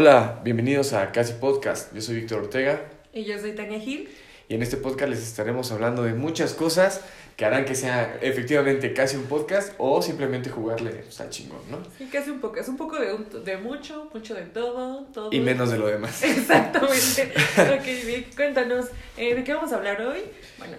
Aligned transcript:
Hola, 0.00 0.38
bienvenidos 0.44 0.92
a 0.92 1.10
Casi 1.10 1.32
Podcast. 1.32 1.92
Yo 1.92 2.00
soy 2.00 2.14
Víctor 2.20 2.42
Ortega 2.44 2.82
Y 3.12 3.24
yo 3.24 3.36
soy 3.36 3.50
Tania 3.56 3.80
Gil. 3.80 4.08
y 4.48 4.54
en 4.54 4.62
este 4.62 4.76
podcast 4.76 5.10
les 5.10 5.18
estaremos 5.26 5.72
hablando 5.72 6.04
de 6.04 6.12
muchas 6.14 6.54
cosas 6.54 7.00
que 7.34 7.44
harán 7.44 7.64
que 7.64 7.74
sea 7.74 8.16
efectivamente 8.20 8.94
casi 8.94 9.16
un 9.16 9.24
podcast 9.24 9.72
o 9.78 10.00
simplemente 10.00 10.50
jugarle 10.50 10.92
pues, 10.92 11.20
al 11.20 11.30
chingón, 11.30 11.58
¿no? 11.68 11.78
Sí, 11.98 12.08
casi 12.12 12.30
un 12.30 12.38
poco. 12.40 12.60
Es 12.60 12.68
un 12.68 12.76
poco 12.76 13.00
de, 13.00 13.12
un- 13.12 13.44
de 13.44 13.56
mucho, 13.56 14.08
mucho 14.14 14.36
de 14.36 14.42
todo, 14.42 15.02
todo. 15.12 15.30
Y 15.32 15.40
menos 15.40 15.68
de 15.72 15.78
lo 15.78 15.88
demás. 15.88 16.22
Exactamente. 16.22 17.32
ok, 17.56 18.06
Vic, 18.06 18.36
cuéntanos, 18.36 18.86
eh, 19.16 19.34
¿de 19.34 19.42
qué 19.42 19.52
vamos 19.52 19.72
a 19.72 19.78
hablar 19.78 20.00
hoy? 20.00 20.20
Bueno, 20.58 20.74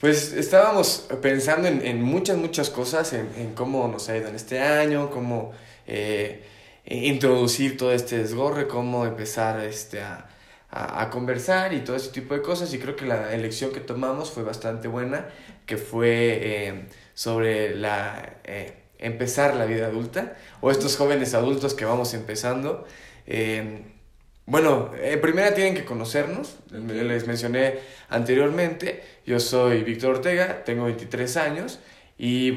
Pues 0.00 0.32
estábamos 0.32 1.06
pensando 1.22 1.68
en, 1.68 1.86
en 1.86 2.02
muchas, 2.02 2.36
muchas 2.36 2.68
cosas, 2.70 3.12
en, 3.12 3.28
en 3.38 3.54
cómo 3.54 3.86
nos 3.86 4.08
ha 4.08 4.16
ido 4.16 4.26
en 4.26 4.34
este 4.34 4.58
año, 4.58 5.08
cómo 5.10 5.52
eh, 5.86 6.42
introducir 6.86 7.76
todo 7.76 7.92
este 7.92 8.18
desgorre, 8.18 8.68
cómo 8.68 9.06
empezar 9.06 9.60
este, 9.64 10.00
a, 10.00 10.28
a, 10.70 11.02
a 11.02 11.10
conversar 11.10 11.72
y 11.74 11.80
todo 11.80 11.96
ese 11.96 12.10
tipo 12.10 12.34
de 12.34 12.42
cosas. 12.42 12.72
Y 12.74 12.78
creo 12.78 12.96
que 12.96 13.06
la 13.06 13.34
elección 13.34 13.72
que 13.72 13.80
tomamos 13.80 14.30
fue 14.30 14.42
bastante 14.42 14.88
buena, 14.88 15.28
que 15.66 15.76
fue 15.76 16.38
eh, 16.42 16.86
sobre 17.14 17.74
la, 17.74 18.36
eh, 18.44 18.74
empezar 18.98 19.56
la 19.56 19.66
vida 19.66 19.86
adulta 19.86 20.36
o 20.60 20.70
estos 20.70 20.96
jóvenes 20.96 21.34
adultos 21.34 21.74
que 21.74 21.84
vamos 21.84 22.14
empezando. 22.14 22.86
Eh, 23.26 23.82
bueno, 24.46 24.92
en 25.02 25.20
primera 25.20 25.54
tienen 25.54 25.74
que 25.74 25.84
conocernos, 25.84 26.58
les 26.70 27.26
mencioné 27.26 27.80
anteriormente, 28.08 29.02
yo 29.26 29.40
soy 29.40 29.82
Víctor 29.82 30.16
Ortega, 30.16 30.62
tengo 30.64 30.84
23 30.84 31.36
años 31.36 31.80
y 32.16 32.52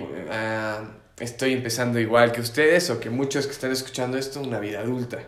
estoy 1.20 1.54
empezando 1.54 2.00
igual 2.00 2.32
que 2.32 2.42
ustedes 2.42 2.90
o 2.90 3.00
que 3.00 3.10
muchos 3.10 3.46
que 3.46 3.52
están 3.52 3.72
escuchando 3.72 4.18
esto, 4.18 4.42
una 4.42 4.60
vida 4.60 4.80
adulta. 4.80 5.20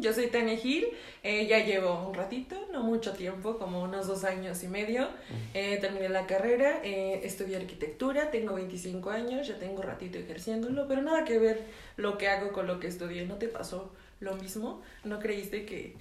yo 0.00 0.12
soy 0.12 0.28
Tania 0.28 0.56
Gil. 0.56 0.86
eh, 1.22 1.46
ya 1.46 1.64
llevo 1.64 2.06
un 2.08 2.14
ratito, 2.14 2.56
no 2.72 2.82
mucho 2.82 3.12
tiempo, 3.12 3.58
como 3.58 3.82
unos 3.82 4.06
dos 4.06 4.24
años 4.24 4.62
y 4.62 4.68
medio. 4.68 5.08
Eh, 5.54 5.78
terminé 5.80 6.08
la 6.08 6.26
carrera, 6.26 6.80
eh, 6.84 7.20
estudié 7.24 7.56
arquitectura, 7.56 8.30
tengo 8.30 8.54
25 8.54 9.10
años, 9.10 9.48
ya 9.48 9.58
tengo 9.58 9.82
ratito 9.82 10.18
ejerciéndolo, 10.18 10.86
pero 10.86 11.02
nada 11.02 11.24
que 11.24 11.38
ver 11.38 11.62
lo 11.96 12.16
que 12.18 12.28
hago 12.28 12.52
con 12.52 12.66
lo 12.66 12.78
que 12.78 12.86
estudié. 12.86 13.26
¿No 13.26 13.36
te 13.36 13.48
pasó 13.48 13.92
lo 14.20 14.36
mismo? 14.36 14.82
¿No 15.04 15.18
creíste 15.18 15.66
que 15.66 15.96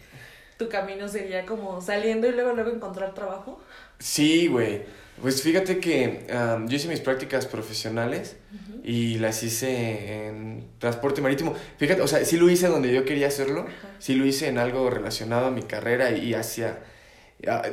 tu 0.58 0.70
camino 0.70 1.08
sería 1.08 1.46
como 1.46 1.82
saliendo 1.82 2.28
y 2.28 2.32
luego 2.32 2.54
luego 2.54 2.72
encontrar 2.72 3.14
trabajo? 3.14 3.62
Sí, 4.00 4.48
güey, 4.48 4.84
pues 5.22 5.42
fíjate 5.42 5.80
que 5.80 6.26
yo 6.30 6.76
hice 6.76 6.88
mis 6.88 7.00
prácticas 7.00 7.46
profesionales 7.46 8.36
y 8.84 9.18
las 9.18 9.42
hice 9.44 10.28
en 10.28 10.68
transporte 10.78 11.22
marítimo. 11.22 11.56
Fíjate, 11.78 12.02
o 12.02 12.08
sea, 12.08 12.24
sí 12.26 12.38
lo 12.38 12.50
hice 12.50 12.68
donde 12.68 12.94
yo 12.94 13.06
quería 13.06 13.28
hacerlo. 13.28 13.66
Sí 14.00 14.14
lo 14.16 14.26
hice 14.26 14.48
en 14.48 14.58
algo 14.58 14.90
relacionado 14.90 15.48
a 15.48 15.52
mi 15.52 15.64
carrera 15.64 16.12
y 16.12 16.34
hacia... 16.34 16.84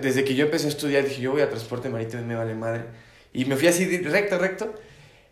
Desde 0.01 0.25
que 0.25 0.35
yo 0.35 0.45
empecé 0.45 0.67
a 0.67 0.71
estudiar 0.71 1.05
dije, 1.05 1.21
yo 1.21 1.33
voy 1.33 1.43
a 1.43 1.49
transporte 1.49 1.89
marítimo 1.89 2.23
y 2.23 2.27
me 2.27 2.35
vale 2.35 2.55
madre. 2.55 2.85
Y 3.33 3.45
me 3.45 3.57
fui 3.57 3.69
así 3.69 3.85
recto, 3.99 4.39
recto. 4.39 4.75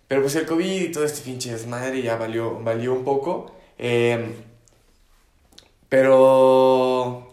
Pero 0.08 0.22
pues 0.22 0.34
el 0.34 0.46
COVID 0.46 0.82
y 0.82 0.90
todo 0.90 1.04
este 1.04 1.22
pinche 1.22 1.52
desmadre 1.52 2.02
ya 2.02 2.16
valió, 2.16 2.58
valió 2.58 2.92
un 2.92 3.04
poco. 3.04 3.56
Eh, 3.78 4.32
pero... 5.88 7.29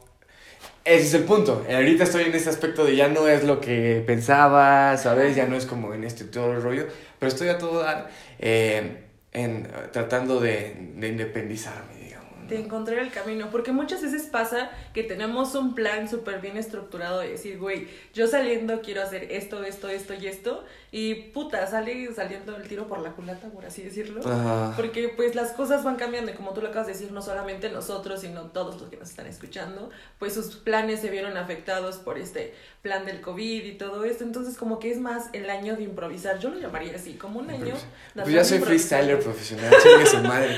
Ese 0.87 1.05
es 1.07 1.13
el 1.15 1.23
punto. 1.25 1.65
Ahorita 1.69 2.05
estoy 2.05 2.23
en 2.23 2.33
ese 2.33 2.49
aspecto 2.49 2.85
de 2.85 2.95
ya 2.95 3.09
no 3.09 3.27
es 3.27 3.43
lo 3.43 3.59
que 3.59 4.01
pensaba, 4.05 4.95
¿sabes? 4.97 5.35
Ya 5.35 5.45
no 5.45 5.57
es 5.57 5.65
como 5.65 5.93
en 5.93 6.03
este 6.05 6.23
todo 6.23 6.53
el 6.53 6.61
rollo. 6.61 6.87
Pero 7.19 7.27
estoy 7.29 7.49
a 7.49 7.57
todo 7.57 7.79
dar 7.83 8.09
eh, 8.39 9.03
en, 9.33 9.67
tratando 9.91 10.39
de, 10.39 10.75
de 10.95 11.07
independizarme, 11.09 11.93
digamos. 12.01 12.47
de 12.47 12.57
encontrar 12.59 12.99
el 12.99 13.11
camino, 13.11 13.49
porque 13.51 13.73
muchas 13.73 14.01
veces 14.01 14.23
pasa 14.31 14.71
que 14.93 15.03
tenemos 15.03 15.53
un 15.55 15.75
plan 15.75 16.07
súper 16.07 16.39
bien 16.39 16.55
estructurado 16.55 17.19
de 17.19 17.31
decir, 17.31 17.57
güey, 17.59 17.87
yo 18.13 18.25
saliendo 18.27 18.81
quiero 18.81 19.01
hacer 19.01 19.27
esto, 19.31 19.63
esto, 19.63 19.89
esto 19.89 20.13
y 20.13 20.27
esto, 20.27 20.63
y 20.99 21.13
puta, 21.31 21.67
sale 21.67 22.11
saliendo 22.11 22.55
el 22.55 22.67
tiro 22.67 22.87
por 22.87 23.01
la 23.01 23.11
culata, 23.11 23.49
por 23.49 23.63
así 23.63 23.83
decirlo. 23.83 24.19
Ajá. 24.27 24.73
Porque 24.75 25.09
pues 25.09 25.35
las 25.35 25.51
cosas 25.51 25.83
van 25.83 25.95
cambiando 25.95 26.31
y 26.31 26.33
como 26.33 26.53
tú 26.53 26.61
lo 26.61 26.69
acabas 26.69 26.87
de 26.87 26.93
decir, 26.93 27.11
no 27.11 27.21
solamente 27.21 27.69
nosotros, 27.69 28.21
sino 28.21 28.45
todos 28.47 28.81
los 28.81 28.89
que 28.89 28.97
nos 28.97 29.11
están 29.11 29.27
escuchando, 29.27 29.91
pues 30.17 30.33
sus 30.33 30.55
planes 30.55 30.99
se 30.99 31.11
vieron 31.11 31.37
afectados 31.37 31.97
por 31.97 32.17
este 32.17 32.55
plan 32.81 33.05
del 33.05 33.21
COVID 33.21 33.63
y 33.65 33.73
todo 33.73 34.05
esto, 34.05 34.23
entonces 34.23 34.57
como 34.57 34.79
que 34.79 34.91
es 34.91 34.99
más 34.99 35.25
el 35.33 35.51
año 35.51 35.75
de 35.75 35.83
improvisar, 35.83 36.39
yo 36.39 36.49
lo 36.49 36.59
llamaría 36.59 36.95
así, 36.95 37.13
como 37.13 37.41
un 37.41 37.51
año... 37.51 37.75
Pues 38.15 38.29
ya 38.29 38.43
soy 38.43 38.57
freestyler 38.57 39.19
profesional, 39.19 39.71
chingue 39.83 40.05
su 40.07 40.17
madre. 40.17 40.57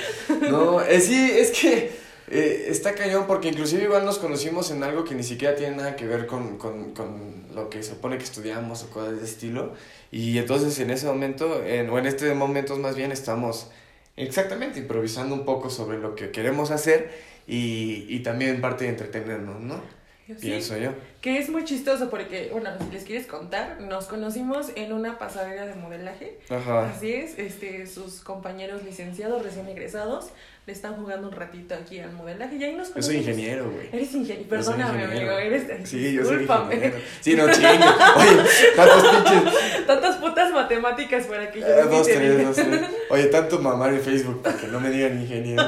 No, 0.50 0.82
eh, 0.82 1.02
sí, 1.02 1.32
es 1.36 1.52
que 1.52 1.92
eh, 2.30 2.68
está 2.70 2.96
cañón 2.96 3.26
porque 3.28 3.50
inclusive 3.50 3.84
igual 3.84 4.06
nos 4.06 4.20
conocimos 4.20 4.72
en 4.72 4.84
algo 4.84 5.04
que 5.04 5.16
ni 5.16 5.24
siquiera 5.24 5.54
tiene 5.56 5.76
nada 5.76 5.98
que 5.98 6.06
ver 6.06 6.28
con, 6.28 6.58
con, 6.58 6.94
con 6.94 7.39
lo 7.64 7.70
que 7.70 7.84
se 7.84 7.92
supone 7.92 8.18
que 8.18 8.24
estudiamos 8.24 8.84
o 8.84 8.90
cosas 8.90 9.20
de 9.20 9.26
estilo. 9.26 9.74
Y 10.12 10.38
entonces 10.38 10.80
en 10.80 10.90
ese 10.90 11.06
momento, 11.08 11.64
en, 11.64 11.90
o 11.90 12.00
en 12.00 12.06
este 12.06 12.34
momento 12.34 12.78
más 12.78 12.96
bien, 12.96 13.12
estamos 13.12 13.70
exactamente 14.16 14.80
improvisando 14.80 15.36
un 15.36 15.46
poco 15.46 15.70
sobre 15.70 15.98
lo 15.98 16.16
que 16.16 16.32
queremos 16.32 16.72
hacer 16.72 17.12
y, 17.48 18.06
y 18.10 18.20
también 18.20 18.62
parte 18.62 18.86
de 18.86 18.92
entretenernos, 18.92 19.60
¿no? 19.62 20.00
Pienso 20.40 20.78
yo. 20.78 20.92
Que 21.22 21.40
es 21.40 21.50
muy 21.50 21.64
chistoso 21.64 22.10
porque, 22.10 22.50
bueno, 22.52 22.70
si 22.80 22.92
les 22.92 23.04
quieres 23.04 23.26
contar, 23.26 23.82
nos 23.82 24.06
conocimos 24.06 24.68
en 24.76 24.94
una 24.94 25.18
pasarela 25.18 25.66
de 25.66 25.74
modelaje. 25.74 26.40
Ajá. 26.50 26.90
Así 26.90 27.12
es, 27.12 27.40
este, 27.40 27.88
sus 27.88 28.22
compañeros 28.22 28.84
licenciados 28.84 29.42
recién 29.42 29.68
egresados 29.68 30.30
le 30.70 30.74
están 30.76 30.94
jugando 30.94 31.28
un 31.30 31.34
ratito 31.34 31.74
aquí 31.74 32.00
al 32.00 32.14
modelaje 32.14 32.56
y 32.58 32.64
ahí 32.64 32.76
nos 32.76 32.90
Yo 32.90 32.94
conocimos. 32.94 33.06
soy 33.06 33.16
ingeniero, 33.18 33.72
güey. 33.72 33.88
Eres 33.92 34.14
ingeniero, 34.14 34.44
Yo 34.44 34.50
perdóname, 34.50 35.04
amigo, 35.04 35.32
eres... 35.32 35.90
Sí, 35.90 36.14
yo 36.14 36.24
soy 36.24 36.44
ingeniero. 36.44 36.98
Sí, 37.22 37.36
no 37.36 37.52
chingue. 37.52 37.70
Oye, 38.16 38.44
tantos 38.76 39.04
pinches. 39.08 39.88
Tantas 39.88 40.16
putas 40.18 40.52
matemáticas 40.54 41.26
para 41.26 41.52
que 41.52 41.60
yo 41.62 41.66
Eh, 41.66 41.82
ni 41.90 41.96
dos, 41.98 42.06
tres, 42.08 42.46
dos, 42.46 42.56
tres. 42.56 42.82
Oye, 43.10 43.26
tanto 43.26 43.58
mamar 43.60 43.94
en 43.94 44.02
Facebook 44.02 44.44
para 44.44 44.58
que 44.58 44.68
no 44.68 44.80
me 44.80 44.92
digan 44.92 45.20
ingeniero. 45.20 45.64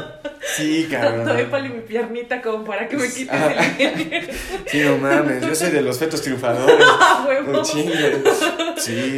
Sí, 0.56 0.88
cabrón. 0.92 1.26
Tanto 1.26 1.38
épale 1.38 1.70
mi 1.70 1.82
piernita 1.82 2.42
como 2.42 2.64
para 2.66 2.88
que 2.88 2.98
me 2.98 3.08
quites 3.08 3.30
Ah. 3.32 3.76
el. 3.80 4.30
Sí, 4.68 4.80
no 4.82 4.98
mames. 4.98 5.42
Yo 5.46 5.56
soy 5.56 5.72
de 5.72 5.82
los 5.82 5.98
fetos 6.00 6.22
triunfadores. 6.22 6.86
Ah. 6.90 7.28
No 7.46 7.64
chingue. 7.64 8.22
Sí. 8.78 9.18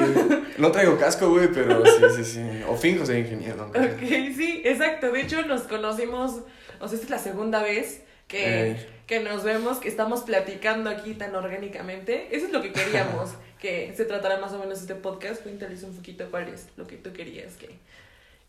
No 0.57 0.71
traigo 0.71 0.97
casco, 0.97 1.29
güey, 1.29 1.47
pero 1.53 1.83
sí, 1.85 2.03
sí, 2.17 2.23
sí. 2.25 2.41
O 2.67 2.75
finjo 2.75 3.05
ser 3.05 3.17
ingeniero. 3.19 3.69
güey. 3.73 3.85
Ok, 3.85 4.35
sí, 4.35 4.61
exacto. 4.66 5.11
De 5.11 5.21
hecho, 5.21 5.41
nos 5.44 5.61
conocimos, 5.63 6.41
o 6.79 6.88
sea, 6.88 6.95
esta 6.95 7.05
es 7.05 7.09
la 7.09 7.17
segunda 7.19 7.61
vez 7.61 8.01
que, 8.27 8.71
Ey. 8.71 8.88
que 9.07 9.19
nos 9.19 9.44
vemos, 9.44 9.77
que 9.79 9.88
estamos 9.89 10.21
platicando 10.21 10.89
aquí 10.89 11.13
tan 11.13 11.35
orgánicamente. 11.35 12.27
Eso 12.31 12.45
es 12.47 12.51
lo 12.51 12.61
que 12.61 12.71
queríamos, 12.71 13.31
que 13.59 13.94
se 13.95 14.05
tratara 14.05 14.38
más 14.39 14.53
o 14.53 14.59
menos 14.59 14.79
este 14.81 14.95
podcast. 14.95 15.41
Cuéntales 15.44 15.83
un 15.83 15.95
poquito 15.95 16.25
cuál 16.31 16.47
es 16.50 16.67
lo 16.77 16.85
que 16.88 16.95
tú 16.97 17.11
querías 17.13 17.53
que... 17.55 17.69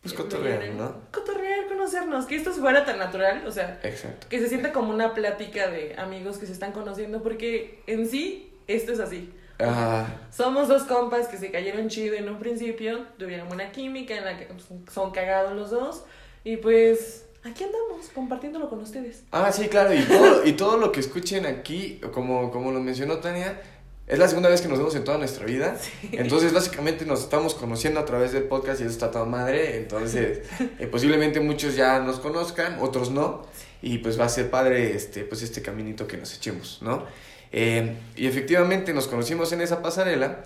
Pues 0.05 0.15
cotorrear. 0.15 0.69
¿no? 0.75 0.95
Cotorrear, 1.11 1.67
conocernos, 1.67 2.27
que 2.27 2.37
esto 2.37 2.53
fuera 2.53 2.85
tan 2.85 2.99
natural, 2.99 3.45
o 3.47 3.51
sea, 3.51 3.81
Exacto. 3.83 4.27
que 4.31 4.39
se 4.39 4.49
sienta 4.49 4.73
como 4.73 4.91
una 4.93 5.15
plática 5.15 5.69
de 5.69 5.97
amigos 5.99 6.39
que 6.39 6.47
se 6.47 6.53
están 6.53 6.71
conociendo, 6.73 7.23
porque 7.23 7.83
en 7.87 8.07
sí 8.09 8.53
esto 8.69 8.93
es 8.93 9.01
así. 9.01 9.33
Ah, 9.61 10.07
Somos 10.31 10.69
dos 10.69 10.83
compas 10.83 11.29
que 11.29 11.37
se 11.39 11.51
cayeron 11.51 11.89
chido 11.89 12.15
en 12.17 12.29
un 12.29 12.39
principio, 12.39 13.07
tuvieron 13.19 13.51
una 13.53 13.73
química 13.73 14.15
en 14.17 14.25
la 14.25 14.37
que 14.37 14.49
son 14.93 15.11
cagados 15.11 15.55
los 15.55 15.71
dos 15.71 16.05
y 16.45 16.57
pues 16.59 17.25
aquí 17.45 17.65
andamos 17.65 18.09
compartiéndolo 18.15 18.69
con 18.69 18.81
ustedes. 18.81 19.23
ah, 19.33 19.51
sí, 19.53 19.69
claro. 19.69 19.95
Y 19.95 20.03
todo, 20.03 20.45
y 20.45 20.53
todo 20.55 20.77
lo 20.77 20.93
que 20.93 21.01
escuchen 21.01 21.47
aquí, 21.47 22.01
como, 22.13 22.51
como 22.51 22.73
lo 22.73 22.81
mencionó 22.81 23.19
Tania, 23.19 23.61
es 24.07 24.19
la 24.19 24.29
segunda 24.29 24.51
vez 24.51 24.61
que 24.61 24.69
nos 24.69 24.79
vemos 24.79 24.95
en 24.95 25.05
toda 25.05 25.17
nuestra 25.17 25.47
vida. 25.47 25.79
Entonces, 26.13 26.53
básicamente 26.53 27.07
nos 27.07 27.21
estamos 27.23 27.55
conociendo 27.55 28.01
a 28.01 28.05
través 28.05 28.33
del 28.33 28.45
podcast 28.45 28.81
y 28.81 28.85
eso 28.85 28.93
está 28.93 29.11
toda 29.11 29.25
madre. 29.25 29.79
Entonces, 29.79 30.43
eh, 30.79 30.87
posiblemente 30.87 31.41
muchos 31.41 31.75
ya 31.75 32.01
nos 32.01 32.21
conozcan, 32.21 32.79
otros 32.81 33.11
no. 33.11 33.47
Y 33.81 33.99
pues 33.99 34.21
va 34.21 34.27
a 34.27 34.29
ser 34.29 34.51
padre 34.51 34.95
este, 34.95 35.25
pues 35.25 35.43
este 35.43 35.63
caminito 35.63 36.07
que 36.07 36.19
nos 36.19 36.35
echemos, 36.35 36.81
¿no? 36.83 37.05
Eh, 37.51 37.97
y 38.17 38.27
efectivamente 38.27 38.93
nos 38.93 39.07
conocimos 39.07 39.53
en 39.53 39.61
esa 39.61 39.81
pasarela 39.81 40.43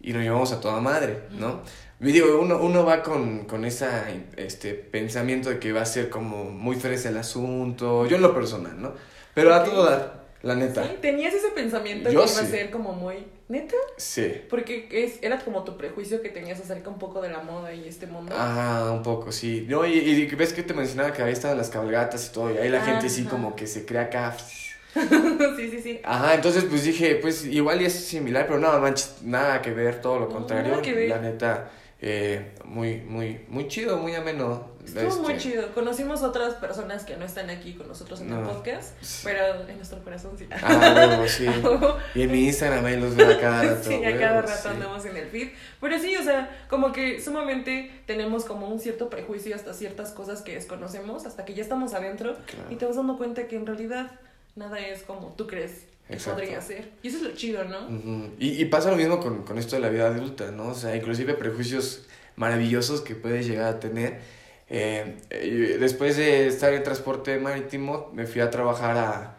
y 0.00 0.12
nos 0.12 0.22
llevamos 0.22 0.52
a 0.52 0.60
toda 0.60 0.80
madre, 0.80 1.22
¿no? 1.32 1.62
Y 2.00 2.12
digo, 2.12 2.40
uno, 2.40 2.58
uno 2.58 2.84
va 2.84 3.02
con, 3.02 3.44
con 3.44 3.64
ese 3.64 3.86
este, 4.36 4.74
pensamiento 4.74 5.50
de 5.50 5.58
que 5.58 5.72
va 5.72 5.82
a 5.82 5.86
ser 5.86 6.08
como 6.08 6.44
muy 6.44 6.76
fresa 6.76 7.10
el 7.10 7.18
asunto, 7.18 8.06
yo 8.06 8.16
en 8.16 8.22
lo 8.22 8.34
personal, 8.34 8.80
¿no? 8.80 8.92
Pero 9.34 9.54
a 9.54 9.64
todo 9.64 9.84
dar, 9.84 10.19
la 10.42 10.54
neta. 10.54 10.84
¿Sí? 10.84 10.96
¿Tenías 11.00 11.34
ese 11.34 11.50
pensamiento 11.50 12.10
Yo 12.10 12.24
que 12.24 12.30
iba 12.30 12.40
a 12.40 12.44
ser 12.46 12.70
como 12.70 12.92
muy 12.92 13.26
neta? 13.48 13.74
Sí. 13.96 14.42
Porque 14.48 14.88
es, 14.90 15.18
era 15.22 15.38
como 15.38 15.64
tu 15.64 15.76
prejuicio 15.76 16.22
que 16.22 16.30
tenías 16.30 16.60
acerca 16.60 16.88
un 16.88 16.98
poco 16.98 17.20
de 17.20 17.28
la 17.30 17.42
moda 17.42 17.74
y 17.74 17.86
este 17.86 18.06
mundo. 18.06 18.34
Ah, 18.36 18.90
un 18.92 19.02
poco, 19.02 19.32
sí. 19.32 19.66
No, 19.68 19.84
y, 19.86 19.92
y 19.92 20.26
ves 20.34 20.52
que 20.52 20.62
te 20.62 20.72
mencionaba 20.74 21.12
que 21.12 21.22
había 21.22 21.34
estado 21.34 21.52
en 21.52 21.58
las 21.58 21.68
cabalgatas 21.70 22.28
y 22.28 22.32
todo, 22.32 22.54
y 22.54 22.58
ahí 22.58 22.68
la 22.68 22.80
gente 22.82 23.08
sí 23.08 23.22
Ajá. 23.22 23.30
como 23.30 23.54
que 23.56 23.66
se 23.66 23.84
crea 23.84 24.02
acá. 24.02 24.36
sí, 25.56 25.70
sí, 25.70 25.80
sí. 25.82 26.00
Ajá, 26.02 26.34
entonces 26.34 26.64
pues 26.64 26.84
dije, 26.84 27.16
pues 27.16 27.44
igual 27.44 27.80
y 27.82 27.84
es 27.84 27.92
similar, 27.92 28.46
pero 28.46 28.58
no 28.58 28.76
manches, 28.80 29.22
nada 29.22 29.62
que 29.62 29.70
ver, 29.72 30.00
todo 30.00 30.18
lo 30.18 30.26
No, 30.26 30.32
contrario. 30.32 30.70
nada 30.70 30.82
que 30.82 30.94
ver. 30.94 31.08
La 31.08 31.18
neta, 31.20 31.70
eh, 32.02 32.52
muy, 32.64 32.96
muy, 33.02 33.44
muy 33.48 33.68
chido, 33.68 33.98
muy 33.98 34.14
ameno. 34.14 34.70
Estuvo 34.84 35.22
muy 35.22 35.34
Este, 35.34 35.50
chido. 35.50 35.74
Conocimos 35.74 36.22
otras 36.22 36.54
personas 36.54 37.04
que 37.04 37.14
no 37.16 37.26
están 37.26 37.50
aquí 37.50 37.74
con 37.74 37.86
nosotros 37.86 38.22
en 38.22 38.32
el 38.32 38.42
podcast, 38.44 38.94
pero 39.22 39.68
en 39.68 39.76
nuestro 39.76 40.02
corazón 40.02 40.32
sí. 40.38 40.46
Ah, 40.50 41.06
huevo, 41.10 41.28
sí. 41.28 41.46
Y 42.14 42.22
en 42.22 42.32
mi 42.32 42.46
Instagram 42.46 42.84
ahí 42.86 42.98
los 42.98 43.14
veo 43.14 43.30
a 43.30 43.38
cada 43.38 43.62
rato. 43.62 43.88
Sí, 43.88 44.02
a 44.04 44.18
cada 44.18 44.40
rato 44.40 44.52
sí. 44.62 44.68
andamos 44.68 45.04
en 45.04 45.16
el 45.18 45.28
feed. 45.28 45.50
Pero 45.80 45.98
sí, 45.98 46.16
o 46.16 46.22
sea, 46.22 46.64
como 46.70 46.92
que 46.92 47.20
sumamente 47.20 47.90
tenemos 48.06 48.46
como 48.46 48.68
un 48.68 48.80
cierto 48.80 49.10
prejuicio 49.10 49.54
hasta 49.54 49.74
ciertas 49.74 50.12
cosas 50.12 50.40
que 50.40 50.54
desconocemos, 50.54 51.26
hasta 51.26 51.44
que 51.44 51.52
ya 51.54 51.62
estamos 51.62 51.92
adentro 51.92 52.36
Claro. 52.46 52.70
y 52.70 52.76
te 52.76 52.86
vas 52.86 52.96
dando 52.96 53.18
cuenta 53.18 53.46
que 53.46 53.56
en 53.56 53.66
realidad 53.66 54.10
nada 54.56 54.80
es 54.80 55.02
como 55.02 55.34
tú 55.36 55.46
crees 55.46 55.84
Exacto. 56.14 56.40
podría 56.40 56.60
ser. 56.60 56.90
Y 57.02 57.08
eso 57.08 57.18
es 57.18 57.22
lo 57.22 57.30
chido, 57.32 57.64
¿no? 57.64 57.86
Ujú. 57.86 58.30
y, 58.38 58.60
y 58.60 58.64
pasa 58.66 58.90
lo 58.90 58.96
mismo 58.96 59.20
con, 59.20 59.44
con 59.44 59.58
esto 59.58 59.76
de 59.76 59.82
la 59.82 59.88
vida 59.88 60.06
adulta, 60.06 60.50
¿no? 60.50 60.68
O 60.68 60.74
sea, 60.74 60.94
inclusive 60.96 61.34
prejuicios 61.34 62.06
maravillosos 62.36 63.00
que 63.02 63.14
puedes 63.14 63.46
llegar 63.46 63.66
a 63.66 63.80
tener. 63.80 64.20
Eh, 64.68 65.16
eh, 65.30 65.76
después 65.80 66.16
de 66.16 66.46
estar 66.46 66.72
en 66.72 66.82
transporte 66.82 67.38
marítimo, 67.38 68.10
me 68.14 68.26
fui 68.26 68.40
a 68.40 68.50
trabajar 68.50 68.96
a, 68.96 69.38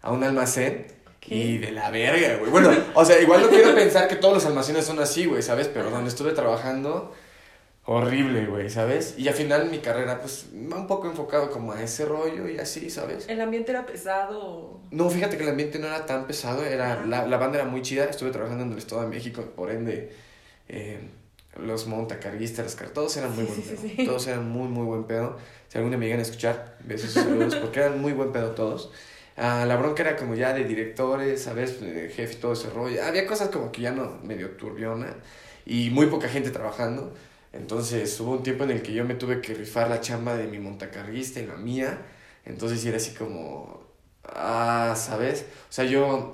a 0.00 0.12
un 0.12 0.22
almacén. 0.24 0.86
¿Qué? 1.20 1.34
Y 1.36 1.58
de 1.58 1.70
la 1.70 1.90
verga, 1.90 2.36
güey. 2.38 2.50
Bueno, 2.50 2.70
o 2.94 3.04
sea, 3.04 3.20
igual 3.20 3.42
no 3.42 3.48
quiero 3.48 3.74
pensar 3.74 4.08
que 4.08 4.16
todos 4.16 4.34
los 4.34 4.46
almacenes 4.46 4.84
son 4.84 4.98
así, 4.98 5.26
güey, 5.26 5.40
¿sabes? 5.42 5.68
Pero 5.68 5.88
donde 5.90 6.08
estuve 6.08 6.32
trabajando, 6.32 7.14
horrible, 7.84 8.46
güey, 8.46 8.70
¿sabes? 8.70 9.14
Y 9.18 9.28
al 9.28 9.34
final 9.34 9.70
mi 9.70 9.78
carrera, 9.80 10.20
pues, 10.20 10.46
va 10.52 10.76
un 10.78 10.86
poco 10.86 11.08
enfocado 11.08 11.50
como 11.50 11.72
a 11.72 11.82
ese 11.82 12.04
rollo 12.04 12.48
y 12.48 12.58
así, 12.58 12.90
¿sabes? 12.90 13.28
El 13.28 13.40
ambiente 13.40 13.72
era 13.72 13.86
pesado. 13.86 14.80
No, 14.90 15.08
fíjate 15.08 15.36
que 15.38 15.44
el 15.44 15.48
ambiente 15.50 15.78
no 15.78 15.86
era 15.86 16.04
tan 16.04 16.26
pesado, 16.26 16.64
era, 16.64 17.04
la, 17.06 17.26
la 17.26 17.36
banda 17.38 17.58
era 17.58 17.66
muy 17.68 17.80
chida, 17.82 18.04
estuve 18.04 18.30
trabajando 18.30 18.64
en 18.64 18.72
el 18.72 18.78
Estado 18.78 19.02
de 19.02 19.08
México, 19.08 19.42
por 19.56 19.70
ende, 19.70 20.12
eh, 20.68 21.00
los 21.56 21.86
montacarguistas, 21.86 22.76
todos 22.92 23.16
eran 23.16 23.34
muy 23.34 23.46
Sí, 23.46 23.46
buen 23.46 23.62
sí, 23.62 23.62
pedo, 23.62 23.76
sí, 23.76 23.94
sí. 23.96 24.04
todos 24.04 24.26
eran 24.26 24.48
muy, 24.50 24.68
muy 24.68 24.84
buen 24.84 25.04
pedo, 25.04 25.38
si 25.68 25.78
algún 25.78 25.90
día 25.92 25.98
me 25.98 26.06
llegan 26.06 26.20
a 26.20 26.22
escuchar, 26.22 26.76
besos 26.84 27.16
y 27.16 27.20
saludos, 27.20 27.56
porque 27.56 27.80
eran 27.80 28.00
muy 28.00 28.12
buen 28.12 28.32
pedo 28.32 28.52
todos. 28.52 28.92
Ah, 29.36 29.64
la 29.66 29.76
bronca 29.76 30.02
era 30.02 30.16
como 30.16 30.34
ya 30.34 30.52
de 30.52 30.64
directores, 30.64 31.42
¿sabes? 31.42 31.80
De 31.80 32.10
jefe 32.10 32.34
y 32.34 32.36
todo 32.36 32.52
ese 32.52 32.68
rollo, 32.70 33.02
había 33.04 33.26
cosas 33.26 33.48
como 33.48 33.72
que 33.72 33.82
ya 33.82 33.92
no, 33.92 34.18
medio 34.22 34.50
turbiona, 34.56 35.16
y 35.64 35.90
muy 35.90 36.06
poca 36.06 36.28
gente 36.28 36.50
trabajando, 36.50 37.14
entonces 37.52 38.18
hubo 38.20 38.32
un 38.32 38.42
tiempo 38.42 38.64
en 38.64 38.70
el 38.72 38.82
que 38.82 38.92
yo 38.94 39.04
me 39.04 39.14
tuve 39.14 39.40
que 39.40 39.54
rifar 39.54 39.88
la 39.88 40.00
chamba 40.00 40.36
de 40.36 40.46
mi 40.46 40.58
montacarguista 40.58 41.40
y 41.40 41.46
la 41.46 41.56
mía, 41.56 41.98
entonces 42.44 42.84
era 42.84 42.96
así 42.96 43.12
como, 43.14 43.82
ah, 44.24 44.94
¿sabes? 44.96 45.46
O 45.68 45.72
sea, 45.72 45.84
yo 45.84 46.32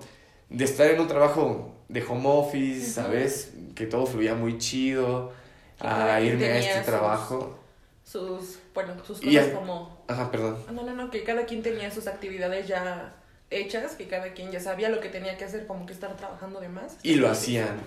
de 0.50 0.65
estar 0.65 0.87
en 0.91 1.00
un 1.00 1.09
trabajo 1.09 1.75
de 1.88 2.03
home 2.05 2.23
office. 2.29 2.91
¿sabes? 2.93 3.53
Que 3.75 3.87
todo 3.87 4.06
fluía 4.06 4.35
muy 4.35 4.59
chido, 4.59 5.32
a 5.81 6.20
irme 6.20 6.47
a 6.47 6.59
este 6.59 6.75
sus- 6.79 6.87
trabajo. 6.87 7.59
Sus, 8.05 8.59
bueno, 8.75 8.94
sus 9.05 9.23
Y 9.23 9.37
cosas 9.37 9.49
a- 9.49 9.53
como... 9.55 10.05
Ajá, 10.09 10.31
perdón. 10.31 10.56
Ah, 10.69 10.73
No, 10.73 10.82
no, 10.82 10.94
no, 10.94 11.11
que 11.11 11.23
cada 11.25 11.44
quien 11.44 11.62
tenía 11.62 11.91
sus 11.91 12.06
actividades 12.06 12.67
ya 12.67 13.14
hechas, 13.50 13.93
que 13.97 14.06
cada 14.09 14.32
quien 14.32 14.50
ya 14.50 14.61
sabía 14.61 14.88
lo 14.88 15.00
que 15.00 15.09
tenía 15.11 15.37
que 15.37 15.44
hacer, 15.44 15.67
como 15.67 15.85
que 15.87 15.93
estar 15.93 16.17
trabajando 16.17 16.61
de 16.61 16.69
más. 16.69 16.97
Y 17.03 17.17
lo 17.17 17.29
hacían, 17.29 17.81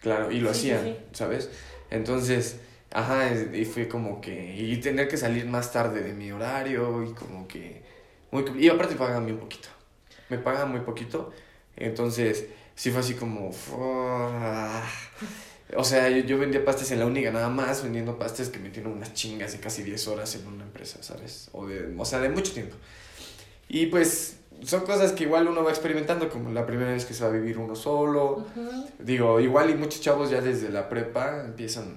claro, 0.00 0.30
y 0.30 0.40
lo 0.40 0.52
sí, 0.52 0.70
hacían, 0.70 0.84
sí. 0.84 0.96
¿sabes? 1.12 1.50
Entonces, 1.90 2.60
ajá, 2.92 3.30
y 3.54 3.64
fue 3.64 3.88
como 3.88 4.20
que, 4.20 4.54
y 4.56 4.76
tener 4.78 5.08
que 5.08 5.16
salir 5.16 5.46
más 5.46 5.72
tarde 5.72 6.02
de 6.02 6.12
mi 6.14 6.30
horario, 6.32 7.02
y 7.04 7.12
como 7.14 7.46
que, 7.48 7.82
muy, 8.30 8.44
y 8.58 8.68
aparte 8.68 8.94
pagan 8.96 9.24
bien 9.26 9.38
poquito, 9.38 9.68
me 10.28 10.38
pagan 10.38 10.70
muy 10.70 10.80
poquito, 10.80 11.32
entonces, 11.76 12.46
sí 12.74 12.90
fue 12.90 13.00
así 13.00 13.14
como, 13.14 13.52
"Fuah". 13.52 14.82
o 15.76 15.84
sea, 15.84 16.10
yo, 16.10 16.18
yo 16.24 16.38
vendía 16.38 16.64
pastes 16.64 16.90
en 16.90 16.98
la 16.98 17.06
única 17.06 17.30
nada 17.30 17.48
más, 17.48 17.82
vendiendo 17.82 18.18
pastes 18.18 18.48
que 18.50 18.58
me 18.58 18.70
tienen 18.70 18.92
unas 18.92 19.14
chingas 19.14 19.52
de 19.52 19.60
casi 19.60 19.82
10 19.82 20.06
horas 20.08 20.34
en 20.36 20.46
una 20.46 20.64
empresa, 20.64 21.02
¿sabes? 21.02 21.48
O, 21.52 21.66
de, 21.66 21.94
o 21.98 22.04
sea, 22.04 22.20
de 22.20 22.28
mucho 22.28 22.52
tiempo. 22.52 22.76
Y 23.68 23.86
pues, 23.86 24.36
son 24.64 24.82
cosas 24.82 25.12
que 25.12 25.24
igual 25.24 25.48
uno 25.48 25.64
va 25.64 25.70
experimentando, 25.70 26.28
como 26.28 26.50
la 26.52 26.66
primera 26.66 26.92
vez 26.92 27.04
que 27.06 27.14
se 27.14 27.24
va 27.24 27.30
a 27.30 27.32
vivir 27.32 27.58
uno 27.58 27.74
solo. 27.74 28.46
Digo, 28.98 29.40
igual 29.40 29.70
y 29.70 29.74
muchos 29.74 30.00
chavos 30.00 30.30
ya 30.30 30.40
desde 30.40 30.68
la 30.68 30.88
prepa 30.88 31.40
empiezan 31.44 31.96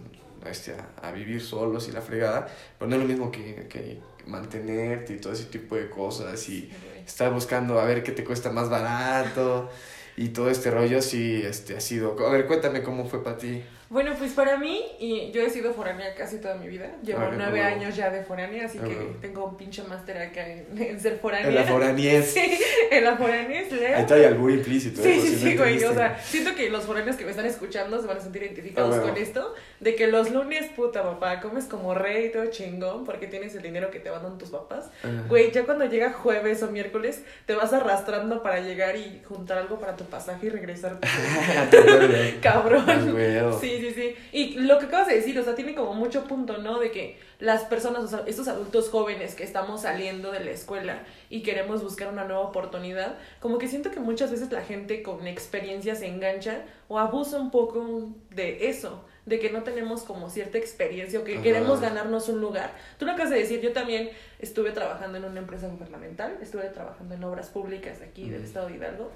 este, 0.50 0.74
a, 0.74 1.08
a 1.08 1.12
vivir 1.12 1.42
solos 1.42 1.88
y 1.88 1.92
la 1.92 2.02
fregada, 2.02 2.48
pero 2.78 2.90
no 2.90 2.96
es 2.96 3.02
lo 3.02 3.08
mismo 3.08 3.32
que, 3.32 3.68
que 3.70 4.00
mantenerte 4.28 5.14
y 5.14 5.18
todo 5.18 5.34
ese 5.34 5.46
tipo 5.46 5.76
de 5.76 5.90
cosas 5.90 6.48
y 6.50 6.72
estar 7.06 7.32
buscando 7.32 7.80
a 7.80 7.86
ver 7.86 8.04
qué 8.04 8.12
te 8.12 8.24
cuesta 8.24 8.52
más 8.52 8.70
barato 8.70 9.70
y 10.18 10.30
todo 10.30 10.50
este 10.50 10.72
rollo 10.72 11.02
sí 11.02 11.42
este, 11.44 11.76
ha 11.76 11.82
sido... 11.82 12.16
A 12.26 12.32
ver, 12.32 12.48
cuéntame 12.48 12.84
cómo 12.84 13.08
fue 13.08 13.24
para 13.24 13.38
ti. 13.38 13.64
Bueno, 13.90 14.14
pues 14.18 14.34
para 14.34 14.58
mí, 14.58 14.82
y 15.00 15.32
yo 15.32 15.42
he 15.42 15.50
sido 15.50 15.74
foránea 15.74 16.16
casi 16.16 16.38
toda 16.40 16.56
mi 16.56 16.68
vida. 16.68 16.92
Llevo 17.04 17.22
Ah, 17.22 17.32
nueve 17.36 17.62
años 17.62 17.96
ya 17.96 18.10
de 18.10 18.24
foránea, 18.24 18.66
así 18.66 18.80
Ah, 18.82 18.86
que 18.88 18.96
tengo 19.22 19.46
un 19.46 19.58
pinche 19.58 19.84
máster 19.84 20.18
acá 20.18 20.48
en, 20.48 20.66
en 20.82 21.00
ser 21.00 21.18
foránea. 21.20 21.48
En 21.50 21.56
la 21.56 21.64
foraniez. 21.64 22.34
Sí, 22.34 22.60
en 22.92 23.04
la 23.04 23.16
foránea, 23.16 23.62
Leo. 23.70 23.96
Ahí 23.96 24.02
está 24.02 24.16
el 24.18 24.26
albur 24.26 24.52
implícito. 24.52 25.02
Sí, 25.02 25.10
¿eh? 25.10 25.20
Sí, 25.22 25.36
sí, 25.36 25.58
güey. 25.58 25.84
O 25.84 25.94
sea, 25.94 26.20
siento 26.20 26.56
que 26.56 26.70
los 26.70 26.84
foráneos 26.86 27.16
que 27.16 27.24
me 27.26 27.32
están 27.32 27.46
escuchando 27.46 28.02
se 28.02 28.08
van 28.08 28.18
a 28.18 28.22
sentir 28.22 28.44
identificados 28.44 28.96
Ah, 28.96 29.00
bueno. 29.00 29.14
con 29.14 29.22
esto. 29.24 29.54
De 29.80 29.96
que 29.96 30.08
los 30.08 30.32
lunes, 30.32 30.66
puta 30.76 31.04
papá, 31.04 31.40
comes 31.42 31.66
como 31.66 31.94
rey, 31.94 32.32
todo 32.32 32.48
chingón, 32.48 33.06
porque 33.06 33.28
tienes 33.28 33.54
el 33.56 33.62
dinero 33.62 33.92
que 33.92 34.00
te 34.00 34.10
mandan 34.12 34.38
tus 34.38 34.50
papás. 34.50 34.90
Güey, 35.30 35.52
ya 35.52 35.64
cuando 35.66 35.86
llega 35.86 36.12
jueves 36.12 36.64
o 36.64 36.72
miércoles, 36.72 37.22
te 37.46 37.54
vas 37.56 37.72
arrastrando 37.74 38.42
para 38.42 38.60
llegar 38.62 38.96
y 38.96 39.22
juntar 39.26 39.58
algo 39.60 39.80
para 39.80 39.96
tu 39.96 40.06
pasaje 40.06 40.48
y 40.48 40.50
regresar. 40.50 41.00
Cabrón. 42.42 43.14
Huevo. 43.14 43.60
Sí, 43.80 43.90
sí, 43.90 43.94
sí. 43.94 44.16
Y 44.32 44.60
lo 44.60 44.80
que 44.80 44.86
acabas 44.86 45.08
de 45.08 45.16
decir, 45.16 45.38
o 45.40 45.44
sea, 45.44 45.56
tiene 45.56 45.76
como 45.76 45.94
mucho 45.94 46.24
punto, 46.26 46.58
¿no? 46.58 46.80
De 46.80 46.92
que 46.92 47.18
las 47.40 47.64
personas, 47.64 48.04
o 48.04 48.08
sea, 48.08 48.24
estos 48.28 48.48
adultos 48.48 48.90
jóvenes 48.90 49.36
que 49.36 49.44
estamos 49.44 49.82
saliendo 49.82 50.32
de 50.32 50.40
la 50.40 50.52
escuela 50.52 51.04
y 51.30 51.42
queremos 51.44 51.84
buscar 51.84 52.08
una 52.12 52.24
nueva 52.24 52.42
oportunidad, 52.42 53.18
como 53.40 53.58
que 53.58 53.68
siento 53.68 53.92
que 53.92 54.00
muchas 54.00 54.32
veces 54.32 54.52
la 54.52 54.62
gente 54.64 55.04
con 55.04 55.28
experiencia 55.28 55.96
se 55.96 56.08
engancha 56.08 56.64
o 56.88 56.98
abusa 57.00 57.40
un 57.40 57.52
poco 57.52 58.10
de 58.30 58.70
eso, 58.70 59.04
de 59.26 59.40
que 59.40 59.50
no 59.50 59.64
tenemos 59.64 60.04
como 60.04 60.30
cierta 60.30 60.58
experiencia 60.58 61.20
o 61.20 61.24
que 61.24 61.34
Ajá. 61.34 61.44
queremos 61.44 61.82
ganarnos 61.82 62.30
un 62.30 62.40
lugar. 62.42 62.72
Tú 63.00 63.06
lo 63.06 63.12
acabas 63.14 63.32
de 63.32 63.40
decir, 63.40 63.60
yo 63.60 63.74
también 63.74 64.12
estuve 64.40 64.72
trabajando 64.72 65.18
en 65.18 65.26
una 65.26 65.40
empresa 65.40 65.68
gubernamental, 65.68 66.38
estuve 66.42 66.64
trabajando 66.70 67.16
en 67.16 67.24
obras 67.24 67.50
públicas 67.50 68.02
aquí 68.02 68.30
del 68.30 68.42
Mm. 68.42 68.46
estado 68.46 68.68
de 68.68 68.76
Hidalgo. 68.76 69.12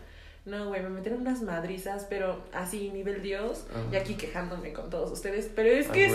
No, 0.49 0.67
güey, 0.69 0.81
me 0.81 0.89
metieron 0.89 1.21
unas 1.21 1.41
madrizas, 1.41 2.05
pero 2.09 2.43
así, 2.53 2.89
nivel 2.89 3.21
Dios, 3.21 3.65
y 3.91 3.95
aquí 3.95 4.15
quejándome 4.15 4.73
con 4.73 4.89
todos 4.89 5.11
ustedes. 5.11 5.49
Pero 5.55 5.69
es 5.69 5.87
que 5.87 6.05
es, 6.07 6.13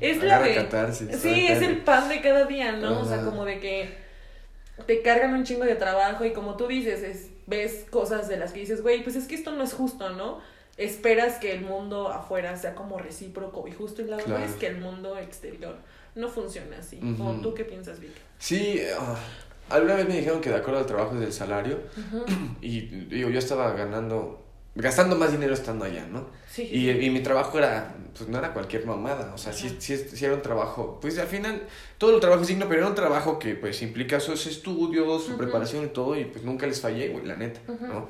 es 0.00 0.22
la 0.22 0.40
de- 0.40 0.54
catarsis, 0.54 1.08
sí, 1.20 1.46
es 1.48 1.60
el 1.62 1.78
pan 1.78 2.08
de 2.08 2.20
cada 2.20 2.44
día, 2.44 2.72
¿no? 2.72 3.00
O 3.00 3.04
sea, 3.04 3.22
como 3.24 3.44
de 3.44 3.58
que 3.60 3.96
te 4.86 5.02
cargan 5.02 5.34
un 5.34 5.44
chingo 5.44 5.64
de 5.64 5.74
trabajo 5.74 6.24
y 6.24 6.32
como 6.32 6.56
tú 6.56 6.66
dices, 6.68 7.02
es, 7.02 7.28
ves 7.46 7.84
cosas 7.90 8.28
de 8.28 8.36
las 8.36 8.52
que 8.52 8.60
dices, 8.60 8.82
güey, 8.82 9.02
pues 9.02 9.16
es 9.16 9.26
que 9.26 9.34
esto 9.34 9.52
no 9.52 9.62
es 9.64 9.72
justo, 9.74 10.10
¿no? 10.10 10.40
Esperas 10.78 11.34
que 11.38 11.52
el 11.52 11.60
mundo 11.60 12.08
afuera 12.08 12.56
sea 12.56 12.74
como 12.74 12.98
recíproco 12.98 13.68
y 13.68 13.72
justo 13.72 14.00
y 14.02 14.06
la 14.06 14.16
verdad 14.16 14.36
Claro. 14.36 14.44
es 14.44 14.52
que 14.54 14.66
el 14.68 14.78
mundo 14.78 15.18
exterior 15.18 15.76
no 16.14 16.28
funciona 16.28 16.78
así. 16.78 16.98
¿O 17.20 17.32
tú 17.42 17.52
qué 17.54 17.64
piensas, 17.64 18.00
Vic? 18.00 18.12
Sí, 18.38 18.80
ah, 18.98 19.16
alguna 19.70 19.94
vez 19.94 20.08
me 20.08 20.16
dijeron 20.16 20.40
que 20.40 20.50
de 20.50 20.56
acuerdo 20.56 20.80
al 20.80 20.86
trabajo 20.86 21.14
es 21.14 21.20
del 21.20 21.32
salario. 21.32 21.78
Y 22.60 22.80
digo, 22.80 23.30
yo 23.30 23.38
estaba 23.38 23.72
ganando, 23.72 24.44
gastando 24.74 25.16
más 25.16 25.32
dinero 25.32 25.54
estando 25.54 25.84
allá, 25.84 26.06
¿no? 26.06 26.26
Sí, 26.48 26.68
Y, 26.70 26.90
y 26.90 27.10
mi 27.10 27.20
trabajo 27.20 27.58
era, 27.58 27.94
pues 28.16 28.28
no 28.28 28.38
era 28.38 28.52
cualquier 28.52 28.84
mamada, 28.86 29.32
o 29.34 29.38
sea, 29.38 29.52
sí, 29.52 29.68
Ajá. 29.68 29.76
sí, 29.78 29.96
sí 29.96 30.24
era 30.24 30.34
un 30.34 30.42
trabajo, 30.42 30.98
pues 31.00 31.18
al 31.18 31.26
final 31.26 31.62
todo 31.98 32.14
el 32.14 32.20
trabajo 32.20 32.42
es 32.42 32.48
digno, 32.48 32.66
pero 32.68 32.80
era 32.80 32.88
un 32.88 32.94
trabajo 32.94 33.38
que 33.38 33.54
pues 33.54 33.80
implica 33.82 34.20
sus 34.20 34.46
estudios, 34.46 35.24
su 35.24 35.36
preparación 35.38 35.84
y 35.84 35.88
todo, 35.88 36.14
y 36.18 36.24
pues 36.26 36.44
nunca 36.44 36.66
les 36.66 36.80
fallé, 36.80 37.08
güey, 37.08 37.24
la 37.24 37.36
neta. 37.36 37.60
¿no? 37.80 38.08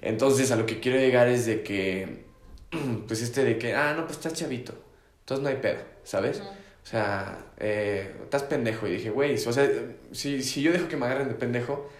Entonces 0.00 0.50
a 0.52 0.56
lo 0.56 0.66
que 0.66 0.80
quiero 0.80 0.98
llegar 0.98 1.28
es 1.28 1.46
de 1.46 1.62
que, 1.62 2.24
pues 3.08 3.22
este 3.22 3.44
de 3.44 3.58
que, 3.58 3.74
ah, 3.74 3.94
no, 3.96 4.04
pues 4.06 4.18
estás 4.18 4.34
chavito, 4.34 4.74
entonces 5.20 5.42
no 5.42 5.48
hay 5.48 5.56
pedo, 5.56 5.82
¿sabes? 6.04 6.42
O 6.84 6.86
sea, 6.86 7.38
eh, 7.58 8.14
estás 8.22 8.42
pendejo. 8.42 8.86
Y 8.86 8.92
dije, 8.92 9.10
güey, 9.10 9.34
o 9.34 9.52
sea, 9.52 9.68
si, 10.12 10.42
si 10.42 10.62
yo 10.62 10.70
dejo 10.70 10.86
que 10.86 10.96
me 10.96 11.06
agarren 11.06 11.28
de 11.28 11.34
pendejo, 11.34 11.90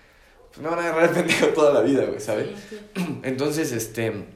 pues 0.51 0.63
me 0.63 0.69
van 0.69 0.79
a 0.79 0.83
agarrar 0.83 1.09
de 1.09 1.15
pendejo 1.23 1.47
toda 1.49 1.73
la 1.73 1.81
vida, 1.81 2.05
güey, 2.05 2.21
¿sabes? 2.21 2.49
Sí, 2.69 2.79
sí. 2.95 3.21
Entonces, 3.23 3.73
este, 3.73 4.27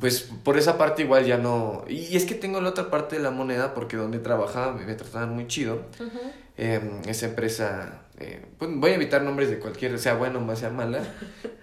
pues 0.00 0.22
por 0.42 0.58
esa 0.58 0.76
parte 0.78 1.02
igual 1.02 1.24
ya 1.24 1.38
no... 1.38 1.84
Y 1.88 2.16
es 2.16 2.24
que 2.24 2.34
tengo 2.34 2.60
la 2.60 2.70
otra 2.70 2.90
parte 2.90 3.16
de 3.16 3.22
la 3.22 3.30
moneda 3.30 3.74
porque 3.74 3.96
donde 3.96 4.18
trabajaba 4.18 4.72
me, 4.72 4.84
me 4.84 4.94
trataban 4.94 5.30
muy 5.34 5.46
chido. 5.46 5.82
Eh, 6.56 6.80
esa 7.06 7.26
empresa, 7.26 8.02
eh, 8.18 8.44
pues 8.58 8.70
voy 8.74 8.92
a 8.92 8.94
evitar 8.94 9.22
nombres 9.22 9.50
de 9.50 9.58
cualquier, 9.58 9.98
sea 9.98 10.14
bueno 10.14 10.44
o 10.46 10.56
sea 10.56 10.70
mala. 10.70 11.00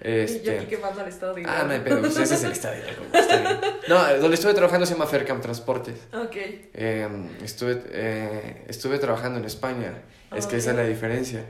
Y 0.03 0.07
yo 0.07 0.53
aquí 0.53 0.63
Este, 0.63 0.67
quemando 0.67 1.01
al 1.01 1.07
estado 1.07 1.35
de 1.35 1.43
ah, 1.45 1.59
no 1.63 1.67
Hidalgo. 1.75 1.83
pedo, 1.85 1.99
pues 2.01 2.17
ese 2.17 2.33
es 2.33 2.43
el 2.43 2.51
estadio. 2.53 2.83
está 3.13 3.37
bien. 3.37 3.59
No, 3.87 4.03
donde 4.17 4.33
estuve 4.33 4.53
trabajando 4.55 4.85
se 4.87 4.93
llama 4.93 5.05
Faircam 5.05 5.41
Transportes. 5.41 5.95
Ok. 6.11 6.35
Eh, 6.35 7.07
estuve, 7.43 7.83
eh, 7.91 8.65
estuve 8.67 8.97
trabajando 8.97 9.37
en 9.39 9.45
España, 9.45 9.93
es 10.35 10.47
que 10.47 10.57
esa 10.57 10.71
es 10.71 10.77
la 10.77 10.83
diferencia. 10.85 11.45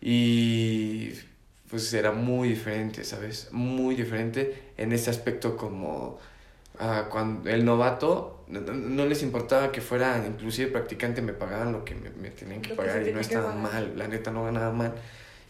Y 0.00 1.12
pues 1.70 1.92
era 1.94 2.12
muy 2.12 2.48
diferente, 2.50 3.04
¿sabes? 3.04 3.48
Muy 3.52 3.94
diferente 3.94 4.72
en 4.76 4.92
ese 4.92 5.10
aspecto 5.10 5.56
como 5.56 6.18
ah, 6.78 7.06
cuando 7.10 7.48
el 7.50 7.64
novato, 7.64 8.44
no, 8.48 8.60
no 8.60 9.06
les 9.06 9.22
importaba 9.22 9.72
que 9.72 9.80
fuera 9.80 10.22
inclusive 10.26 10.70
practicante, 10.70 11.22
me 11.22 11.32
pagaban 11.32 11.72
lo 11.72 11.84
que 11.84 11.94
me, 11.94 12.10
me 12.10 12.30
tenían 12.30 12.60
que 12.62 12.70
Lo 12.70 12.76
pagar 12.76 13.06
y 13.06 13.12
no 13.12 13.20
estaba 13.20 13.54
mal, 13.54 13.92
la 13.96 14.06
neta 14.08 14.30
no 14.30 14.44
ganaba 14.44 14.72
mal. 14.72 14.94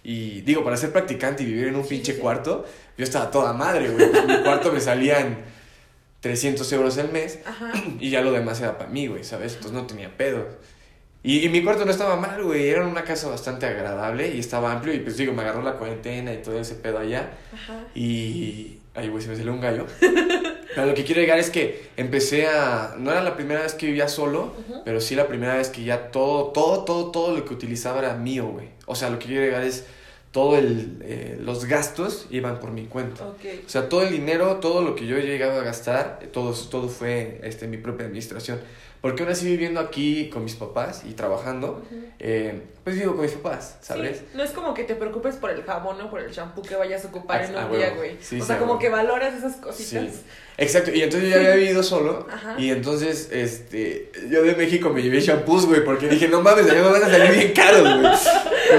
Y 0.03 0.43
digo, 0.43 0.63
para 0.63 0.77
ser 0.77 0.93
practicante 0.93 1.43
y 1.43 1.47
vivir 1.47 1.67
en 1.67 1.77
un 1.77 1.83
Sí, 1.83 1.91
pinche 1.97 2.15
sí. 2.15 2.21
cuarto, 2.21 2.65
yo 2.97 3.03
estaba 3.05 3.31
toda 3.31 3.53
madre, 3.53 3.91
güey. 3.91 4.05
En 4.17 4.27
mi 4.29 4.43
cuarto 4.45 4.73
me 4.73 4.81
salían 4.81 5.37
300 6.21 6.73
euros 6.73 6.97
al 6.99 7.11
mes 7.13 7.41
Ajá. 7.45 7.73
y 8.01 8.11
ya 8.11 8.21
lo 8.23 8.33
demás 8.33 8.61
era 8.61 8.79
para 8.79 8.89
mí, 8.89 9.07
güey, 9.09 9.25
¿sabes? 9.25 9.55
Entonces 9.55 9.73
no 9.73 9.87
tenía 9.87 10.17
pedo. 10.17 10.47
Y, 11.27 11.45
y 11.45 11.49
mi 11.49 11.61
cuarto 11.65 11.85
no 11.85 11.91
estaba 11.91 12.15
mal, 12.15 12.41
güey. 12.45 12.69
Era 12.69 12.87
una 12.87 13.03
casa 13.03 13.29
bastante 13.29 13.67
agradable 13.67 14.33
y 14.33 14.39
estaba 14.39 14.71
amplio. 14.71 14.95
Y 14.95 15.01
pues 15.01 15.17
digo, 15.17 15.33
me 15.33 15.43
agarró 15.43 15.61
la 15.61 15.73
cuarentena 15.73 16.33
y 16.33 16.37
todo 16.41 16.57
ese 16.61 16.77
pedo 16.77 17.01
allá. 17.01 17.33
Ajá. 17.53 17.81
Y. 17.97 18.79
Ay, 18.95 19.09
güey, 19.09 19.21
se 19.21 19.31
me 19.31 19.37
salió 19.37 19.53
un 19.53 19.61
gallo. 19.61 19.87
Pero 20.01 20.87
lo 20.87 20.95
que 20.95 21.03
quiero 21.03 21.21
llegar 21.21 21.41
es 21.41 21.51
que 21.51 21.89
empecé 21.97 22.47
a. 22.47 22.95
No 22.97 23.11
era 23.11 23.25
la 23.25 23.35
primera 23.35 23.63
vez 23.63 23.75
que 23.75 23.87
vivía 23.87 24.09
solo, 24.09 24.55
pero 24.85 25.01
sí 25.01 25.17
la 25.17 25.27
primera 25.27 25.57
vez 25.57 25.71
que 25.71 25.83
ya 25.83 26.13
todo, 26.13 26.53
todo, 26.53 26.85
todo, 26.85 27.11
todo 27.11 27.37
lo 27.37 27.45
que 27.45 27.55
utilizaba 27.55 27.99
era 27.99 28.15
mío, 28.15 28.47
güey. 28.47 28.69
O 28.87 28.95
sea, 28.95 29.11
lo 29.11 29.19
que 29.19 29.27
quiero 29.27 29.43
llegar 29.43 29.65
es. 29.65 29.85
Todo 30.31 30.59
el. 30.59 30.99
eh, 31.03 31.39
los 31.41 31.65
gastos 31.65 32.27
iban 32.31 32.61
por 32.61 32.71
mi 32.71 32.85
cuenta. 32.85 33.27
Ok. 33.27 33.45
O 33.65 33.69
sea, 33.69 33.89
todo 33.89 34.03
el 34.03 34.13
dinero, 34.13 34.57
todo 34.57 34.83
lo 34.83 34.95
que 34.95 35.07
yo 35.07 35.19
llegaba 35.19 35.61
a 35.61 35.65
gastar, 35.65 36.21
todo, 36.31 36.53
todo 36.53 36.89
fue 36.89 37.41
este, 37.43 37.67
mi 37.67 37.79
propia 37.79 38.07
administración. 38.07 38.61
Porque 39.07 39.23
aún 39.23 39.33
así 39.33 39.47
viviendo 39.47 39.81
aquí 39.81 40.29
con 40.31 40.43
mis 40.45 40.55
papás 40.55 41.03
y 41.09 41.13
trabajando, 41.13 41.83
eh, 42.19 42.63
pues 42.83 42.97
vivo 42.99 43.13
con 43.15 43.23
mis 43.23 43.33
papás, 43.33 43.77
¿sabes? 43.81 44.19
Sí, 44.19 44.25
no 44.35 44.43
es 44.43 44.51
como 44.51 44.75
que 44.75 44.85
te 44.85 44.95
preocupes 44.95 45.37
por 45.37 45.51
el 45.51 45.63
jabón 45.63 46.01
o 46.01 46.11
por 46.11 46.21
el 46.21 46.31
shampoo 46.33 46.63
que 46.63 46.77
vayas 46.77 47.05
a 47.05 47.09
ocupar 47.09 47.41
Ah, 47.41 47.45
en 47.45 47.51
un 47.51 47.57
ah, 47.57 47.69
día, 47.77 47.91
güey. 47.97 48.17
Sí, 48.21 48.37
o 48.39 48.41
sí, 48.41 48.47
sea, 48.47 48.57
ah, 48.57 48.59
como 48.59 48.79
que 48.79 48.89
valoras 48.89 49.35
esas 49.35 49.55
Sí, 49.55 49.61
cositas. 49.61 50.15
exacto. 50.57 50.91
Y 50.93 51.03
entonces 51.03 51.29
yo 51.31 51.37
ya 51.37 51.43
había 51.43 51.57
vivido 51.57 51.83
solo. 51.83 52.27
Ajá. 52.33 52.55
Y 52.59 52.71
entonces, 52.71 53.29
este, 53.33 54.11
yo 54.31 54.43
de 54.43 54.55
México 54.57 54.91
me 54.91 55.03
llevé 55.03 55.21
shampoos, 55.21 55.67
güey, 55.67 55.85
porque 55.85 56.09
dije, 56.09 56.29
no 56.29 56.41
mames, 56.43 56.67
allá 56.71 56.83
me 56.83 56.91
van 56.91 57.05
a 57.05 57.09
salir 57.11 57.31
bien 57.33 57.53
caros, 57.53 57.83
güey. 57.83 58.13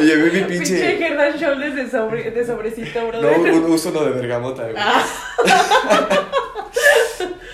Me 0.01 0.05
llevé 0.05 0.24
mi 0.31 0.39
Pinche 0.48 0.57
pinche. 0.57 1.05
Head 1.05 1.19
and 1.19 1.39
Shoulders 1.39 1.75
de, 1.75 1.89
sobre, 1.89 2.31
de 2.31 2.46
sobrecito, 2.46 3.01
No, 3.01 3.07
brother. 3.07 3.53
un 3.53 3.72
uso 3.72 3.89
uno 3.89 4.03
de 4.05 4.12
bergamota, 4.12 4.63
güey. 4.63 4.75
Ah, 4.77 5.05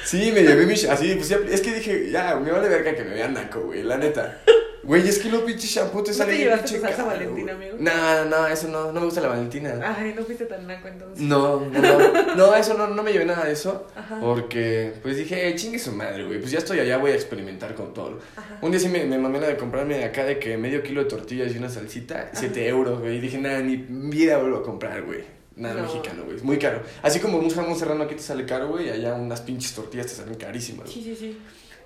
Sí, 0.06 0.32
me 0.32 0.44
llevé 0.44 0.66
mi. 0.66 0.74
Así, 0.74 1.16
pues 1.16 1.30
ya. 1.30 1.38
Es 1.50 1.62
que 1.62 1.74
dije, 1.74 2.10
ya, 2.10 2.36
me 2.36 2.52
vale 2.52 2.70
verga 2.70 2.96
que 2.96 3.04
me 3.04 3.14
vean 3.14 3.34
naco, 3.34 3.62
güey, 3.62 3.84
la 3.84 3.98
neta. 3.98 4.42
Güey, 4.84 5.08
es 5.08 5.20
que 5.20 5.30
lo 5.30 5.46
pinche 5.46 5.66
shampoo 5.66 6.04
te 6.04 6.12
¿No 6.12 6.18
sale 6.18 6.34
te 6.34 6.40
llevaste 6.40 6.76
tu 6.76 6.82
salsa 6.82 7.06
Valentina, 7.06 7.54
amigo? 7.54 7.78
No, 7.80 8.26
no, 8.26 8.48
eso 8.48 8.68
no, 8.68 8.92
no 8.92 9.00
me 9.00 9.06
gusta 9.06 9.22
la 9.22 9.30
Valentina. 9.30 9.96
Ay, 9.98 10.14
no 10.14 10.26
fuiste 10.26 10.46
tan 10.46 10.68
naco 10.68 10.90
entonces. 10.90 11.24
No, 11.24 11.62
no, 11.62 11.80
no, 11.80 12.36
no, 12.36 12.56
eso 12.56 12.74
no, 12.74 12.88
no 12.88 13.02
me 13.02 13.14
llevé 13.14 13.24
nada 13.24 13.46
de 13.46 13.54
eso. 13.54 13.88
Ajá. 13.96 14.20
Porque, 14.20 14.94
pues 15.02 15.16
dije, 15.16 15.48
eh, 15.48 15.56
chingue 15.56 15.80
su 15.80 15.94
madre, 15.94 16.26
güey. 16.26 16.40
Pues 16.40 16.52
ya 16.52 16.60
estoy 16.60 16.82
allá, 16.82 16.98
voy 16.98 17.12
a 17.12 17.16
experimentar 17.16 17.76
con 17.76 17.94
todo. 17.94 18.20
Ajá. 18.36 18.60
Un 18.62 18.72
día 18.72 18.80
sí 18.82 18.90
me, 18.90 19.06
me 19.06 19.18
mamé 19.18 19.40
la 19.40 19.48
de 19.48 19.56
comprarme 19.56 20.00
de 20.00 20.04
acá 20.04 20.26
de 20.26 20.38
que 20.38 20.58
medio 20.58 20.84
kilo 20.84 21.02
de 21.02 21.10
tortillas 21.10 21.54
y 21.56 21.58
una 21.58 21.70
salsita, 21.70 22.32
7 22.34 22.68
euros, 22.68 23.00
güey. 23.00 23.18
Y 23.18 23.20
dije, 23.22 23.38
nada, 23.38 23.62
ni 23.62 23.78
vida 23.78 24.38
vuelvo 24.38 24.58
a 24.58 24.64
comprar, 24.64 25.04
güey. 25.04 25.24
Nada 25.56 25.76
No. 25.76 25.84
mexicano, 25.84 26.24
güey. 26.24 26.38
Es 26.38 26.44
muy 26.44 26.58
caro. 26.58 26.82
Así 27.02 27.20
como 27.20 27.38
un 27.38 27.50
jamón 27.50 27.78
serrano 27.78 28.04
aquí 28.04 28.16
te 28.16 28.22
sale 28.24 28.46
caro, 28.46 28.70
güey. 28.70 28.90
Allá 28.90 29.14
unas 29.14 29.42
pinches 29.42 29.74
tortillas 29.74 30.08
te 30.08 30.14
salen 30.14 30.36
carísimas. 30.36 30.90
Sí, 30.90 31.02
sí, 31.04 31.16
sí. 31.16 31.38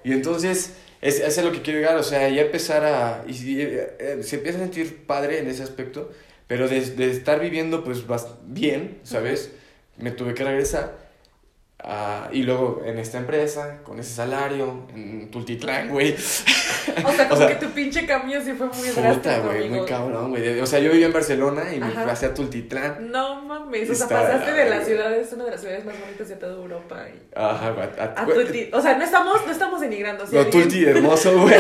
Y 0.04 0.14
entonces, 0.14 0.74
es, 1.02 1.20
es 1.20 1.38
a 1.38 1.42
lo 1.42 1.52
que 1.52 1.62
quiero 1.62 1.80
llegar, 1.80 1.98
o 1.98 2.04
sea, 2.04 2.30
ya 2.30 2.44
empezar 2.44 2.86
a... 2.86 3.26
Y, 3.28 3.60
eh, 3.62 3.98
eh, 4.00 4.18
se 4.24 4.38
empieza 4.38 4.60
a 4.60 4.62
sentir 4.62 5.06
padre 5.06 5.40
en 5.40 5.48
ese 5.48 5.64
aspecto, 5.64 6.12
pero 6.48 6.70
de, 6.70 6.80
de 6.82 7.12
estar 7.12 7.40
viviendo 7.42 7.84
pues 7.84 8.08
bas- 8.08 8.36
bien, 8.46 9.00
¿sabes? 9.04 9.52
Me 9.98 10.12
tuve 10.12 10.34
que 10.34 10.44
regresar. 10.46 11.07
Ah, 11.84 12.28
y 12.32 12.44
luego 12.44 12.82
en 12.86 12.98
esta 13.00 13.18
empresa, 13.18 13.80
con 13.84 14.00
ese 14.00 14.14
salario, 14.14 14.86
en 14.94 15.30
Tultitlán, 15.32 15.90
güey. 15.90 16.14
O 16.14 17.12
sea, 17.12 17.28
como 17.30 17.42
sea, 17.42 17.48
que 17.48 17.66
tu 17.66 17.72
pinche 17.72 18.06
cambio 18.06 18.42
sí 18.42 18.54
fue 18.54 18.68
muy 18.68 18.90
Puta, 18.90 19.02
drástico, 19.02 19.48
güey, 19.48 19.70
muy 19.70 19.86
cabrón, 19.86 20.32
güey. 20.32 20.60
O 20.60 20.66
sea, 20.66 20.80
yo 20.80 20.92
vivía 20.92 21.08
en 21.08 21.14
Barcelona 21.14 21.64
y 21.74 21.80
me 21.80 21.92
fui 21.92 22.04
hacia 22.10 22.34
Tultitlán. 22.34 23.12
No 23.12 23.42
mames, 23.44 23.90
o 23.90 23.96
sea, 23.96 24.08
pasaste 24.08 24.52
de 24.54 24.70
la 24.70 24.84
ciudad, 24.84 25.14
es 25.14 25.32
una 25.34 25.46
de 25.46 25.52
las 25.52 25.62
ciudades 25.62 25.86
más 25.86 26.00
bonitas 26.00 26.30
de 26.30 26.36
toda 26.36 26.54
Europa. 26.56 26.98
Y... 27.14 27.22
Ajá, 27.36 27.72
güey. 27.72 27.88
a- 28.00 28.22
A 28.22 28.26
Tulti- 28.26 28.70
O 28.74 28.82
sea, 28.82 28.98
no 28.98 29.04
estamos, 29.04 29.46
no 29.46 29.52
estamos 29.52 29.82
denigrando. 29.82 30.26
si 30.26 30.36
No, 30.36 30.46
Tulti 30.48 30.86
hermoso, 30.86 31.38
güey. 31.42 31.56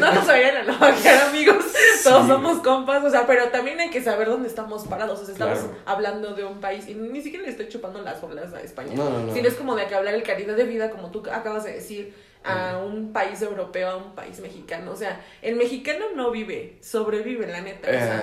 No 0.00 0.12
nos 0.14 0.26
vayan 0.26 0.56
a 0.56 0.62
navajear, 0.64 1.28
amigos. 1.28 1.64
Todos 2.02 2.22
Sí. 2.22 2.28
somos 2.28 2.58
compas. 2.62 3.02
O 3.04 3.10
sea, 3.10 3.26
pero 3.26 3.48
también 3.48 3.80
hay 3.80 3.90
que 3.90 4.02
saber 4.02 4.28
dónde 4.28 4.48
estamos 4.48 4.86
parados. 4.86 5.20
O 5.20 5.24
sea, 5.24 5.32
estamos 5.32 5.58
Claro. 5.58 5.74
hablando 5.86 6.34
de 6.34 6.44
un 6.44 6.60
país. 6.60 6.86
Y 6.88 6.94
ni 6.94 7.20
siquiera 7.22 7.44
le 7.44 7.50
estoy 7.50 7.68
chupando 7.68 8.00
las 8.02 8.20
bolas 8.20 8.52
a 8.54 8.60
España. 8.60 8.92
No, 8.94 9.10
no, 9.10 9.18
no. 9.26 9.33
Sino 9.34 9.48
es 9.48 9.54
como 9.54 9.74
de 9.76 9.86
que 9.86 9.94
hablar 9.94 10.14
el 10.14 10.22
calidad 10.22 10.56
de 10.56 10.64
vida, 10.64 10.90
como 10.90 11.10
tú 11.10 11.22
acabas 11.30 11.64
de 11.64 11.72
decir, 11.74 12.14
a 12.44 12.78
un 12.78 13.12
país 13.12 13.40
europeo, 13.42 13.88
a 13.90 13.96
un 13.96 14.14
país 14.14 14.40
mexicano. 14.40 14.90
O 14.92 14.96
sea, 14.96 15.20
el 15.42 15.56
mexicano 15.56 16.06
no 16.14 16.30
vive, 16.30 16.78
sobrevive, 16.82 17.46
la 17.46 17.60
neta. 17.60 17.88
O 17.88 17.92
sea, 17.92 18.18
Eh, 18.20 18.22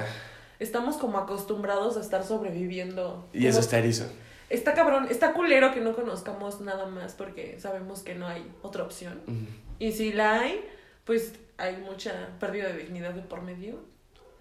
estamos 0.59 0.97
como 0.97 1.17
acostumbrados 1.17 1.97
a 1.97 2.01
estar 2.01 2.23
sobreviviendo. 2.23 3.27
y 3.33 3.47
eso 3.47 3.59
está 3.59 3.79
erizo. 3.79 4.05
Está 4.49 4.73
cabrón, 4.73 5.07
está 5.09 5.33
culero 5.33 5.73
que 5.73 5.79
no 5.79 5.95
conozcamos 5.95 6.59
nada 6.61 6.85
más 6.85 7.13
porque 7.13 7.57
sabemos 7.59 8.01
que 8.03 8.15
no 8.15 8.27
hay 8.27 8.45
otra 8.61 8.83
opción. 8.83 9.21
Y 9.79 9.93
si 9.93 10.11
la 10.11 10.41
hay, 10.41 10.63
pues 11.05 11.33
hay 11.57 11.77
mucha 11.77 12.29
pérdida 12.39 12.67
de 12.67 12.79
dignidad 12.79 13.13
de 13.13 13.21
por 13.21 13.41
medio. 13.41 13.79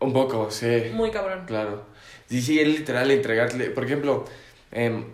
Un 0.01 0.13
poco, 0.13 0.51
sí. 0.51 0.91
Muy 0.93 1.11
cabrón. 1.11 1.45
Claro. 1.47 1.85
Sí, 2.29 2.43
sí, 2.43 2.59
es 2.61 2.67
literal 2.69 3.11
entregarle. 3.11 3.71
Por 3.71 3.85
ejemplo, 3.85 4.25
em, 4.73 5.05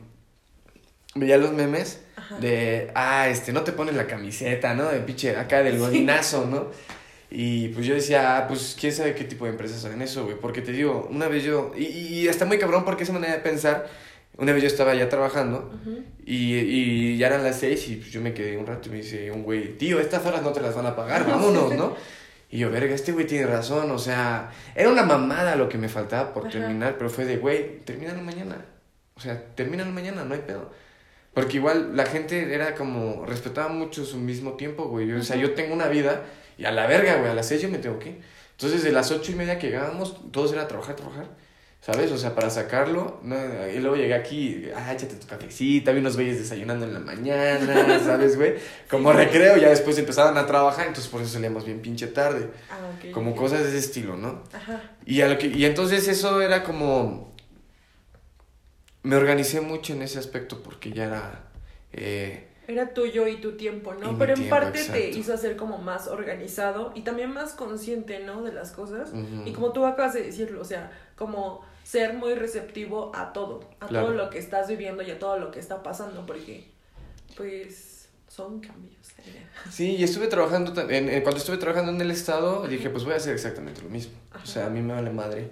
veía 1.16 1.36
los 1.38 1.52
memes 1.52 2.00
Ajá. 2.16 2.38
de, 2.38 2.90
ah, 2.94 3.28
este, 3.28 3.52
no 3.52 3.62
te 3.62 3.72
pones 3.72 3.94
la 3.94 4.06
camiseta, 4.06 4.74
¿no? 4.74 4.88
De 4.88 5.00
pinche, 5.00 5.36
acá 5.36 5.62
del 5.62 5.74
Sí. 5.74 5.80
godinazo, 5.80 6.46
¿no? 6.46 6.68
Y 7.30 7.68
pues 7.68 7.84
yo 7.86 7.94
decía, 7.94 8.38
ah, 8.38 8.46
pues 8.48 8.76
quién 8.78 8.92
sabe 8.92 9.14
qué 9.14 9.24
tipo 9.24 9.44
de 9.46 9.50
empresas 9.50 9.84
hacen 9.84 10.00
eso, 10.00 10.24
güey. 10.24 10.36
Porque 10.38 10.62
te 10.62 10.72
digo, 10.72 11.08
una 11.10 11.26
vez 11.28 11.42
yo, 11.44 11.72
y, 11.76 11.84
y, 11.84 12.28
está 12.28 12.44
muy 12.44 12.58
cabrón 12.58 12.84
porque 12.84 13.02
esa 13.02 13.12
manera 13.12 13.34
de 13.34 13.40
pensar, 13.40 13.88
una 14.38 14.52
vez 14.52 14.62
yo 14.62 14.68
estaba 14.68 14.94
ya 14.94 15.08
trabajando 15.08 15.72
y, 16.24 16.54
y 16.56 17.16
ya 17.18 17.26
eran 17.28 17.42
las 17.42 17.58
seis 17.58 17.88
y 17.88 17.96
pues 17.96 18.10
yo 18.12 18.20
me 18.20 18.32
quedé 18.32 18.56
un 18.56 18.66
rato 18.66 18.88
y 18.88 18.92
me 18.92 18.98
dice 18.98 19.30
un 19.32 19.42
güey, 19.42 19.76
tío, 19.76 19.98
estas 19.98 20.24
horas 20.24 20.42
no 20.42 20.52
te 20.52 20.60
las 20.60 20.74
van 20.74 20.86
a 20.86 20.94
pagar, 20.94 21.26
vámonos, 21.28 21.74
¿no? 21.74 21.96
Y 22.48 22.58
yo, 22.58 22.70
verga, 22.70 22.94
este 22.94 23.10
güey 23.10 23.26
tiene 23.26 23.44
razón, 23.46 23.90
o 23.90 23.98
sea, 23.98 24.50
era 24.76 24.88
una 24.88 25.02
mamada 25.02 25.56
lo 25.56 25.68
que 25.68 25.78
me 25.78 25.88
faltaba 25.88 26.32
por 26.32 26.44
Ajá. 26.44 26.52
terminar, 26.52 26.94
pero 26.96 27.10
fue 27.10 27.24
de, 27.24 27.38
güey, 27.38 27.80
termínalo 27.80 28.22
mañana. 28.22 28.64
O 29.16 29.20
sea, 29.20 29.42
termínalo 29.56 29.90
mañana, 29.90 30.24
no 30.24 30.32
hay 30.34 30.42
pedo. 30.46 30.70
Porque 31.36 31.58
igual 31.58 31.94
la 31.94 32.06
gente 32.06 32.54
era 32.54 32.74
como, 32.74 33.26
respetaba 33.26 33.68
mucho 33.68 34.06
su 34.06 34.16
mismo 34.16 34.54
tiempo, 34.54 34.84
güey. 34.86 35.12
O 35.12 35.22
sea, 35.22 35.36
yo 35.36 35.52
tengo 35.52 35.74
una 35.74 35.86
vida 35.86 36.24
y 36.56 36.64
a 36.64 36.72
la 36.72 36.86
verga, 36.86 37.16
güey, 37.16 37.30
a 37.30 37.34
las 37.34 37.46
seis 37.46 37.60
yo 37.60 37.68
me 37.68 37.76
tengo 37.76 37.98
que 37.98 38.08
ir. 38.08 38.20
Entonces, 38.52 38.82
de 38.82 38.90
las 38.90 39.10
ocho 39.10 39.32
y 39.32 39.34
media 39.34 39.58
que 39.58 39.66
llegábamos, 39.66 40.16
todos 40.32 40.54
era 40.54 40.66
trabajar, 40.66 40.96
trabajar. 40.96 41.26
¿Sabes? 41.82 42.10
O 42.10 42.16
sea, 42.16 42.34
para 42.34 42.48
sacarlo, 42.48 43.20
no, 43.22 43.36
y 43.68 43.78
luego 43.80 43.96
llegué 43.96 44.14
aquí, 44.14 44.64
ah, 44.74 44.94
échate 44.94 45.16
tu 45.16 45.26
cafecita, 45.26 45.92
vi 45.92 46.00
unos 46.00 46.16
güeyes 46.16 46.38
desayunando 46.38 46.86
en 46.86 46.94
la 46.94 47.00
mañana, 47.00 48.00
¿sabes, 48.04 48.38
güey? 48.38 48.54
Como 48.88 49.12
recreo, 49.12 49.58
ya 49.58 49.68
después 49.68 49.98
empezaban 49.98 50.38
a 50.38 50.46
trabajar, 50.46 50.86
entonces 50.86 51.12
por 51.12 51.20
eso 51.20 51.34
salíamos 51.34 51.66
bien 51.66 51.82
pinche 51.82 52.06
tarde. 52.06 52.48
Ah, 52.70 52.78
ok. 52.96 53.10
Como 53.10 53.36
cosas 53.36 53.62
de 53.62 53.68
ese 53.68 53.78
estilo, 53.80 54.16
¿no? 54.16 54.42
Ajá. 54.54 54.82
Y, 55.04 55.20
a 55.20 55.28
lo 55.28 55.36
que, 55.36 55.48
y 55.48 55.66
entonces 55.66 56.08
eso 56.08 56.40
era 56.40 56.64
como... 56.64 57.35
Me 59.06 59.16
organicé 59.16 59.60
mucho 59.60 59.92
en 59.92 60.02
ese 60.02 60.18
aspecto 60.18 60.62
porque 60.62 60.90
ya 60.92 61.04
era... 61.04 61.44
eh, 61.92 62.48
Era 62.68 62.92
tuyo 62.92 63.26
y 63.28 63.40
tu 63.40 63.56
tiempo, 63.56 63.94
¿no? 63.94 64.18
Pero 64.18 64.32
en 64.32 64.40
tiempo, 64.40 64.56
parte 64.56 64.82
te 64.84 65.10
hizo 65.10 65.36
ser 65.36 65.56
como 65.56 65.78
más 65.78 66.08
organizado 66.08 66.92
y 66.94 67.02
también 67.02 67.30
más 67.32 67.52
consciente, 67.52 68.18
¿no? 68.20 68.42
De 68.42 68.52
las 68.52 68.72
cosas. 68.72 69.12
Y 69.44 69.52
como 69.52 69.72
tú 69.72 69.84
acabas 69.86 70.14
de 70.14 70.22
decirlo, 70.24 70.60
o 70.60 70.64
sea, 70.64 70.90
como 71.16 71.64
ser 71.84 72.14
muy 72.14 72.34
receptivo 72.34 73.12
a 73.14 73.32
todo, 73.32 73.60
a 73.78 73.86
Claro. 73.86 74.06
todo 74.06 74.16
lo 74.16 74.28
que 74.30 74.38
estás 74.38 74.66
viviendo 74.68 75.04
y 75.04 75.10
a 75.12 75.18
todo 75.20 75.38
lo 75.38 75.52
que 75.52 75.60
está 75.60 75.84
pasando, 75.84 76.26
porque, 76.26 76.66
pues, 77.36 78.08
son 78.28 78.60
cambios. 78.60 78.96
Sí, 79.70 79.94
y 79.96 80.02
estuve 80.04 80.26
trabajando, 80.26 80.78
en, 80.90 81.08
en- 81.08 81.22
cuando 81.22 81.38
estuve 81.38 81.56
trabajando 81.58 81.92
en 81.92 82.00
el 82.00 82.10
estado, 82.10 82.66
dije, 82.66 82.90
pues 82.90 83.04
voy 83.04 83.12
a 83.14 83.16
hacer 83.16 83.34
exactamente 83.34 83.82
lo 83.82 83.88
mismo. 83.88 84.14
Ajá. 84.32 84.42
O 84.42 84.46
sea, 84.46 84.66
a 84.66 84.70
mí 84.70 84.80
me 84.82 84.92
vale 84.94 85.10
madre. 85.10 85.50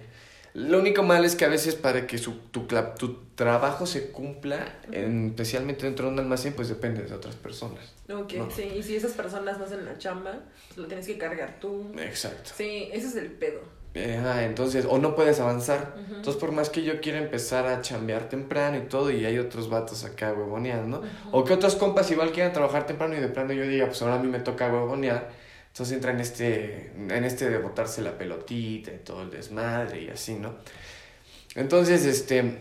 Lo 0.55 0.79
único 0.79 1.03
mal 1.03 1.25
es 1.25 1.35
que 1.35 1.45
a 1.45 1.49
veces 1.49 1.75
para 1.75 2.07
que 2.07 2.17
su, 2.17 2.33
tu, 2.53 2.67
tu 2.97 3.17
trabajo 3.35 3.87
se 3.87 4.13
cumpla, 4.13 4.79
en- 4.93 5.29
especialmente 5.31 5.85
dentro 5.85 6.07
de 6.07 6.13
un 6.13 6.19
almacén, 6.21 6.53
pues 6.55 6.69
depende 6.69 7.03
de 7.03 7.13
otras 7.13 7.35
personas. 7.35 7.93
Ok, 8.09 8.35
No. 8.35 8.51
sí, 8.51 8.63
y 8.77 8.83
si 8.85 8.95
esas 8.95 9.13
personas 9.13 9.59
no 9.59 9.65
hacen 9.65 9.85
la 9.85 9.99
chamba, 9.99 10.39
pues 10.69 10.79
lo 10.79 10.87
tienes 10.87 11.07
que 11.09 11.19
cargar 11.19 11.59
tú. 11.61 11.91
Exacto. 11.99 12.53
Sí, 12.57 12.89
ese 12.93 13.09
es 13.09 13.17
el 13.17 13.33
pedo. 13.33 13.61
Eh, 13.95 14.21
ah, 14.25 14.45
entonces, 14.45 14.87
o 14.89 14.99
no 14.99 15.15
puedes 15.17 15.39
avanzar. 15.41 15.95
Entonces, 16.09 16.37
por 16.37 16.53
más 16.53 16.69
que 16.71 16.83
yo 16.83 17.01
quiera 17.01 17.19
empezar 17.19 17.67
a 17.67 17.81
chambear 17.81 18.29
temprano 18.29 18.77
y 18.77 18.83
todo, 18.83 19.11
y 19.11 19.25
hay 19.25 19.39
otros 19.39 19.69
vatos 19.69 20.05
acá 20.05 20.33
huevoneando, 20.33 20.99
Ujú. 20.99 21.09
o 21.33 21.45
que 21.45 21.53
otros 21.53 21.75
compas 21.77 22.11
igual 22.13 22.31
quieran 22.33 22.53
trabajar 22.53 22.87
temprano 22.87 23.17
y 23.17 23.21
de 23.21 23.29
plano 23.29 23.53
yo 23.53 23.63
diga, 23.65 23.87
pues 23.87 24.01
ahora 24.03 24.17
a 24.17 24.19
mí 24.19 24.29
me 24.29 24.41
toca 24.41 24.69
huevonear, 24.73 25.31
entonces 25.75 25.97
entra 25.97 26.13
en 26.13 26.21
este, 26.21 26.93
en 26.95 27.25
este 27.25 27.51
de 27.51 27.59
botarse 27.59 28.01
la 28.01 28.17
pelotita 28.17 28.93
y 28.93 28.99
todo 28.99 29.23
el 29.23 29.31
desmadre 29.33 30.03
y 30.03 30.09
así, 30.09 30.35
¿no? 30.35 30.55
Entonces, 31.57 32.05
este, 32.05 32.59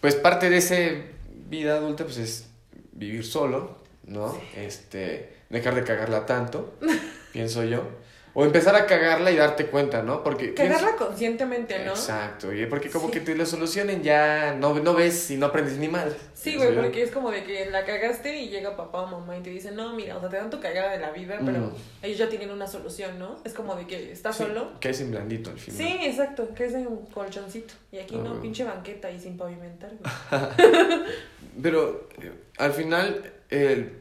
pues 0.00 0.14
parte 0.14 0.48
de 0.48 0.56
ese 0.56 1.02
vida 1.50 1.76
adulta, 1.76 2.04
pues 2.04 2.16
es 2.16 2.46
vivir 2.92 3.26
solo, 3.26 3.76
¿no? 4.04 4.40
Este, 4.56 5.34
dejar 5.50 5.74
de 5.74 5.84
cagarla 5.84 6.24
tanto, 6.24 6.78
pienso 7.34 7.62
yo. 7.62 7.90
O 8.38 8.44
empezar 8.44 8.76
a 8.76 8.84
cagarla 8.84 9.30
y 9.30 9.36
darte 9.36 9.64
cuenta, 9.68 10.02
¿no? 10.02 10.22
Porque... 10.22 10.52
Cagarla 10.52 10.94
conscientemente, 10.96 11.78
¿no? 11.86 11.92
Exacto, 11.92 12.52
y 12.52 12.66
porque 12.66 12.90
como 12.90 13.10
que 13.10 13.20
te 13.20 13.34
lo 13.34 13.46
solucionen 13.46 14.02
ya 14.02 14.54
no, 14.54 14.74
no 14.74 14.92
ves 14.92 15.30
y 15.30 15.38
no 15.38 15.46
aprendes 15.46 15.78
ni 15.78 15.88
mal. 15.88 16.14
Sí, 16.34 16.54
güey, 16.56 16.74
porque 16.76 17.02
es 17.02 17.10
como 17.10 17.30
de 17.30 17.44
que 17.44 17.64
la 17.70 17.86
cagaste 17.86 18.36
y 18.36 18.50
llega 18.50 18.76
papá 18.76 19.00
o 19.02 19.06
mamá 19.06 19.38
y 19.38 19.40
te 19.40 19.48
dicen, 19.48 19.74
no, 19.74 19.94
mira, 19.94 20.18
o 20.18 20.20
sea, 20.20 20.28
te 20.28 20.36
dan 20.36 20.50
tu 20.50 20.60
cagada 20.60 20.92
de 20.92 20.98
la 20.98 21.12
vida, 21.12 21.38
pero 21.46 21.58
Mm. 21.60 21.72
ellos 22.02 22.18
ya 22.18 22.28
tienen 22.28 22.50
una 22.50 22.66
solución, 22.66 23.18
¿no? 23.18 23.38
Es 23.42 23.54
como 23.54 23.74
de 23.74 23.86
que 23.86 24.12
estás 24.12 24.36
solo. 24.36 24.78
Que 24.80 24.90
es 24.90 25.00
en 25.00 25.12
blandito 25.12 25.48
al 25.48 25.58
final. 25.58 25.78
Sí, 25.80 25.96
exacto, 26.02 26.50
que 26.54 26.66
es 26.66 26.74
de 26.74 26.86
un 26.86 27.06
colchoncito. 27.06 27.72
Y 27.90 27.98
aquí 28.00 28.16
Ah, 28.16 28.18
no, 28.18 28.24
bueno. 28.28 28.42
pinche 28.42 28.64
banqueta 28.64 29.10
y 29.10 29.18
sin 29.18 29.38
pavimentar. 29.38 29.92
Pero 31.62 32.08
eh, 32.20 32.32
al 32.58 32.72
final 32.72 33.32
eh, 33.50 33.92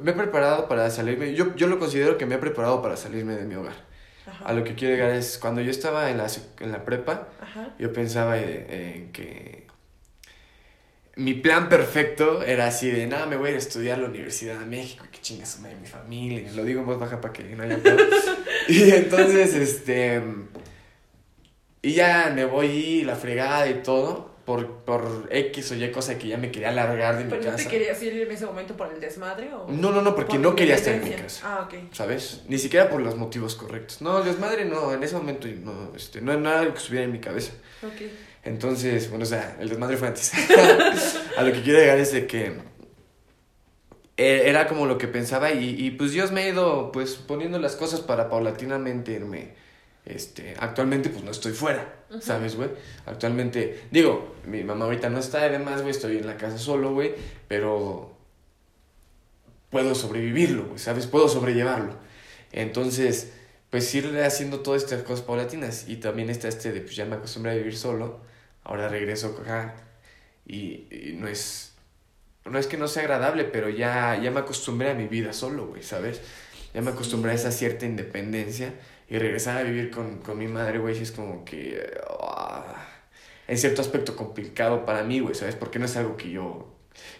me 0.00 0.10
he 0.10 0.14
preparado 0.14 0.68
para 0.68 0.90
salirme. 0.90 1.34
Yo, 1.34 1.54
yo 1.56 1.66
lo 1.66 1.78
considero 1.78 2.18
que 2.18 2.26
me 2.26 2.36
he 2.36 2.38
preparado 2.38 2.82
para 2.82 2.96
salirme 2.96 3.34
de 3.34 3.44
mi 3.44 3.54
hogar. 3.54 3.74
Ajá. 4.26 4.44
A 4.44 4.52
lo 4.52 4.64
que 4.64 4.74
quiero 4.74 4.94
llegar 4.94 5.10
es 5.10 5.38
cuando 5.38 5.60
yo 5.60 5.70
estaba 5.70 6.10
en 6.10 6.18
la, 6.18 6.26
en 6.60 6.72
la 6.72 6.84
prepa, 6.84 7.28
Ajá. 7.40 7.74
yo 7.78 7.92
pensaba 7.92 8.38
en 8.38 9.10
que 9.12 9.66
mi 11.16 11.34
plan 11.34 11.68
perfecto 11.68 12.42
era 12.42 12.66
así 12.66 12.90
de 12.90 13.06
nada, 13.06 13.26
me 13.26 13.36
voy 13.36 13.48
a 13.48 13.50
ir 13.50 13.56
a 13.56 13.58
estudiar 13.58 13.98
a 13.98 14.02
la 14.02 14.08
Universidad 14.08 14.58
de 14.58 14.66
México, 14.66 15.04
que 15.10 15.20
chingas 15.20 15.60
madre 15.60 15.76
mi 15.76 15.86
familia, 15.86 16.50
lo 16.54 16.64
digo 16.64 16.80
en 16.80 16.86
voz 16.86 16.98
baja 16.98 17.20
para 17.20 17.32
que 17.32 17.42
no 17.42 17.62
haya. 17.62 17.78
Y 18.68 18.90
entonces, 18.90 19.54
este, 19.54 20.22
y 21.82 21.92
ya 21.92 22.30
me 22.34 22.44
voy 22.44 22.66
y 22.66 23.02
la 23.04 23.16
fregada 23.16 23.68
y 23.68 23.82
todo, 23.82 24.34
por, 24.50 24.66
por 24.78 25.28
X 25.30 25.70
o 25.70 25.74
Y 25.76 25.92
cosa 25.92 26.18
que 26.18 26.26
ya 26.26 26.36
me 26.36 26.50
quería 26.50 26.72
largar 26.72 27.16
de 27.18 27.22
mi 27.22 27.30
¿Pero 27.30 27.44
no 27.44 27.50
casa. 27.52 27.62
te 27.62 27.70
querías 27.70 28.02
ir 28.02 28.14
en 28.14 28.32
ese 28.32 28.46
momento 28.46 28.76
por 28.76 28.92
el 28.92 28.98
desmadre 28.98 29.54
o...? 29.54 29.68
No, 29.68 29.92
no, 29.92 30.02
no, 30.02 30.16
porque 30.16 30.32
por 30.32 30.40
no 30.40 30.56
quería 30.56 30.74
estar 30.74 30.92
en 30.92 31.04
mi 31.04 31.10
casa. 31.12 31.42
Ah, 31.44 31.68
ok. 31.68 31.92
¿Sabes? 31.92 32.42
Ni 32.48 32.58
siquiera 32.58 32.90
por 32.90 33.00
los 33.00 33.14
motivos 33.14 33.54
correctos. 33.54 34.02
No, 34.02 34.24
desmadre 34.24 34.64
no, 34.64 34.92
en 34.92 35.04
ese 35.04 35.14
momento 35.14 35.46
no, 35.46 35.92
este, 35.94 36.20
no 36.20 36.32
era 36.32 36.40
nada 36.40 36.72
que 36.72 36.78
estuviera 36.78 37.04
en 37.04 37.12
mi 37.12 37.20
cabeza. 37.20 37.52
Ok. 37.84 38.10
Entonces, 38.42 39.08
bueno, 39.08 39.22
o 39.22 39.28
sea, 39.28 39.56
el 39.60 39.68
desmadre 39.68 39.96
fue 39.96 40.08
antes. 40.08 40.32
a 41.36 41.42
lo 41.44 41.52
que 41.52 41.62
quiero 41.62 41.78
llegar 41.78 41.98
es 41.98 42.10
de 42.10 42.26
que 42.26 42.46
eh, 44.16 44.42
era 44.46 44.66
como 44.66 44.86
lo 44.86 44.98
que 44.98 45.06
pensaba 45.06 45.52
y, 45.52 45.76
y 45.78 45.92
pues 45.92 46.10
Dios 46.10 46.32
me 46.32 46.40
ha 46.40 46.48
ido 46.48 46.90
pues 46.90 47.14
poniendo 47.14 47.60
las 47.60 47.76
cosas 47.76 48.00
para 48.00 48.28
paulatinamente 48.28 49.12
irme. 49.12 49.54
Este, 50.14 50.54
actualmente 50.58 51.08
pues 51.08 51.24
no 51.24 51.30
estoy 51.30 51.52
fuera. 51.52 52.00
¿sabes, 52.20 52.56
güey? 52.56 52.70
Actualmente, 53.06 53.84
digo, 53.90 54.34
mi 54.44 54.64
mamá 54.64 54.86
ahorita 54.86 55.08
no 55.08 55.18
está, 55.18 55.42
además, 55.42 55.82
güey, 55.82 55.92
estoy 55.92 56.18
en 56.18 56.26
la 56.26 56.36
casa 56.36 56.58
solo, 56.58 56.92
güey, 56.92 57.14
pero 57.46 58.16
puedo 59.70 59.94
sobrevivirlo, 59.94 60.66
güey, 60.66 60.78
¿sabes? 60.78 61.06
Puedo 61.06 61.28
sobrellevarlo. 61.28 61.94
Entonces, 62.52 63.32
pues 63.70 63.94
ir 63.94 64.18
haciendo 64.18 64.60
todas 64.60 64.82
estas 64.82 65.02
cosas 65.04 65.24
paulatinas. 65.24 65.88
Y 65.88 65.96
también 65.96 66.30
está 66.30 66.48
este 66.48 66.72
de, 66.72 66.80
pues 66.80 66.96
ya 66.96 67.04
me 67.04 67.14
acostumbré 67.16 67.52
a 67.52 67.54
vivir 67.54 67.76
solo, 67.76 68.20
ahora 68.64 68.88
regreso 68.88 69.38
acá. 69.40 69.76
Y, 70.46 70.88
y 70.90 71.16
no 71.16 71.28
es, 71.28 71.74
no 72.44 72.58
es 72.58 72.66
que 72.66 72.76
no 72.76 72.88
sea 72.88 73.02
agradable, 73.02 73.44
pero 73.44 73.68
ya, 73.68 74.20
ya 74.20 74.32
me 74.32 74.40
acostumbré 74.40 74.90
a 74.90 74.94
mi 74.94 75.06
vida 75.06 75.32
solo, 75.32 75.68
güey, 75.68 75.84
¿sabes? 75.84 76.20
Ya 76.74 76.82
me 76.82 76.90
acostumbré 76.90 77.32
a 77.32 77.34
esa 77.34 77.52
cierta 77.52 77.86
independencia. 77.86 78.74
Y 79.10 79.18
regresar 79.18 79.58
a 79.58 79.62
vivir 79.64 79.90
con, 79.90 80.18
con 80.18 80.38
mi 80.38 80.46
madre, 80.46 80.78
güey, 80.78 80.94
sí 80.94 81.02
es 81.02 81.12
como 81.12 81.44
que... 81.44 81.90
ah, 82.20 82.86
en 83.48 83.58
cierto 83.58 83.82
aspecto 83.82 84.14
complicado 84.14 84.86
para 84.86 85.02
mí, 85.02 85.18
güey, 85.20 85.34
¿sabes? 85.34 85.56
Porque 85.56 85.78
no 85.80 85.86
es 85.86 85.96
algo 85.96 86.16
que 86.16 86.30
yo... 86.30 86.68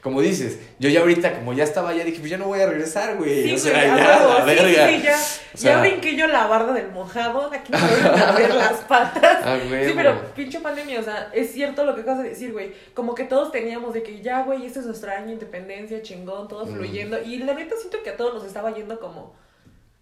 Como 0.02 0.20
dices, 0.20 0.58
yo 0.78 0.88
ya 0.90 1.00
ahorita, 1.00 1.32
como 1.34 1.52
ya 1.52 1.64
estaba, 1.64 1.94
ya 1.94 2.04
dije, 2.04 2.18
pues 2.18 2.30
ya 2.30 2.36
no 2.38 2.46
voy 2.46 2.60
a 2.60 2.66
regresar, 2.66 3.16
güey. 3.16 3.44
Sí, 3.44 3.54
o 3.54 3.58
sea, 3.58 3.72
güey, 3.72 4.02
ya, 4.04 4.24
la 4.24 4.36
sí, 4.40 4.44
verga. 4.46 4.88
sí, 4.88 5.02
ya, 5.02 5.16
O 5.54 5.56
sea- 5.58 5.74
ya 5.76 5.80
brinqué 5.80 6.16
yo 6.16 6.26
la 6.26 6.46
barda 6.46 6.72
del 6.74 6.90
mojado, 6.90 7.48
de 7.50 7.56
aquí 7.58 7.72
me 7.72 7.78
voy 7.78 8.20
a 8.20 8.32
ver 8.32 8.54
las 8.54 8.72
patas. 8.84 9.38
Ah, 9.42 9.58
Sí, 9.62 9.70
huevo. 9.72 9.92
pero 9.96 10.34
pinche 10.34 10.60
pandemia, 10.60 11.00
o 11.00 11.02
sea, 11.02 11.30
es 11.32 11.52
cierto 11.52 11.84
lo 11.84 11.94
que 11.94 12.02
acabas 12.02 12.22
de 12.24 12.28
decir, 12.30 12.52
güey. 12.52 12.72
Como 12.94 13.14
que 13.14 13.24
todos 13.24 13.50
teníamos 13.52 13.94
de 13.94 14.02
que 14.02 14.20
ya, 14.20 14.42
güey, 14.42 14.66
este 14.66 14.80
es 14.80 14.86
nuestro 14.86 15.10
año 15.12 15.26
de 15.26 15.32
independencia, 15.34 16.02
chingón, 16.02 16.46
todo 16.48 16.66
Mm. 16.66 16.74
fluyendo. 16.76 17.22
Y 17.22 17.38
la 17.38 17.54
neta 17.54 17.74
siento 17.76 18.02
que 18.02 18.10
a 18.10 18.16
todos 18.16 18.34
nos 18.34 18.44
estaba 18.44 18.74
yendo 18.74 19.00
como. 19.00 19.34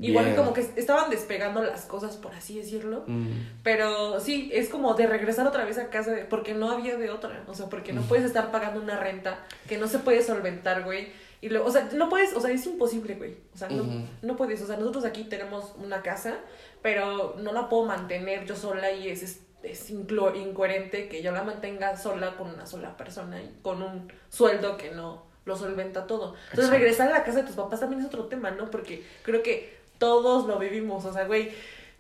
Igual 0.01 0.27
Bien. 0.27 0.37
como 0.37 0.53
que 0.53 0.61
estaban 0.77 1.11
despegando 1.11 1.61
las 1.63 1.85
cosas, 1.87 2.17
por 2.17 2.33
así 2.33 2.57
decirlo. 2.57 3.03
Mm. 3.09 3.27
Pero 3.65 4.21
sí, 4.21 4.49
es 4.53 4.69
como 4.69 4.95
de 4.95 5.07
regresar 5.09 5.47
otra 5.47 5.65
vez 5.65 5.77
a 5.79 5.91
casa, 5.91 6.13
de- 6.13 6.25
porque 6.25 6.55
no 6.55 6.71
había 6.71 6.97
de 6.97 7.11
otra. 7.11 7.43
O 7.49 7.55
sea, 7.55 7.67
porque 7.67 7.93
no 7.93 8.03
Mm. 8.03 8.07
puedes 8.07 8.25
estar 8.25 8.53
pagando 8.53 8.81
una 8.81 8.99
renta 9.01 9.45
que 9.69 9.77
no 9.77 9.89
se 9.89 9.99
puede 9.99 10.23
solventar, 10.23 10.85
güey. 10.85 11.09
Y 11.41 11.49
luego, 11.49 11.67
o 11.67 11.71
sea, 11.73 11.89
no 11.95 12.09
puedes, 12.09 12.33
o 12.35 12.41
sea, 12.41 12.51
es 12.53 12.65
imposible, 12.67 13.15
güey. 13.17 13.37
O 13.55 13.59
sea, 13.59 13.69
no, 13.71 13.85
no 14.23 14.37
puedes. 14.37 14.63
O 14.63 14.67
sea, 14.67 14.77
nosotros 14.77 15.05
aquí 15.05 15.25
tenemos 15.25 15.75
una 15.83 16.01
casa, 16.03 16.35
pero 16.83 17.35
no 17.39 17.53
la 17.53 17.69
puedo 17.69 17.85
mantener 17.85 18.45
yo 18.45 18.55
sola 18.57 18.93
y 18.93 19.09
es, 19.09 19.23
es, 19.25 19.41
es 19.65 19.91
incoherente 19.91 21.09
que 21.09 21.23
yo 21.23 21.33
la 21.33 21.43
mantenga 21.43 21.97
sola 21.97 22.37
con 22.37 22.49
una 22.51 22.67
sola 22.67 22.97
persona 22.97 23.41
y 23.43 23.53
con 23.63 23.83
un 23.83 24.13
sueldo 24.29 24.77
que 24.77 24.91
no 24.93 25.27
lo 25.45 25.57
solventa 25.57 26.07
todo. 26.07 26.35
Entonces, 26.51 26.67
Exacto. 26.67 26.73
regresar 26.79 27.09
a 27.09 27.19
la 27.19 27.25
casa 27.25 27.39
de 27.41 27.47
tus 27.47 27.57
papás 27.57 27.81
también 27.81 28.01
es 28.03 28.07
otro 28.07 28.27
tema, 28.27 28.51
¿no? 28.51 28.71
Porque 28.71 29.03
creo 29.23 29.43
que 29.43 29.78
todos 29.99 30.47
lo 30.47 30.59
vivimos. 30.59 31.05
O 31.05 31.13
sea, 31.13 31.25
güey, 31.25 31.53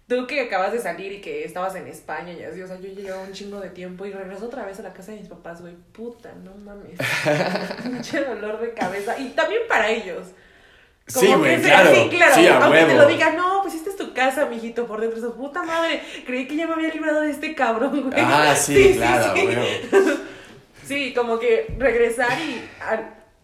tú 0.08 0.26
que 0.26 0.40
acabas 0.40 0.72
de 0.72 0.80
salir 0.80 1.12
y 1.12 1.20
que 1.20 1.44
estabas 1.44 1.74
en 1.74 1.86
España 1.86 2.32
y 2.32 2.42
así, 2.42 2.62
o 2.62 2.66
sea, 2.66 2.80
yo 2.80 2.88
llevaba 2.88 3.22
un 3.22 3.32
chingo 3.32 3.60
de 3.60 3.70
tiempo 3.70 4.06
y 4.06 4.12
regreso 4.12 4.46
otra 4.46 4.64
vez 4.64 4.78
a 4.80 4.82
la 4.82 4.92
casa 4.92 5.12
de 5.12 5.18
mis 5.18 5.28
papás, 5.28 5.60
güey. 5.60 5.74
Puta, 5.92 6.32
no 6.42 6.54
mames. 6.54 6.98
Pinche 7.82 8.24
dolor 8.24 8.60
de 8.60 8.72
cabeza. 8.72 9.18
Y 9.18 9.30
también 9.30 9.62
para 9.68 9.90
ellos. 9.90 10.28
Como 11.12 11.26
Sí, 11.26 11.34
güey, 11.34 11.60
claro. 11.62 11.94
Sí, 11.94 12.08
claro. 12.10 12.34
Sí, 12.34 12.46
a 12.46 12.64
Aunque 12.64 12.84
te 12.84 12.94
lo 12.94 13.06
digan, 13.06 13.36
no, 13.36 13.60
pues 13.62 13.74
esta 13.74 13.90
es 13.90 13.96
tu 13.96 14.12
casa, 14.12 14.46
mijito, 14.46 14.86
por 14.86 15.00
dentro. 15.00 15.18
Eso, 15.18 15.34
puta 15.34 15.62
madre, 15.62 16.02
creí 16.26 16.46
que 16.46 16.56
ya 16.56 16.66
me 16.66 16.74
había 16.74 16.92
librado 16.92 17.22
de 17.22 17.30
este 17.30 17.54
cabrón, 17.54 18.10
güey. 18.10 18.14
Ah, 18.16 18.54
sí, 18.54 18.94
claro, 18.96 19.34
sí. 19.34 19.48
Sí, 20.88 21.12
como 21.12 21.38
que 21.38 21.74
regresar 21.78 22.32
y 22.40 22.66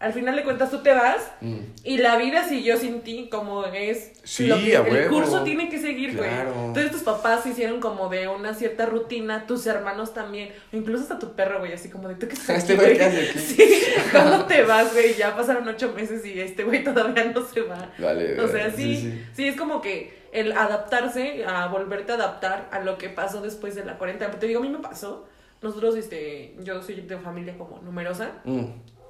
al 0.05 0.13
final 0.13 0.35
de 0.35 0.43
cuentas 0.43 0.69
tú 0.69 0.83
te 0.83 0.93
vas 0.93 1.17
Mm. 1.41 1.57
y 1.83 1.97
la 1.97 2.15
vida 2.17 2.47
siguió 2.47 2.77
sin 2.77 3.01
ti, 3.01 3.27
como 3.29 3.65
es 3.65 4.11
Sí, 4.23 4.45
lo 4.47 4.55
que 4.57 4.75
el 4.75 5.07
curso 5.09 5.43
tiene 5.43 5.67
que 5.67 5.79
seguir, 5.79 6.15
güey. 6.15 6.29
Claro. 6.29 6.53
Entonces 6.67 6.91
tus 6.91 7.01
papás 7.01 7.41
se 7.43 7.49
hicieron 7.49 7.79
como 7.79 8.07
de 8.09 8.27
una 8.27 8.53
cierta 8.53 8.85
rutina, 8.85 9.47
tus 9.47 9.65
hermanos 9.65 10.13
también, 10.13 10.49
o 10.71 10.77
incluso 10.77 11.03
hasta 11.03 11.17
tu 11.19 11.33
perro, 11.35 11.59
güey, 11.59 11.73
así 11.73 11.89
como 11.89 12.07
de 12.07 12.15
tú 12.15 12.27
que 12.27 12.33
estás 12.33 12.57
Este 12.59 12.75
güey, 12.75 12.95
güey?" 12.97 13.11
¿qué? 13.11 13.39
Sí, 13.39 13.63
¿cómo 14.11 14.45
te 14.45 14.61
vas, 14.63 14.93
güey? 14.93 15.15
Ya 15.15 15.35
pasaron 15.35 15.67
ocho 15.67 15.91
meses 15.95 16.25
y 16.25 16.39
este 16.39 16.63
güey 16.63 16.83
todavía 16.83 17.25
no 17.25 17.43
se 17.45 17.61
va. 17.61 17.89
Vale, 17.97 18.39
O 18.39 18.47
sea, 18.47 18.69
sí, 18.71 18.95
sí. 18.97 19.23
sí, 19.33 19.47
es 19.47 19.55
como 19.55 19.81
que 19.81 20.23
el 20.31 20.51
adaptarse, 20.51 21.45
a 21.45 21.67
volverte 21.67 22.11
a 22.11 22.15
adaptar 22.15 22.67
a 22.71 22.79
lo 22.81 22.97
que 22.97 23.09
pasó 23.09 23.41
después 23.41 23.73
de 23.75 23.85
la 23.85 23.97
cuarentena. 23.97 24.31
Te 24.31 24.45
digo, 24.47 24.59
a 24.59 24.63
mí 24.63 24.69
me 24.69 24.79
pasó. 24.79 25.27
Nosotros, 25.61 25.95
este, 25.95 26.53
yo 26.59 26.83
soy 26.83 27.01
de 27.01 27.17
familia 27.17 27.57
como 27.57 27.79
numerosa. 27.81 28.33
Mm. 28.43 28.65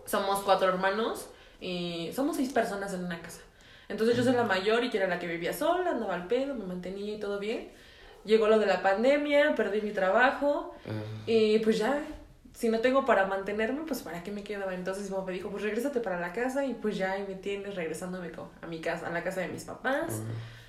Somos 0.06 0.42
cuatro 0.44 0.68
hermanos 0.70 1.30
y 1.62 2.12
somos 2.14 2.36
seis 2.38 2.52
personas 2.54 2.94
en 2.94 3.04
una 3.06 3.22
casa. 3.22 3.42
Entonces 3.88 4.16
yo 4.18 4.24
soy 4.24 4.34
la 4.34 4.44
mayor 4.44 4.84
y 4.84 4.90
que 4.90 4.98
era 4.98 5.08
la 5.08 5.20
que 5.20 5.28
vivía 5.28 5.54
sola, 5.54 5.92
andaba 5.92 6.16
al 6.16 6.28
pedo, 6.28 6.56
me 6.56 6.66
mantenía 6.66 7.16
y 7.16 7.20
todo 7.20 7.40
bien. 7.40 7.70
Llegó 8.24 8.48
lo 8.48 8.58
de 8.60 8.66
la 8.66 8.82
pandemia, 8.82 9.54
perdí 9.56 9.82
mi 9.82 9.92
trabajo 9.92 10.74
Ah. 10.88 10.92
y 11.28 11.60
pues 11.60 11.78
ya, 11.78 12.02
si 12.54 12.70
no 12.70 12.80
tengo 12.80 13.06
para 13.06 13.28
mantenerme, 13.28 13.82
pues 13.86 14.02
para 14.02 14.24
qué 14.24 14.32
me 14.32 14.44
quedaba. 14.44 14.74
Entonces 14.74 15.06
mi 15.10 15.12
mamá 15.16 15.28
me 15.28 15.34
dijo, 15.34 15.50
pues 15.50 15.62
regrésate 15.64 16.00
para 16.00 16.20
la 16.20 16.34
casa 16.34 16.66
y 16.66 16.74
pues 16.74 16.98
ya 16.98 17.12
ahí 17.14 17.26
me 17.28 17.36
tienes 17.36 17.76
regresándome 17.76 18.32
a 18.62 18.68
mi 18.68 18.80
casa, 18.82 19.08
a 19.08 19.12
la 19.12 19.24
casa 19.24 19.42
de 19.42 19.50
mis 19.50 19.64
papás. 19.66 20.22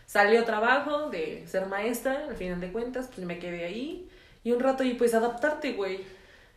Salió 0.04 0.44
trabajo 0.44 1.08
de 1.10 1.44
ser 1.48 1.66
maestra, 1.66 2.26
al 2.28 2.36
final 2.36 2.60
de 2.60 2.70
cuentas, 2.70 3.08
pues 3.12 3.26
me 3.26 3.38
quedé 3.38 3.64
ahí. 3.64 4.08
Y 4.44 4.52
un 4.52 4.60
rato 4.60 4.84
y 4.84 4.94
pues 4.94 5.14
adaptarte, 5.14 5.72
güey. 5.72 6.04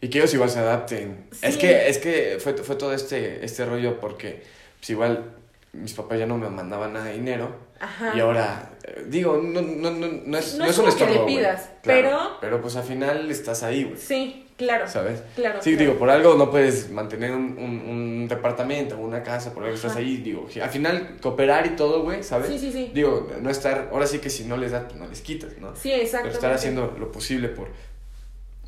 Y 0.01 0.09
que 0.09 0.19
ellos 0.19 0.33
igual 0.33 0.49
se 0.49 0.59
adapten. 0.59 1.25
Sí. 1.31 1.39
Es 1.41 1.57
que, 1.57 1.89
es 1.89 1.97
que 1.97 2.37
fue, 2.39 2.53
fue 2.53 2.75
todo 2.75 2.93
este, 2.93 3.43
este 3.43 3.65
rollo 3.65 3.99
porque, 3.99 4.43
pues 4.79 4.89
igual, 4.91 5.31
mis 5.73 5.93
papás 5.93 6.17
ya 6.19 6.25
no 6.25 6.37
me 6.37 6.49
mandaban 6.49 6.93
nada 6.93 7.05
de 7.05 7.13
dinero. 7.13 7.53
Ajá. 7.81 8.11
Y 8.15 8.19
ahora, 8.19 8.71
eh, 8.83 9.05
digo, 9.07 9.37
no, 9.41 9.61
no, 9.61 9.91
no, 9.91 10.07
no 10.07 10.37
es, 10.37 10.55
No 10.55 10.65
no 10.65 10.69
es 10.71 10.77
un 10.77 10.85
como 10.85 10.95
que 10.97 11.03
le 11.05 11.11
estorbo, 11.11 11.25
pidas, 11.27 11.69
Claro, 11.81 12.01
pero- 12.09 12.37
Pero 12.41 12.61
pues 12.61 12.75
al 12.75 12.83
final 12.83 13.29
estás 13.31 13.63
ahí, 13.63 13.83
güey. 13.85 13.97
Sí, 13.97 14.47
claro. 14.57 14.85
¿Sabes? 14.87 15.21
Claro. 15.35 15.61
Sí, 15.61 15.71
claro. 15.71 15.85
digo, 15.85 15.99
por 15.99 16.09
algo 16.09 16.35
no 16.35 16.49
puedes 16.51 16.89
mantener 16.91 17.31
un, 17.31 17.57
un, 17.57 17.89
un 17.89 18.27
departamento, 18.27 18.97
una 18.97 19.23
casa, 19.23 19.53
por 19.53 19.63
algo 19.63 19.75
estás 19.75 19.95
ahí, 19.95 20.17
digo, 20.17 20.47
al 20.61 20.69
final 20.69 21.17
cooperar 21.21 21.67
y 21.67 21.69
todo, 21.77 22.03
güey, 22.03 22.21
¿sabes? 22.23 22.49
Sí, 22.49 22.59
sí, 22.59 22.71
sí. 22.73 22.91
Digo, 22.93 23.29
no 23.41 23.49
estar, 23.49 23.89
ahora 23.93 24.07
sí 24.07 24.19
que 24.19 24.29
si 24.29 24.43
no 24.43 24.57
les 24.57 24.71
das, 24.71 24.83
pues 24.85 24.95
no 24.97 25.07
les 25.07 25.21
quitas, 25.21 25.57
¿no? 25.59 25.73
Sí, 25.75 25.89
Pero 25.89 26.01
exactamente. 26.03 26.35
estar 26.35 26.51
haciendo 26.51 26.95
lo 26.99 27.11
posible 27.13 27.47
por, 27.47 27.69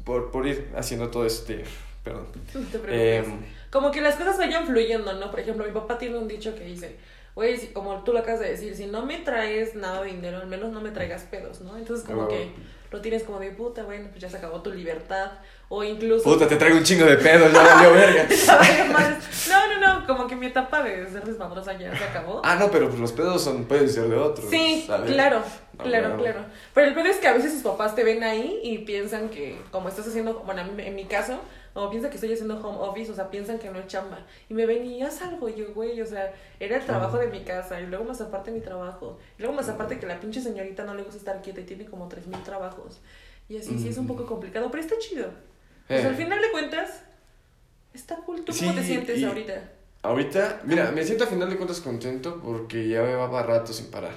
por, 0.05 0.31
por 0.31 0.47
ir 0.47 0.69
haciendo 0.75 1.09
todo 1.09 1.25
este, 1.25 1.63
perdón. 2.03 2.27
No 2.53 2.61
te 2.61 2.79
preocupes. 2.79 3.27
Em, 3.27 3.39
Como 3.69 3.91
que 3.91 4.01
las 4.01 4.15
cosas 4.15 4.37
vayan 4.37 4.65
fluyendo, 4.65 5.13
¿no? 5.13 5.31
Por 5.31 5.39
ejemplo, 5.39 5.65
mi 5.65 5.71
papá 5.71 5.97
tiene 5.97 6.17
un 6.17 6.27
dicho 6.27 6.53
que 6.55 6.63
dice, 6.65 6.97
güey, 7.35 7.57
si- 7.57 7.67
como 7.67 8.03
tú 8.03 8.11
lo 8.13 8.19
acabas 8.19 8.41
de 8.41 8.49
decir, 8.51 8.75
si 8.75 8.85
no 8.87 9.05
me 9.05 9.19
traes 9.19 9.75
nada 9.75 10.01
de 10.03 10.11
dinero, 10.11 10.37
al 10.39 10.47
menos 10.47 10.71
no 10.71 10.81
me 10.81 10.91
traigas 10.91 11.23
pedos, 11.23 11.61
¿no? 11.61 11.77
Entonces 11.77 12.05
como 12.05 12.23
Ah. 12.23 12.27
que 12.27 12.51
lo 12.91 12.99
tienes 13.01 13.23
como 13.23 13.39
de 13.39 13.51
puta, 13.51 13.83
bueno, 13.83 14.07
pues 14.09 14.21
ya 14.21 14.29
se 14.29 14.37
acabó 14.37 14.61
tu 14.61 14.71
libertad. 14.73 15.31
O 15.73 15.85
incluso. 15.85 16.25
Puta, 16.25 16.49
te 16.49 16.57
traigo 16.57 16.77
un 16.77 16.83
chingo 16.83 17.05
de 17.05 17.15
pedos, 17.15 17.49
ya 17.53 17.63
valió 17.63 17.93
verga. 17.93 18.27
no, 19.49 19.67
no, 19.69 19.79
no, 19.79 20.05
como 20.05 20.27
que 20.27 20.35
mi 20.35 20.47
etapa 20.47 20.83
de 20.83 21.09
ser 21.09 21.23
desmadrosa 21.23 21.71
ya 21.79 21.97
se 21.97 22.03
acabó. 22.03 22.41
Ah, 22.43 22.57
no, 22.57 22.69
pero 22.69 22.89
pues 22.89 22.99
los 22.99 23.13
pedos 23.13 23.41
son, 23.41 23.63
pueden 23.63 23.87
ser 23.87 24.09
de 24.09 24.17
otros. 24.17 24.49
Sí, 24.49 24.83
claro, 24.85 25.41
claro, 25.77 26.17
claro. 26.17 26.45
Pero 26.73 26.87
el 26.89 26.93
pedo 26.93 27.05
es 27.05 27.19
que 27.19 27.27
a 27.29 27.33
veces 27.33 27.53
sus 27.53 27.63
papás 27.63 27.95
te 27.95 28.03
ven 28.03 28.21
ahí 28.21 28.59
y 28.61 28.79
piensan 28.79 29.29
que, 29.29 29.61
como 29.71 29.87
estás 29.87 30.05
haciendo, 30.05 30.43
bueno, 30.45 30.61
en 30.77 30.93
mi 30.93 31.05
caso, 31.05 31.39
o 31.73 31.89
piensa 31.89 32.09
que 32.09 32.15
estoy 32.15 32.33
haciendo 32.33 32.59
home 32.59 32.77
office, 32.81 33.09
o 33.09 33.15
sea, 33.15 33.29
piensan 33.29 33.57
que 33.57 33.69
no 33.69 33.79
es 33.79 33.87
chamba. 33.87 34.19
Y 34.49 34.53
me 34.53 34.65
ven 34.65 34.85
y 34.85 35.01
haz 35.03 35.21
algo, 35.21 35.47
yo, 35.47 35.73
güey, 35.73 36.01
o 36.01 36.05
sea, 36.05 36.33
era 36.59 36.75
el 36.75 36.85
trabajo 36.85 37.17
de 37.17 37.27
mi 37.27 37.45
casa, 37.45 37.79
y 37.79 37.87
luego 37.87 38.03
más 38.03 38.19
aparte 38.19 38.51
mi 38.51 38.59
trabajo, 38.59 39.19
y 39.37 39.41
luego 39.41 39.55
más 39.55 39.69
aparte 39.69 39.99
que 39.99 40.05
la 40.05 40.19
pinche 40.19 40.41
señorita 40.41 40.83
no 40.83 40.95
le 40.95 41.03
gusta 41.03 41.17
estar 41.17 41.41
quieta 41.41 41.61
y 41.61 41.63
tiene 41.63 41.85
como 41.85 42.09
tres 42.09 42.27
mil 42.27 42.43
trabajos. 42.43 42.99
Y 43.47 43.57
así, 43.57 43.79
sí 43.79 43.87
es 43.87 43.97
un 43.97 44.07
poco 44.07 44.25
complicado, 44.25 44.69
pero 44.69 44.83
está 44.83 44.97
chido. 44.99 45.29
Pues 45.95 46.05
al 46.05 46.15
final 46.15 46.41
de 46.41 46.51
cuentas, 46.51 47.03
está 47.93 48.15
cool. 48.17 48.43
¿Tú 48.43 48.53
cómo 48.57 48.73
te 48.73 48.83
sientes 48.83 49.23
ahorita? 49.23 49.71
Ahorita, 50.03 50.61
mira, 50.65 50.91
me 50.91 51.03
siento 51.03 51.25
al 51.25 51.29
final 51.29 51.49
de 51.49 51.57
cuentas 51.57 51.79
contento 51.79 52.41
porque 52.43 52.87
ya 52.87 53.03
me 53.03 53.13
va 53.13 53.43
rato 53.43 53.71
sin 53.71 53.91
parar. 53.91 54.13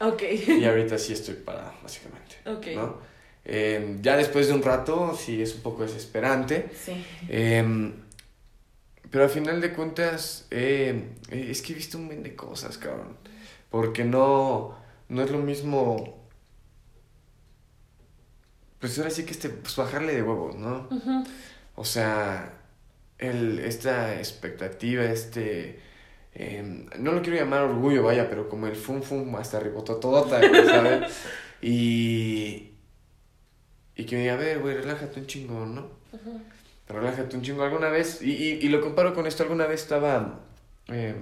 Ok. 0.00 0.22
Y 0.48 0.64
ahorita 0.66 0.98
sí 0.98 1.12
estoy 1.12 1.34
parado, 1.34 1.72
básicamente. 1.82 2.36
Ok. 2.46 2.66
¿no? 2.74 2.98
Em, 3.44 4.02
ya 4.02 4.16
después 4.16 4.48
de 4.48 4.54
un 4.54 4.62
rato 4.62 5.16
sí 5.16 5.40
es 5.40 5.54
un 5.54 5.60
poco 5.60 5.82
desesperante. 5.82 6.70
Sí. 6.74 7.04
Em, 7.28 7.92
pero 9.10 9.24
al 9.24 9.30
final 9.30 9.60
de 9.60 9.72
cuentas, 9.72 10.46
em, 10.50 11.10
eh, 11.30 11.48
es 11.50 11.62
que 11.62 11.72
he 11.72 11.76
visto 11.76 11.98
un 11.98 12.06
montón 12.06 12.24
de 12.24 12.34
cosas, 12.34 12.76
cabrón. 12.78 13.16
Porque 13.70 14.04
no, 14.04 14.76
no 15.08 15.22
es 15.22 15.30
lo 15.30 15.38
mismo. 15.38 16.25
Pues 18.86 18.98
ahora 18.98 19.10
sí 19.10 19.24
que 19.24 19.32
este, 19.32 19.48
pues 19.48 19.74
bajarle 19.74 20.14
de 20.14 20.22
huevos, 20.22 20.54
¿no? 20.54 20.88
O 21.74 21.84
sea, 21.84 22.52
el, 23.18 23.58
esta 23.58 24.14
expectativa, 24.16 25.02
este. 25.02 25.80
no 27.00 27.10
lo 27.10 27.20
quiero 27.20 27.36
llamar 27.36 27.62
orgullo, 27.62 28.04
vaya, 28.04 28.30
pero 28.30 28.48
como 28.48 28.68
el 28.68 28.76
fum 28.76 29.02
fum 29.02 29.34
hasta 29.34 29.58
ribototota, 29.58 30.40
¿sabes? 30.66 31.12
y, 31.60 32.74
y 33.96 34.04
que 34.04 34.14
me 34.14 34.22
diga, 34.22 34.34
a 34.34 34.36
ver, 34.36 34.60
güey, 34.60 34.76
relájate 34.76 35.18
un 35.18 35.26
chingo, 35.26 35.66
¿no? 35.66 35.88
Relájate 36.88 37.36
un 37.36 37.42
chingo. 37.42 37.64
Alguna 37.64 37.88
vez, 37.88 38.22
y, 38.22 38.30
y, 38.30 38.48
y, 38.62 38.68
lo 38.68 38.80
comparo 38.80 39.14
con 39.14 39.26
esto, 39.26 39.42
alguna 39.42 39.66
vez 39.66 39.82
estaba 39.82 40.42
eh, 40.86 41.16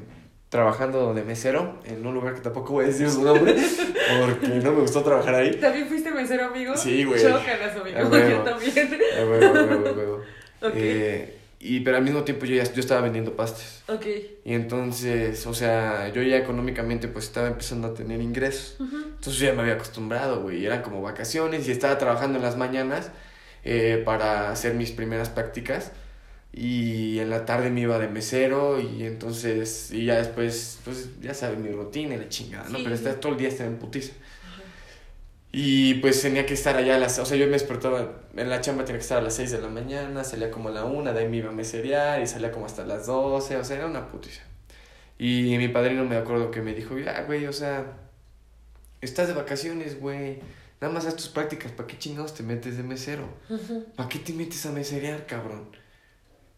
trabajando 0.50 1.14
de 1.14 1.24
mesero 1.24 1.80
en 1.86 2.06
un 2.06 2.12
lugar 2.12 2.34
que 2.34 2.40
tampoco 2.40 2.74
voy 2.74 2.84
a 2.84 2.88
decir 2.88 3.10
su 3.10 3.22
nombre, 3.22 3.56
porque 4.20 4.48
no 4.48 4.72
me 4.72 4.80
gustó 4.82 5.02
trabajar 5.02 5.36
ahí. 5.36 5.58
¿También 5.58 5.88
fuiste 6.24 6.34
mesero, 6.34 6.46
amigo? 6.46 6.76
Sí, 6.76 7.04
güey. 7.04 7.20
Chócalas, 7.20 7.76
amigo. 7.76 7.98
Yo 7.98 8.42
también. 8.42 9.00
A 9.18 9.24
huevo, 9.24 9.46
a 9.46 9.62
huevo, 9.62 9.88
a 9.88 9.92
huevo. 9.92 10.22
Okay. 10.64 10.80
Eh, 10.82 11.38
y, 11.60 11.80
pero 11.80 11.98
al 11.98 12.04
mismo 12.04 12.24
tiempo 12.24 12.46
yo 12.46 12.56
ya 12.56 12.64
yo 12.64 12.80
estaba 12.80 13.02
vendiendo 13.02 13.36
pastes. 13.36 13.82
Ok. 13.88 14.06
Y 14.44 14.54
entonces, 14.54 15.46
o 15.46 15.52
sea, 15.52 16.08
yo 16.08 16.22
ya 16.22 16.38
económicamente 16.38 17.06
pues 17.08 17.26
estaba 17.26 17.48
empezando 17.48 17.88
a 17.88 17.94
tener 17.94 18.20
ingresos. 18.20 18.76
Entonces 18.80 19.36
yo 19.36 19.46
ya 19.46 19.52
me 19.52 19.62
había 19.62 19.74
acostumbrado, 19.74 20.42
güey. 20.42 20.64
Eran 20.64 20.82
como 20.82 21.02
vacaciones 21.02 21.68
y 21.68 21.70
estaba 21.70 21.98
trabajando 21.98 22.38
en 22.38 22.44
las 22.44 22.56
mañanas 22.56 23.10
eh, 23.64 24.02
para 24.04 24.50
hacer 24.50 24.74
mis 24.74 24.90
primeras 24.92 25.28
prácticas. 25.28 25.92
Y 26.52 27.18
en 27.18 27.30
la 27.30 27.44
tarde 27.44 27.70
me 27.70 27.80
iba 27.80 27.98
de 27.98 28.08
mesero 28.08 28.80
y 28.80 29.04
entonces, 29.04 29.90
y 29.90 30.04
ya 30.04 30.16
después, 30.16 30.78
pues 30.84 31.08
ya 31.20 31.34
sabes, 31.34 31.58
mi 31.58 31.70
rutina 31.70 32.14
y 32.14 32.18
la 32.18 32.28
chingada, 32.28 32.68
¿no? 32.68 32.78
Pero 32.78 32.94
está, 32.94 33.18
todo 33.18 33.32
el 33.32 33.38
día 33.38 33.48
estaba 33.48 33.68
en 33.68 33.76
putiza. 33.76 34.12
Y 35.56 35.94
pues 35.94 36.20
tenía 36.20 36.46
que 36.46 36.54
estar 36.54 36.76
allá 36.76 36.96
a 36.96 36.98
las... 36.98 37.16
O 37.20 37.24
sea, 37.24 37.36
yo 37.36 37.46
me 37.46 37.52
despertaba 37.52 38.24
en 38.34 38.50
la 38.50 38.60
chamba, 38.60 38.84
tenía 38.84 38.98
que 38.98 39.04
estar 39.04 39.18
a 39.18 39.22
las 39.22 39.34
6 39.34 39.52
de 39.52 39.60
la 39.60 39.68
mañana, 39.68 40.24
salía 40.24 40.50
como 40.50 40.68
a 40.68 40.72
la 40.72 40.84
1, 40.84 41.12
de 41.12 41.20
ahí 41.20 41.28
me 41.28 41.36
iba 41.36 41.50
a 41.50 41.52
meserear 41.52 42.20
y 42.20 42.26
salía 42.26 42.50
como 42.50 42.66
hasta 42.66 42.84
las 42.84 43.06
12, 43.06 43.56
o 43.58 43.62
sea, 43.62 43.76
era 43.76 43.86
una 43.86 44.10
putiza. 44.10 44.42
Y 45.16 45.56
mi 45.56 45.68
padrino 45.68 46.04
me 46.06 46.16
acuerdo 46.16 46.50
que 46.50 46.60
me 46.60 46.74
dijo, 46.74 46.98
ya, 46.98 47.22
güey, 47.22 47.46
o 47.46 47.52
sea, 47.52 47.86
estás 49.00 49.28
de 49.28 49.34
vacaciones, 49.34 50.00
güey. 50.00 50.40
Nada 50.80 50.92
más 50.92 51.06
haz 51.06 51.14
tus 51.14 51.28
prácticas, 51.28 51.70
¿para 51.70 51.86
qué 51.86 51.98
chingados 51.98 52.34
te 52.34 52.42
metes 52.42 52.76
de 52.76 52.82
mesero? 52.82 53.28
¿Para 53.94 54.08
qué 54.08 54.18
te 54.18 54.32
metes 54.32 54.66
a 54.66 54.72
meserear, 54.72 55.24
cabrón? 55.24 55.68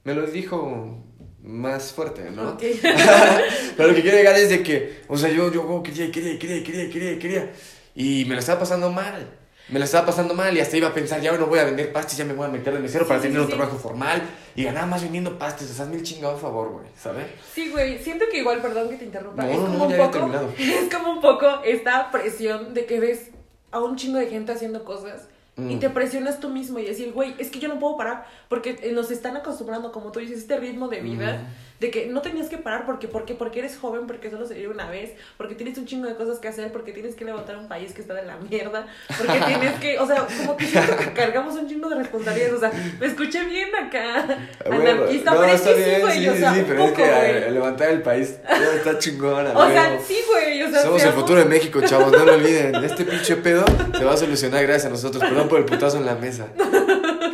Me 0.04 0.14
lo 0.14 0.26
dijo 0.26 1.04
más 1.42 1.92
fuerte, 1.92 2.30
¿no? 2.30 2.56
Pero 3.76 3.88
lo 3.90 3.94
que 3.94 4.00
quiero 4.00 4.16
llegar 4.16 4.36
es 4.36 4.48
de 4.48 4.62
que, 4.62 5.02
o 5.06 5.18
sea, 5.18 5.28
yo, 5.28 5.52
yo 5.52 5.82
quería, 5.82 6.10
quería, 6.10 6.38
quería, 6.38 6.64
quería, 6.64 6.90
quería, 6.90 7.18
quería. 7.18 7.52
Y 7.96 8.24
me 8.26 8.34
lo 8.34 8.40
estaba 8.40 8.60
pasando 8.60 8.92
mal. 8.92 9.26
Me 9.68 9.80
lo 9.80 9.84
estaba 9.84 10.06
pasando 10.06 10.32
mal 10.32 10.56
y 10.56 10.60
hasta 10.60 10.76
iba 10.76 10.86
a 10.86 10.94
pensar, 10.94 11.20
ya 11.20 11.36
no 11.36 11.46
voy 11.46 11.58
a 11.58 11.64
vender 11.64 11.92
pastes, 11.92 12.16
ya 12.16 12.24
me 12.24 12.34
voy 12.34 12.46
a 12.46 12.48
meter 12.48 12.72
de 12.72 12.78
mesero 12.78 13.04
para 13.04 13.20
tener 13.20 13.40
un 13.40 13.48
trabajo 13.48 13.76
formal 13.76 14.22
y 14.54 14.62
ganar 14.62 14.86
más 14.86 15.02
vendiendo 15.02 15.36
pastes. 15.36 15.68
O 15.72 15.74
sea, 15.74 15.86
hazme 15.86 15.96
el 15.96 16.04
chingado 16.04 16.36
a 16.36 16.38
favor, 16.38 16.70
güey, 16.70 16.86
¿sabes? 16.96 17.26
Sí, 17.52 17.70
güey. 17.70 17.98
Siento 17.98 18.26
que 18.30 18.38
igual, 18.38 18.62
perdón 18.62 18.90
que 18.90 18.96
te 18.96 19.06
interrumpa, 19.06 19.50
es 19.50 19.58
como 19.58 19.86
un 19.86 19.96
poco. 19.96 20.30
Es 20.58 20.94
como 20.94 21.10
un 21.14 21.20
poco 21.20 21.46
esta 21.64 22.12
presión 22.12 22.74
de 22.74 22.86
que 22.86 23.00
ves 23.00 23.30
a 23.72 23.80
un 23.80 23.96
chingo 23.96 24.18
de 24.18 24.28
gente 24.28 24.52
haciendo 24.52 24.84
cosas 24.84 25.22
y 25.58 25.76
mm. 25.76 25.78
te 25.80 25.88
presionas 25.88 26.38
tú 26.38 26.50
mismo 26.50 26.78
y 26.78 26.84
decir, 26.84 27.12
güey, 27.12 27.34
es 27.38 27.50
que 27.50 27.58
yo 27.58 27.68
no 27.68 27.78
puedo 27.78 27.96
parar 27.96 28.26
porque 28.48 28.78
eh, 28.82 28.92
nos 28.92 29.10
están 29.10 29.38
acostumbrando, 29.38 29.90
como 29.90 30.12
tú 30.12 30.20
dices, 30.20 30.38
este 30.38 30.58
ritmo 30.58 30.88
de 30.88 31.00
vida, 31.00 31.38
mm. 31.75 31.75
De 31.80 31.90
que 31.90 32.06
no 32.06 32.22
tenías 32.22 32.48
que 32.48 32.58
parar 32.58 32.86
porque, 32.86 33.08
porque, 33.08 33.34
porque 33.34 33.60
eres 33.60 33.76
joven, 33.76 34.06
porque 34.06 34.30
solo 34.30 34.46
se 34.46 34.54
vive 34.54 34.68
una 34.68 34.88
vez, 34.88 35.12
porque 35.36 35.54
tienes 35.54 35.76
un 35.78 35.86
chingo 35.86 36.06
de 36.06 36.14
cosas 36.14 36.38
que 36.38 36.48
hacer, 36.48 36.72
porque 36.72 36.92
tienes 36.92 37.14
que 37.14 37.24
levantar 37.24 37.58
un 37.58 37.68
país 37.68 37.92
que 37.92 38.00
está 38.00 38.14
de 38.14 38.24
la 38.24 38.36
mierda, 38.36 38.86
porque 39.16 39.38
tienes 39.46 39.78
que, 39.80 39.98
o 39.98 40.06
sea, 40.06 40.26
como 40.38 40.56
que 40.56 40.66
siento 40.66 40.96
que 40.96 41.12
cargamos 41.12 41.54
un 41.54 41.68
chingo 41.68 41.88
de 41.88 41.96
responsabilidades, 41.96 42.54
o 42.54 42.60
sea, 42.60 42.72
me 42.98 43.06
escuché 43.06 43.44
bien 43.44 43.74
acá, 43.74 44.38
anarquista, 44.64 45.32
no, 45.32 45.40
pero 45.40 45.52
es 45.52 45.60
que 45.60 45.74
sí, 45.74 46.00
güey, 46.00 46.28
o 46.28 46.36
sea, 46.36 46.54
sí, 46.54 46.64
pero 46.66 46.84
es 46.84 46.92
que 46.92 47.50
levantar 47.50 47.90
el 47.90 48.02
país 48.02 48.36
está 48.76 48.98
chingona, 48.98 49.52
O 49.52 49.68
sea, 49.68 49.98
sí, 50.00 50.18
güey, 50.28 50.62
o 50.62 50.70
sea, 50.70 50.82
somos 50.82 51.02
el 51.02 51.12
futuro 51.12 51.38
de 51.40 51.46
México, 51.46 51.80
chavos, 51.82 52.12
no 52.12 52.24
lo 52.24 52.34
olviden, 52.34 52.74
este 52.84 53.04
pinche 53.04 53.36
pedo 53.36 53.64
se 53.96 54.04
va 54.04 54.14
a 54.14 54.16
solucionar 54.16 54.62
gracias 54.62 54.86
a 54.86 54.90
nosotros, 54.90 55.22
perdón 55.22 55.48
por 55.48 55.58
el 55.58 55.64
putazo 55.64 55.98
en 55.98 56.06
la 56.06 56.14
mesa. 56.14 56.46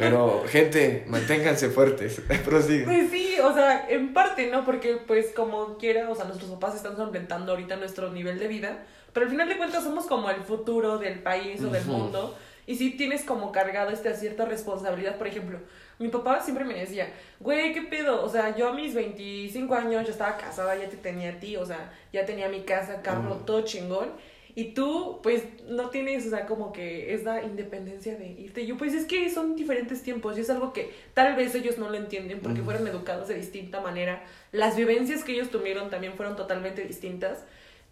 Pero, 0.02 0.44
gente, 0.46 1.04
manténganse 1.06 1.68
fuertes. 1.70 2.20
Prosigue. 2.44 2.84
Pues 2.84 3.10
sí, 3.10 3.36
o 3.42 3.52
sea, 3.52 3.86
en 3.88 4.12
parte, 4.12 4.50
¿no? 4.50 4.64
Porque, 4.64 4.96
pues, 4.96 5.32
como 5.34 5.78
quiera, 5.78 6.08
o 6.10 6.14
sea, 6.14 6.24
nuestros 6.24 6.50
papás 6.50 6.74
están 6.74 6.96
solventando 6.96 7.52
ahorita 7.52 7.76
nuestro 7.76 8.10
nivel 8.10 8.38
de 8.38 8.48
vida. 8.48 8.84
Pero 9.12 9.26
al 9.26 9.30
final 9.30 9.48
de 9.48 9.58
cuentas 9.58 9.84
somos 9.84 10.06
como 10.06 10.30
el 10.30 10.42
futuro 10.42 10.98
del 10.98 11.20
país 11.20 11.62
o 11.62 11.68
del 11.68 11.84
mundo. 11.84 12.36
Y 12.66 12.76
sí 12.76 12.90
tienes 12.90 13.24
como 13.24 13.52
cargado 13.52 13.90
esta 13.90 14.14
cierta 14.14 14.44
responsabilidad. 14.44 15.18
Por 15.18 15.26
ejemplo, 15.26 15.58
mi 15.98 16.08
papá 16.08 16.40
siempre 16.40 16.64
me 16.64 16.74
decía, 16.74 17.12
güey, 17.40 17.72
¿qué 17.72 17.82
pedo? 17.82 18.24
O 18.24 18.28
sea, 18.28 18.56
yo 18.56 18.68
a 18.68 18.72
mis 18.72 18.94
25 18.94 19.74
años 19.74 20.04
ya 20.04 20.12
estaba 20.12 20.36
casada, 20.36 20.76
ya 20.76 20.88
te 20.88 20.96
tenía 20.96 21.30
a 21.30 21.40
ti, 21.40 21.56
o 21.56 21.66
sea, 21.66 21.92
ya 22.12 22.24
tenía 22.24 22.48
mi 22.48 22.62
casa, 22.62 23.02
carro, 23.02 23.36
todo 23.44 23.62
chingón. 23.62 24.10
Y 24.54 24.74
tú, 24.74 25.20
pues, 25.22 25.44
no 25.66 25.88
tienes, 25.88 26.26
o 26.26 26.30
sea, 26.30 26.44
como 26.44 26.72
que 26.72 27.14
esa 27.14 27.42
independencia 27.42 28.16
de 28.16 28.26
irte. 28.26 28.66
Yo, 28.66 28.76
pues, 28.76 28.92
es 28.92 29.06
que 29.06 29.30
son 29.30 29.56
diferentes 29.56 30.02
tiempos 30.02 30.36
y 30.36 30.42
es 30.42 30.50
algo 30.50 30.74
que 30.74 30.90
tal 31.14 31.34
vez 31.36 31.54
ellos 31.54 31.78
no 31.78 31.88
lo 31.88 31.96
entienden 31.96 32.40
porque 32.40 32.60
fueron 32.60 32.86
educados 32.86 33.28
de 33.28 33.34
distinta 33.34 33.80
manera. 33.80 34.22
Las 34.52 34.76
vivencias 34.76 35.24
que 35.24 35.32
ellos 35.32 35.50
tuvieron 35.50 35.88
también 35.88 36.14
fueron 36.14 36.36
totalmente 36.36 36.84
distintas. 36.84 37.44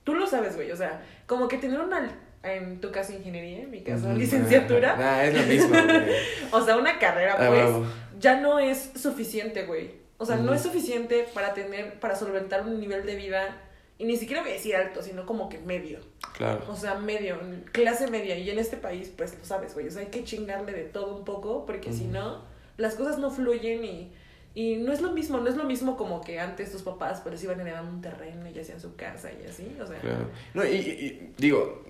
Tú 0.05 0.15
lo 0.15 0.27
sabes, 0.27 0.57
güey, 0.57 0.71
o 0.71 0.77
sea, 0.77 1.03
como 1.27 1.49
que 1.49 1.57
tener 1.57 1.81
una, 1.81 2.11
en 2.43 2.81
tu 2.81 2.91
caso 2.91 3.15
ingeniería, 3.15 3.63
en 3.63 3.71
mi 3.71 3.83
caso 3.83 4.13
licenciatura. 4.13 4.97
Ah, 4.99 5.25
es 5.25 5.35
lo 5.35 5.43
mismo, 5.43 5.77
o 6.53 6.65
sea, 6.65 6.77
una 6.77 6.99
carrera, 6.99 7.37
ah, 7.39 7.49
pues, 7.49 7.89
ya 8.19 8.39
no 8.39 8.59
es 8.59 8.91
suficiente, 8.97 9.65
güey. 9.65 9.93
O 10.19 10.27
sea, 10.27 10.37
no 10.37 10.53
es 10.53 10.61
suficiente 10.61 11.27
para 11.33 11.55
tener, 11.55 11.99
para 12.01 12.15
solventar 12.15 12.67
un 12.67 12.79
nivel 12.79 13.07
de 13.07 13.17
vida 13.17 13.57
y 14.01 14.07
ni 14.07 14.17
siquiera 14.17 14.41
voy 14.41 14.53
a 14.53 14.55
decir 14.55 14.75
alto, 14.75 15.03
sino 15.03 15.27
como 15.27 15.51
que 15.51 15.59
medio. 15.59 15.99
Claro. 16.35 16.65
O 16.71 16.75
sea, 16.75 16.95
medio, 16.95 17.39
clase 17.71 18.11
media. 18.11 18.35
Y 18.39 18.49
en 18.49 18.59
este 18.59 18.79
país, 18.79 19.13
pues 19.15 19.39
lo 19.39 19.45
sabes, 19.45 19.75
güey. 19.75 19.89
O 19.89 19.91
sea, 19.91 20.01
hay 20.01 20.09
que 20.09 20.25
chingarle 20.25 20.73
de 20.73 20.85
todo 20.85 21.15
un 21.19 21.27
poco, 21.27 21.67
porque 21.67 21.93
si 21.93 22.05
no, 22.05 22.43
las 22.79 22.95
cosas 22.95 23.19
no 23.19 23.31
fluyen 23.31 23.85
y, 23.85 24.11
y 24.55 24.77
no 24.77 24.95
es 24.95 25.03
lo 25.03 25.13
mismo, 25.13 25.37
no 25.37 25.51
es 25.51 25.57
lo 25.57 25.65
mismo 25.65 25.99
como 25.99 26.23
que 26.23 26.41
antes 26.41 26.73
tus 26.73 26.81
papás, 26.81 27.21
pues 27.21 27.45
iban 27.45 27.61
heredando 27.61 27.91
un 27.91 28.01
terreno 28.01 28.49
y 28.49 28.59
hacían 28.59 28.81
su 28.81 28.97
casa 28.97 29.29
y 29.33 29.47
así, 29.47 29.77
o 29.79 29.87
sea. 29.87 29.99
Claro. 29.99 30.31
No, 30.55 30.65
y, 30.65 30.77
y, 30.77 31.33
digo, 31.37 31.85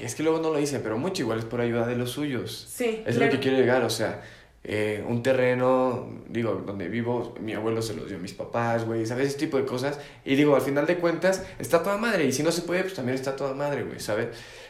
es 0.00 0.14
que 0.14 0.22
luego 0.22 0.38
no 0.38 0.50
lo 0.50 0.58
dicen, 0.58 0.82
pero 0.84 0.98
mucho 0.98 1.22
igual 1.22 1.40
es 1.40 1.46
por 1.46 1.60
ayuda 1.60 1.84
de 1.84 1.96
los 1.96 2.12
suyos. 2.12 2.68
Sí. 2.70 3.02
Es 3.04 3.16
lo 3.16 3.28
que 3.28 3.40
quiero 3.40 3.56
llegar, 3.56 3.82
o 3.82 3.90
sea 3.90 4.22
eh, 4.62 5.02
un 5.08 5.22
terreno, 5.22 6.08
digo, 6.28 6.62
donde 6.66 6.88
vivo, 6.88 7.34
mi 7.40 7.54
abuelo 7.54 7.80
se 7.80 7.94
los 7.94 8.08
dio 8.08 8.18
a 8.18 8.20
mis 8.20 8.34
papás, 8.34 8.84
güey, 8.84 9.06
¿sabes? 9.06 9.28
Ese 9.28 9.38
tipo 9.38 9.56
de 9.56 9.64
cosas. 9.64 9.98
Y 10.24 10.34
digo, 10.36 10.54
al 10.54 10.62
final 10.62 10.86
de 10.86 10.98
cuentas, 10.98 11.44
está 11.58 11.82
toda 11.82 11.96
madre. 11.96 12.26
Y 12.26 12.32
si 12.32 12.42
no 12.42 12.52
se 12.52 12.62
puede, 12.62 12.82
pues 12.82 12.94
también 12.94 13.14
está 13.14 13.36
toda 13.36 13.54
madre, 13.54 13.84
güey, 13.84 14.00
¿sabes? 14.00 14.28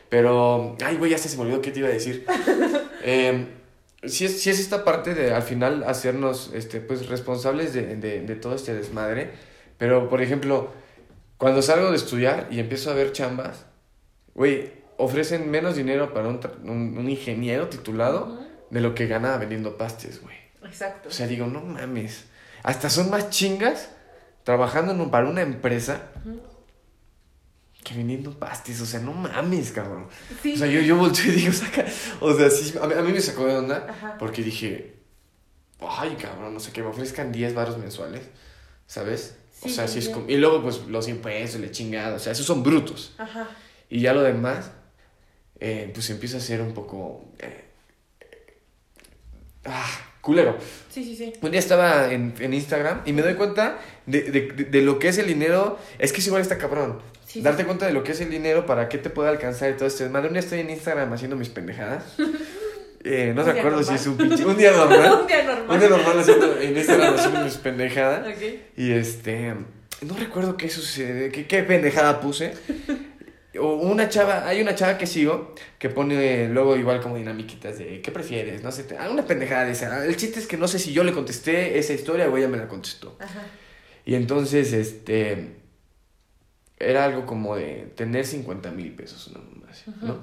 Pero, 0.09 0.76
ay, 0.85 0.96
güey, 0.96 1.11
ya 1.11 1.18
se 1.18 1.37
me 1.37 1.42
olvidó 1.42 1.61
qué 1.61 1.70
te 1.72 1.81
iba 1.81 1.88
a 1.88 1.92
decir. 1.92 2.24
eh, 3.05 3.46
si 4.05 4.24
es, 4.26 4.40
si 4.40 4.50
es 4.50 4.61
esta 4.61 4.85
parte 4.85 5.14
de 5.14 5.33
al 5.35 5.42
final 5.42 5.85
hacernos, 5.85 6.53
este, 6.55 6.81
pues, 6.81 7.09
responsables 7.09 7.74
de, 7.74 7.96
de, 7.96 8.20
de 8.20 8.35
todo 8.37 8.55
este 8.55 8.74
desmadre. 8.74 9.31
Pero, 9.76 10.09
por 10.09 10.22
ejemplo, 10.22 10.70
cuando 11.37 11.62
salgo 11.62 11.90
de 11.90 11.96
estudiar 11.96 12.48
y 12.50 12.61
empiezo 12.61 12.90
a 12.90 12.94
ver 12.94 13.12
chambas, 13.12 13.66
güey, 14.35 14.72
ofrecen 14.98 15.50
menos 15.50 15.74
dinero 15.74 16.12
para 16.12 16.29
un, 16.29 16.40
un, 16.64 16.98
un 16.98 17.11
ingeniero 17.11 17.68
titulado. 17.68 18.38
De 18.71 18.81
lo 18.81 18.95
que 18.95 19.07
gana 19.07 19.37
vendiendo 19.37 19.77
pastes, 19.77 20.21
güey. 20.23 20.37
Exacto. 20.65 21.09
O 21.09 21.13
sea, 21.13 21.27
digo, 21.27 21.47
no 21.47 21.61
mames. 21.63 22.25
Hasta 22.63 22.89
son 22.91 23.11
más 23.11 23.31
chingas 23.31 23.91
trabajando 24.45 24.93
en 24.93 25.01
un- 25.01 25.11
para 25.11 25.29
una 25.29 25.43
empresa 25.43 26.11
que 27.83 27.95
vendiendo 27.95 28.39
pastes. 28.39 28.81
O 28.81 28.87
sea, 28.87 29.01
no 29.01 29.13
mames, 29.13 29.73
cabrón. 29.73 30.07
sí. 30.43 30.55
O 30.55 30.59
sea, 30.59 30.67
yo, 30.67 30.81
yo 30.81 30.97
volteo 30.97 31.27
y 31.27 31.37
digo, 31.37 31.53
saca. 31.55 31.85
O 32.21 32.35
sea, 32.37 32.51
sí, 32.51 32.75
a 32.81 32.87
mí, 32.87 32.95
a 32.95 33.03
mí 33.03 33.13
me 33.13 33.21
sacó 33.21 33.47
de 33.47 33.57
onda 33.57 33.87
Ajá. 33.89 34.17
porque 34.19 34.43
dije, 34.43 34.97
ay, 35.81 36.17
cabrón, 36.21 36.53
no 36.55 36.61
sé, 36.61 36.73
que 36.73 36.83
me 36.83 36.89
ofrezcan 36.89 37.33
10 37.33 37.55
baros 37.55 37.79
mensuales, 37.79 38.23
¿sabes? 38.87 39.37
o 39.63 39.69
Sí, 39.69 39.75
sea, 39.75 39.89
sí, 39.89 40.01
sí 40.01 40.09
es 40.09 40.15
como. 40.15 40.29
Y 40.29 40.37
luego, 40.37 40.63
pues, 40.63 40.87
los 40.87 41.09
impuestos, 41.09 41.61
la 41.61 41.71
chingada. 41.71 42.17
O 42.17 42.19
sea, 42.19 42.33
esos 42.33 42.47
son 42.47 42.63
brutos. 42.63 43.15
Ajá. 43.19 43.49
Y 43.89 44.01
ya 44.01 44.13
lo 44.15 44.23
demás, 44.23 44.71
eh, 45.59 45.91
pues 45.93 46.09
empieza 46.11 46.37
a 46.37 46.41
ser 46.41 46.61
un 46.63 46.73
poco. 46.75 47.33
eh, 47.39 47.65
ah, 49.64 49.88
culero. 50.20 50.57
Sí, 50.90 51.05
sí, 51.05 51.16
sí. 51.16 51.33
Un 51.40 51.51
día 51.51 51.61
estaba 51.61 52.12
en, 52.12 52.35
en 52.40 52.55
Instagram 52.55 53.03
y 53.07 53.12
me 53.12 53.23
doy 53.23 53.35
cuenta 53.35 53.79
de, 54.07 54.23
de, 54.23 54.40
de- 54.53 54.64
de 54.64 54.83
lo 54.83 54.99
que 54.99 55.09
es 55.09 55.18
el 55.18 55.27
dinero. 55.27 55.79
Es 55.99 56.12
que 56.12 56.20
es 56.20 56.27
igual 56.27 56.42
está 56.42 56.59
cabrón. 56.59 57.01
Sí, 57.27 57.42
Darte 57.42 57.62
sí. 57.62 57.66
cuenta 57.66 57.87
de 57.87 57.92
lo 57.92 58.03
que 58.03 58.12
es 58.12 58.20
el 58.20 58.29
dinero, 58.31 58.66
para 58.66 58.88
qué 58.88 58.99
te 58.99 59.09
puede 59.09 59.29
alcanzar 59.29 59.70
y 59.70 59.75
todo 59.75 59.87
este 59.87 60.03
desmadre. 60.05 60.27
Un 60.29 60.35
día 60.35 60.40
estoy 60.40 60.61
en 60.61 60.70
Instagram 60.70 61.12
haciendo 61.12 61.37
mis 61.37 61.49
pendejadas. 61.49 62.05
Eh, 63.03 63.33
no 63.35 63.40
Un 63.46 63.51
te 63.51 63.59
acuerdo 63.59 63.83
si 63.83 63.94
es 63.94 64.07
un 64.07 64.18
pinche. 64.18 64.44
Un 64.44 64.59
día 64.59 64.73
normal. 64.73 65.20
Un 65.23 65.27
día 65.27 65.42
normal. 65.42 65.70
un 65.70 65.79
día 65.81 65.88
normal 65.88 66.18
haciendo 66.20 66.61
en 66.61 66.77
Instagram 66.77 67.14
haciendo 67.14 67.40
mis 67.44 67.55
pendejadas. 67.64 68.29
Ok. 68.29 68.42
Y 68.77 68.92
este. 68.92 69.55
No 70.03 70.14
recuerdo 70.18 70.59
qué 70.59 70.68
sucede, 70.68 71.31
qué, 71.33 71.46
qué 71.46 71.62
pendejada 71.62 72.20
puse. 72.20 72.53
O 73.59 73.75
una 73.75 74.09
chava, 74.09 74.47
hay 74.47 74.61
una 74.61 74.75
chava 74.75 74.97
que 74.97 75.07
sigo 75.07 75.55
que 75.79 75.89
pone 75.89 76.49
luego 76.49 76.77
igual 76.77 77.01
como 77.01 77.17
dinamiquitas 77.17 77.79
de 77.79 78.01
¿qué 78.01 78.13
prefieres? 78.13 78.63
No 78.63 78.71
sé, 78.71 78.87
una 79.11 79.27
pendejada 79.27 79.65
de 79.65 79.73
esa. 79.73 80.05
El 80.05 80.17
chiste 80.17 80.39
es 80.39 80.47
que 80.47 80.57
no 80.57 80.69
sé 80.69 80.79
si 80.79 80.93
yo 80.93 81.03
le 81.03 81.13
contesté 81.13 81.79
esa 81.79 81.93
historia 81.93 82.29
o 82.29 82.37
ella 82.37 82.49
me 82.49 82.59
la 82.59 82.69
contestó. 82.69 83.17
Ajá. 83.19 83.43
Y 84.05 84.15
entonces, 84.15 84.73
este. 84.73 85.57
Era 86.79 87.05
algo 87.05 87.27
como 87.27 87.57
de 87.57 87.93
tener 87.95 88.25
50 88.25 88.71
mil 88.71 88.93
pesos, 88.95 89.33
¿no? 89.33 89.41
Ujú. 89.41 90.21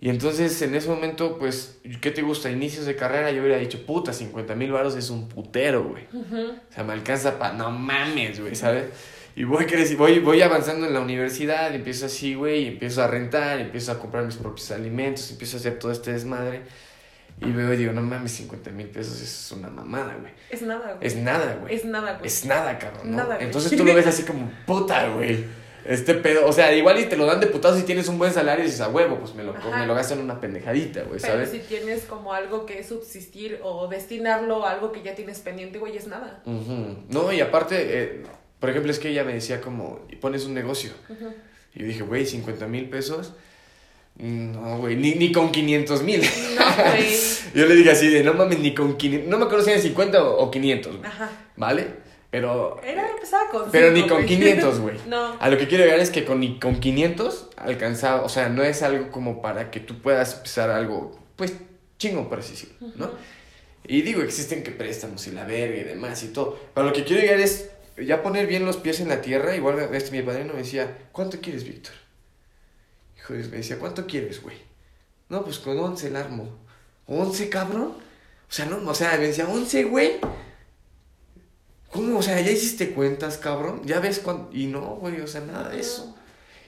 Y 0.00 0.08
entonces, 0.08 0.62
en 0.62 0.74
ese 0.74 0.88
momento, 0.88 1.38
pues, 1.38 1.78
¿qué 2.00 2.10
te 2.10 2.22
gusta? 2.22 2.50
Inicios 2.50 2.86
de 2.86 2.96
carrera, 2.96 3.30
yo 3.30 3.42
hubiera 3.42 3.58
dicho, 3.58 3.84
puta, 3.84 4.14
50 4.14 4.54
mil 4.54 4.72
baros 4.72 4.96
es 4.96 5.10
un 5.10 5.28
putero, 5.28 5.84
güey. 5.84 6.04
O 6.06 6.72
sea, 6.72 6.84
me 6.84 6.94
alcanza 6.94 7.38
para... 7.38 7.52
No 7.52 7.70
mames, 7.70 8.40
güey, 8.40 8.54
¿sabes? 8.54 8.86
Y 9.36 9.44
voy, 9.44 9.66
voy, 9.96 10.18
voy 10.18 10.42
avanzando 10.42 10.86
en 10.86 10.92
la 10.92 11.00
universidad, 11.00 11.74
empiezo 11.74 12.06
así, 12.06 12.34
güey, 12.34 12.66
empiezo 12.66 13.02
a 13.02 13.06
rentar, 13.06 13.60
empiezo 13.60 13.92
a 13.92 13.98
comprar 13.98 14.24
mis 14.24 14.36
propios 14.36 14.70
alimentos, 14.70 15.30
empiezo 15.30 15.56
a 15.56 15.60
hacer 15.60 15.78
todo 15.78 15.92
este 15.92 16.12
desmadre. 16.12 16.62
Y 17.40 17.52
veo 17.52 17.72
y 17.72 17.76
digo, 17.78 17.92
no 17.92 18.02
mames, 18.02 18.32
50 18.32 18.70
mil 18.70 18.88
pesos 18.88 19.20
es 19.22 19.52
una 19.52 19.68
mamada, 19.68 20.14
güey. 20.20 20.32
Es 20.50 20.60
nada, 20.60 20.94
güey. 20.94 21.06
Es 21.06 21.16
nada, 21.16 21.56
güey. 21.60 21.74
Es 21.74 21.84
nada, 21.86 22.12
güey. 22.14 22.26
Es 22.26 22.44
nada, 22.44 22.78
cabrón, 22.78 23.10
¿no? 23.12 23.16
Nada, 23.16 23.36
güey. 23.36 23.46
Entonces 23.46 23.74
tú 23.76 23.84
lo 23.84 23.94
ves 23.94 24.06
así 24.06 24.24
como, 24.24 24.50
puta, 24.66 25.08
güey. 25.08 25.44
Este 25.86 26.12
pedo, 26.14 26.46
o 26.46 26.52
sea, 26.52 26.74
igual 26.74 27.00
y 27.00 27.06
te 27.06 27.16
lo 27.16 27.24
dan 27.24 27.40
de 27.40 27.46
putazo 27.46 27.78
si 27.78 27.84
tienes 27.84 28.06
un 28.08 28.18
buen 28.18 28.32
salario 28.32 28.62
y 28.62 28.66
dices, 28.66 28.82
a 28.82 28.88
huevo, 28.90 29.18
pues 29.18 29.34
me 29.34 29.42
lo, 29.42 29.56
Ajá. 29.56 29.78
me 29.78 29.86
lo 29.86 29.94
gasto 29.94 30.12
en 30.12 30.20
una 30.20 30.38
pendejadita, 30.38 31.04
güey, 31.04 31.18
Pero 31.18 31.32
¿sabes? 31.32 31.50
si 31.50 31.60
tienes 31.60 32.04
como 32.04 32.34
algo 32.34 32.66
que 32.66 32.84
subsistir 32.84 33.60
o 33.62 33.88
destinarlo 33.88 34.66
a 34.66 34.72
algo 34.72 34.92
que 34.92 35.02
ya 35.02 35.14
tienes 35.14 35.38
pendiente, 35.38 35.78
güey, 35.78 35.96
es 35.96 36.06
nada. 36.06 36.42
Ujú. 36.44 36.98
No, 37.08 37.32
y 37.32 37.40
aparte, 37.40 37.76
eh, 37.78 38.22
por 38.60 38.70
ejemplo, 38.70 38.92
es 38.92 38.98
que 38.98 39.08
ella 39.08 39.24
me 39.24 39.32
decía 39.34 39.60
como, 39.60 40.00
y 40.10 40.16
pones 40.16 40.44
un 40.44 40.54
negocio. 40.54 40.92
Ujú. 41.08 41.32
Y 41.74 41.80
yo 41.80 41.86
dije, 41.86 42.02
güey, 42.02 42.26
50 42.26 42.66
mil 42.66 42.88
pesos. 42.88 43.32
No, 44.16 44.78
güey, 44.78 44.96
ni, 44.96 45.14
ni 45.14 45.32
con 45.32 45.50
500 45.50 46.02
mil. 46.02 46.20
No, 46.20 46.90
güey. 46.90 47.16
yo 47.54 47.66
le 47.66 47.74
dije 47.74 47.90
así 47.90 48.08
de, 48.08 48.22
no 48.22 48.34
mames, 48.34 48.58
ni 48.58 48.74
con 48.74 48.96
500. 48.96 49.28
No 49.30 49.38
me 49.38 49.44
acuerdo 49.46 49.64
si 49.64 49.70
eran 49.70 49.82
50 49.82 50.22
o, 50.22 50.44
o 50.44 50.50
500, 50.50 50.96
güey, 50.98 51.06
Ajá. 51.10 51.30
¿vale? 51.56 51.86
Pero, 52.30 52.80
Era 52.84 53.08
con 53.50 53.70
pero 53.72 53.88
cinco, 53.88 54.00
ni 54.02 54.08
con 54.08 54.16
güey. 54.18 54.26
500, 54.28 54.78
güey. 54.80 54.96
No. 55.08 55.36
A 55.40 55.48
lo 55.48 55.58
que 55.58 55.66
quiero 55.66 55.84
llegar 55.84 56.00
es 56.00 56.10
que 56.10 56.24
con, 56.24 56.40
ni 56.40 56.58
con 56.60 56.78
500 56.78 57.50
alcanzaba, 57.56 58.22
o 58.22 58.28
sea, 58.28 58.48
no 58.48 58.62
es 58.62 58.82
algo 58.82 59.10
como 59.10 59.42
para 59.42 59.70
que 59.70 59.80
tú 59.80 60.00
puedas 60.00 60.36
empezar 60.36 60.70
algo, 60.70 61.18
pues, 61.36 61.54
chingo, 61.98 62.28
por 62.28 62.40
así 62.40 62.52
decirlo, 62.52 62.74
¿no? 62.96 63.06
Ujú. 63.06 63.14
Y 63.86 64.02
digo, 64.02 64.22
existen 64.22 64.62
que 64.62 64.70
préstamos 64.70 65.26
y 65.26 65.32
la 65.32 65.44
verga 65.44 65.78
y 65.80 65.84
demás 65.84 66.22
y 66.22 66.28
todo. 66.28 66.58
Pero 66.74 66.86
lo 66.86 66.92
que 66.92 67.02
quiero 67.04 67.22
llegar 67.22 67.40
es 67.40 67.70
ya 68.06 68.22
poner 68.22 68.46
bien 68.46 68.64
los 68.64 68.76
pies 68.76 69.00
en 69.00 69.08
la 69.08 69.20
tierra. 69.20 69.54
Igual 69.54 69.78
este, 69.94 70.10
mi 70.10 70.22
padrino 70.22 70.52
me 70.54 70.60
decía, 70.60 71.08
¿cuánto 71.12 71.40
quieres, 71.40 71.64
Víctor? 71.64 71.94
Hijo 73.16 73.34
me 73.34 73.58
decía, 73.58 73.78
¿cuánto 73.78 74.06
quieres, 74.06 74.42
güey? 74.42 74.56
No, 75.28 75.44
pues 75.44 75.58
con 75.58 75.78
11 75.78 76.08
el 76.08 76.16
armo. 76.16 76.58
¿11, 77.06 77.48
cabrón? 77.48 77.94
O 78.48 78.52
sea, 78.52 78.66
no, 78.66 78.88
o 78.88 78.94
sea, 78.94 79.16
me 79.16 79.28
decía, 79.28 79.46
¿11, 79.46 79.88
güey? 79.88 80.18
¿Cómo? 81.90 82.18
O 82.18 82.22
sea, 82.22 82.40
¿ya 82.40 82.50
hiciste 82.50 82.92
cuentas, 82.92 83.36
cabrón? 83.36 83.82
¿Ya 83.84 84.00
ves 84.00 84.20
cuánto? 84.20 84.56
Y 84.56 84.66
no, 84.66 84.96
güey, 84.96 85.20
o 85.20 85.26
sea, 85.26 85.40
nada 85.40 85.70
de 85.70 85.80
eso. 85.80 86.16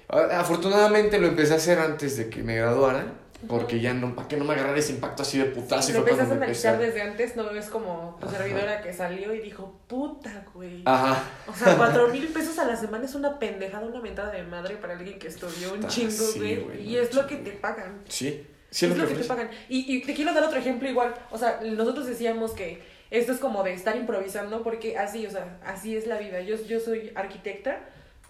Afortunadamente 0.09 1.19
lo 1.19 1.29
empecé 1.29 1.55
a 1.55 1.57
hacer 1.57 1.79
antes 1.79 2.17
de 2.17 2.29
que 2.29 2.43
me 2.43 2.57
graduara. 2.57 3.15
Porque 3.49 3.81
ya 3.81 3.93
no, 3.93 4.15
para 4.15 4.29
que 4.29 4.37
no 4.37 4.45
me 4.45 4.55
agarrara 4.55 4.79
ese 4.79 4.93
impacto 4.93 5.23
así 5.23 5.39
de 5.39 5.47
putazo. 5.47 5.91
y 5.91 5.95
Lo 5.95 6.03
fue 6.03 6.11
empezaste 6.13 6.35
a 6.35 6.37
analizar 6.37 6.79
desde 6.79 7.03
antes, 7.03 7.35
no 7.37 7.53
ves 7.53 7.67
como 7.67 8.17
tu 8.21 8.27
Ajá. 8.27 8.37
servidora 8.39 8.81
que 8.83 8.93
salió 8.93 9.35
y 9.35 9.41
dijo, 9.41 9.81
puta, 9.89 10.45
güey. 10.55 10.83
Ajá. 10.85 11.23
O 11.47 11.55
sea, 11.55 11.75
cuatro 11.79 12.09
mil 12.09 12.29
pesos 12.29 12.59
a 12.59 12.65
la 12.65 12.77
semana 12.77 13.05
es 13.05 13.15
una 13.15 13.39
pendejada, 13.39 13.85
una 13.87 14.01
mentada 14.01 14.31
de 14.31 14.43
madre 14.45 14.77
para 14.77 14.95
alguien 14.95 15.19
que 15.19 15.29
estudió 15.29 15.75
un 15.75 15.87
chingo, 15.89 16.11
sí, 16.11 16.39
güey. 16.39 16.57
güey, 16.63 16.89
y 16.91 16.95
no, 16.97 17.03
es 17.03 17.15
lo 17.15 17.27
que 17.27 17.37
chingo. 17.37 17.51
te 17.51 17.57
pagan. 17.57 18.01
Sí, 18.09 18.47
sí 18.71 18.87
es 18.87 18.93
es 18.93 18.99
lo 18.99 19.05
que 19.05 19.09
te 19.09 19.21
ofrece. 19.23 19.29
pagan. 19.29 19.51
Y, 19.69 19.97
y 19.97 20.03
te 20.03 20.15
quiero 20.15 20.33
dar 20.33 20.45
otro 20.45 20.59
ejemplo 20.59 20.89
igual. 20.89 21.15
O 21.31 21.39
sea, 21.39 21.61
nosotros 21.65 22.07
decíamos 22.07 22.53
que 22.53 22.83
esto 23.11 23.33
es 23.33 23.39
como 23.39 23.63
de 23.63 23.75
estar 23.75 23.97
improvisando 23.97 24.63
porque 24.63 24.97
así, 24.97 25.27
o 25.27 25.31
sea, 25.31 25.59
así 25.65 25.97
es 25.97 26.07
la 26.07 26.19
vida. 26.19 26.41
Yo, 26.41 26.57
yo 26.65 26.81
soy 26.81 27.13
arquitecta. 27.15 27.81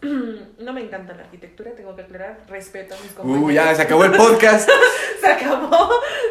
No 0.02 0.72
me 0.72 0.80
encanta 0.80 1.14
la 1.14 1.22
arquitectura, 1.22 1.70
tengo 1.72 1.94
que 1.94 2.02
aclarar. 2.02 2.44
Respeto 2.48 2.94
a 2.94 2.98
mis 3.00 3.12
compañeros. 3.12 3.44
Uh, 3.48 3.50
ya 3.52 3.74
se 3.74 3.82
acabó 3.82 4.04
el 4.04 4.12
podcast. 4.12 4.68
Se 5.20 5.26
acabó. 5.28 5.88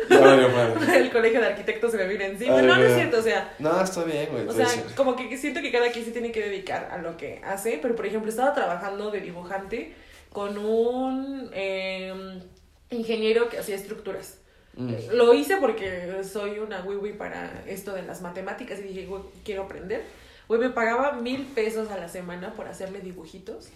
Ya 0.10 0.20
valió 0.20 0.50
madre. 0.50 0.98
El 0.98 1.12
colegio 1.12 1.40
de 1.40 1.48
arquitectos 1.48 1.92
se 1.92 1.98
me 1.98 2.08
viene 2.08 2.26
encima. 2.26 2.58
Ay, 2.58 2.66
no, 2.66 2.76
no 2.76 2.84
es 2.84 2.96
cierto, 2.96 3.20
o 3.20 3.22
sea, 3.22 3.54
No, 3.58 3.82
está 3.82 4.04
bien, 4.04 4.28
güey. 4.30 4.46
o 4.46 4.52
sea, 4.52 4.68
como 4.98 5.16
que 5.16 5.38
siento 5.38 5.62
que 5.62 5.72
cada 5.72 5.90
quien 5.92 6.04
se 6.04 6.12
tiene 6.12 6.34
que 6.34 6.42
dedicar 6.42 6.90
a 6.92 6.98
lo 6.98 7.16
que 7.16 7.40
hace, 7.46 7.80
pero 7.82 7.96
por 7.96 8.06
ejemplo 8.06 8.30
estaba 8.30 8.54
trabajando 8.54 9.10
de 9.10 9.22
dibujante 9.22 9.94
con 10.34 10.58
un 10.58 11.50
eh, 11.54 12.42
ingeniero 12.90 13.48
que 13.48 13.60
hacía 13.60 13.76
estructuras. 13.76 14.40
Mm. 14.76 14.94
Lo 15.14 15.34
hice 15.34 15.56
porque 15.58 16.22
soy 16.24 16.60
una 16.60 16.82
wiwi 16.82 17.14
para 17.14 17.64
esto 17.68 17.94
de 17.94 18.02
las 18.04 18.22
matemáticas 18.22 18.80
y 18.80 18.84
dije, 18.84 19.08
quiero 19.46 19.64
aprender. 19.64 20.04
Güey, 20.52 20.60
me 20.60 20.70
pagaba 20.70 21.14
mil 21.14 21.46
pesos 21.46 21.90
a 21.92 21.98
la 21.98 22.10
semana 22.10 22.52
por 22.56 22.68
hacerle 22.68 23.00
dibujitos. 23.00 23.70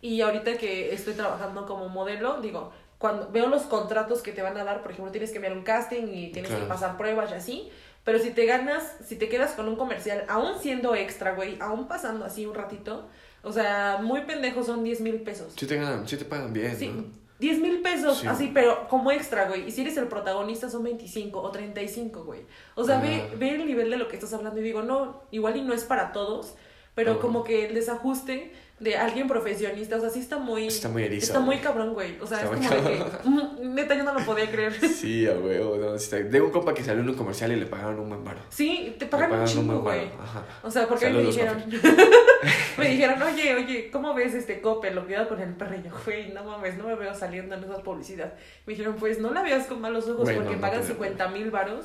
Y 0.00 0.22
ahorita 0.22 0.56
que 0.56 0.94
estoy 0.94 1.12
trabajando 1.12 1.66
como 1.66 1.90
modelo, 1.90 2.40
digo, 2.40 2.72
cuando 2.96 3.30
veo 3.30 3.48
los 3.48 3.64
contratos 3.64 4.22
que 4.22 4.32
te 4.32 4.40
van 4.40 4.56
a 4.56 4.64
dar, 4.64 4.80
por 4.80 4.92
ejemplo, 4.92 5.12
tienes 5.12 5.28
que 5.28 5.36
enviar 5.36 5.52
un 5.52 5.62
casting 5.62 6.04
y 6.10 6.32
tienes 6.32 6.50
Claro. 6.50 6.64
que 6.64 6.70
pasar 6.70 6.96
pruebas 6.96 7.30
y 7.32 7.34
así. 7.34 7.70
Pero 8.02 8.18
si 8.18 8.30
te 8.30 8.46
ganas, 8.46 8.96
si 9.04 9.16
te 9.16 9.28
quedas 9.28 9.50
con 9.52 9.68
un 9.68 9.76
comercial, 9.76 10.24
aún 10.26 10.58
siendo 10.58 10.94
extra, 10.94 11.34
güey, 11.34 11.58
aún 11.60 11.86
pasando 11.86 12.24
así 12.24 12.46
un 12.46 12.54
ratito, 12.54 13.06
o 13.42 13.52
sea, 13.52 13.98
muy 14.02 14.22
pendejo 14.22 14.64
son 14.64 14.82
10 14.84 15.02
mil 15.02 15.20
pesos. 15.20 15.52
Sí 15.54 15.66
te 15.66 15.76
ganan, 15.76 16.08
sí 16.08 16.16
te 16.16 16.24
pagan 16.24 16.54
bien, 16.54 16.74
Sí, 16.78 16.88
¿no? 16.88 17.04
10 17.42 17.58
mil 17.60 17.80
pesos, 17.82 18.18
Sí. 18.20 18.26
así, 18.26 18.50
pero 18.54 18.88
como 18.88 19.10
extra, 19.10 19.48
güey. 19.48 19.66
Y 19.68 19.70
si 19.72 19.82
eres 19.82 19.96
el 19.98 20.06
protagonista 20.08 20.70
son 20.70 20.82
25 20.84 21.40
o 21.42 21.50
35, 21.50 22.24
güey. 22.24 22.42
O 22.76 22.84
sea, 22.84 22.98
ve, 23.00 23.24
Ah. 23.30 23.34
ve 23.38 23.50
el 23.56 23.66
nivel 23.66 23.90
de 23.90 23.96
lo 23.98 24.08
que 24.08 24.14
estás 24.16 24.32
hablando 24.32 24.60
y 24.60 24.62
digo, 24.62 24.82
no, 24.82 25.22
igual 25.30 25.56
y 25.56 25.62
no 25.62 25.74
es 25.74 25.84
para 25.84 26.12
todos, 26.12 26.54
pero 26.94 27.12
Ah. 27.12 27.18
como 27.20 27.42
que 27.44 27.66
el 27.66 27.74
desajuste 27.74 28.52
de 28.82 28.96
alguien 28.96 29.28
profesionista, 29.28 29.96
o 29.96 30.00
sea, 30.00 30.10
sí 30.10 30.18
está 30.18 30.38
muy... 30.38 30.66
Está 30.66 30.88
muy 30.88 31.04
erizo. 31.04 31.26
Está 31.26 31.40
muy 31.40 31.58
cabrón, 31.58 31.94
güey. 31.94 32.18
O 32.20 32.26
sea, 32.26 32.42
Está 32.42 32.54
es 32.56 32.68
como 32.68 32.88
de 32.88 32.96
que... 32.98 33.28
mm, 33.28 33.74
Neta, 33.74 33.94
yo 33.94 34.02
no 34.02 34.12
lo 34.14 34.20
podía 34.26 34.50
creer. 34.50 34.72
Sí, 34.88 35.26
a 35.28 35.32
huevo, 35.34 35.76
no, 35.76 35.94
está- 35.94 36.16
De 36.18 36.40
un 36.40 36.50
compa 36.50 36.74
que 36.74 36.82
salió 36.82 37.02
en 37.02 37.08
un 37.08 37.14
comercial 37.14 37.52
y 37.52 37.56
le 37.56 37.66
pagaron 37.66 38.00
un 38.00 38.08
buen 38.08 38.24
varo. 38.24 38.40
Sí, 38.48 38.96
te 38.98 39.06
pagan 39.06 39.30
un 39.30 39.38
pagaron 39.38 39.52
chingo, 39.54 39.80
buen 39.80 39.98
güey. 39.98 40.10
O 40.64 40.70
sea, 40.70 40.86
porque 40.88 41.10
me 41.10 41.22
dijeron, 41.22 41.64
me 42.78 42.88
dijeron, 42.88 43.22
oye, 43.22 43.54
oye, 43.54 43.90
¿cómo 43.90 44.14
ves 44.14 44.34
este 44.34 44.60
cope? 44.60 44.90
Lo 44.90 45.04
cuidado 45.04 45.28
con 45.28 45.40
el 45.40 45.54
perro. 45.54 45.76
Y 45.76 45.82
yo, 45.84 45.90
güey, 46.04 46.32
no 46.32 46.42
mames, 46.44 46.76
no 46.76 46.84
me 46.86 46.94
veo 46.96 47.14
saliendo 47.14 47.54
en 47.54 47.64
esas 47.64 47.82
publicidad. 47.82 48.34
Me 48.66 48.72
dijeron, 48.72 48.96
pues 48.98 49.18
no 49.20 49.32
la 49.32 49.42
veas 49.42 49.66
con 49.66 49.80
malos 49.80 50.08
ojos 50.08 50.24
Güey, 50.24 50.36
porque 50.36 50.54
no 50.56 50.60
pagan 50.60 50.80
te 50.80 50.86
veo. 50.88 50.94
50 50.96 51.28
mil 51.28 51.50
varos 51.50 51.84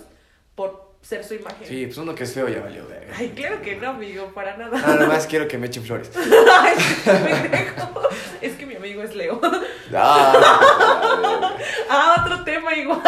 por 0.56 0.87
ser 1.02 1.24
su 1.24 1.36
imagen. 1.36 1.68
Sí, 1.68 1.86
pues 1.86 1.98
uno 1.98 2.14
que 2.16 2.24
es 2.26 2.34
feo 2.34 2.48
ya 2.50 2.60
valió, 2.62 2.86
verga. 2.88 3.14
Ay, 3.18 3.30
claro 3.36 3.62
que 3.62 3.76
no, 3.78 3.90
amigo, 3.92 4.32
para 4.34 4.58
nada. 4.58 4.78
Nada 4.78 5.06
más 5.08 5.26
quiero 5.28 5.48
que 5.48 5.58
me 5.58 5.68
echen 5.68 5.84
flores. 5.84 6.12
Ay, 6.62 6.76
es 8.42 8.54
que 8.56 8.66
mi 8.66 8.76
amigo 8.76 9.02
es 9.04 9.16
Leo. 9.16 9.40
Ah, 9.94 11.50
ah, 11.90 12.24
otro 12.26 12.44
tema 12.44 12.76
igual. 12.76 13.02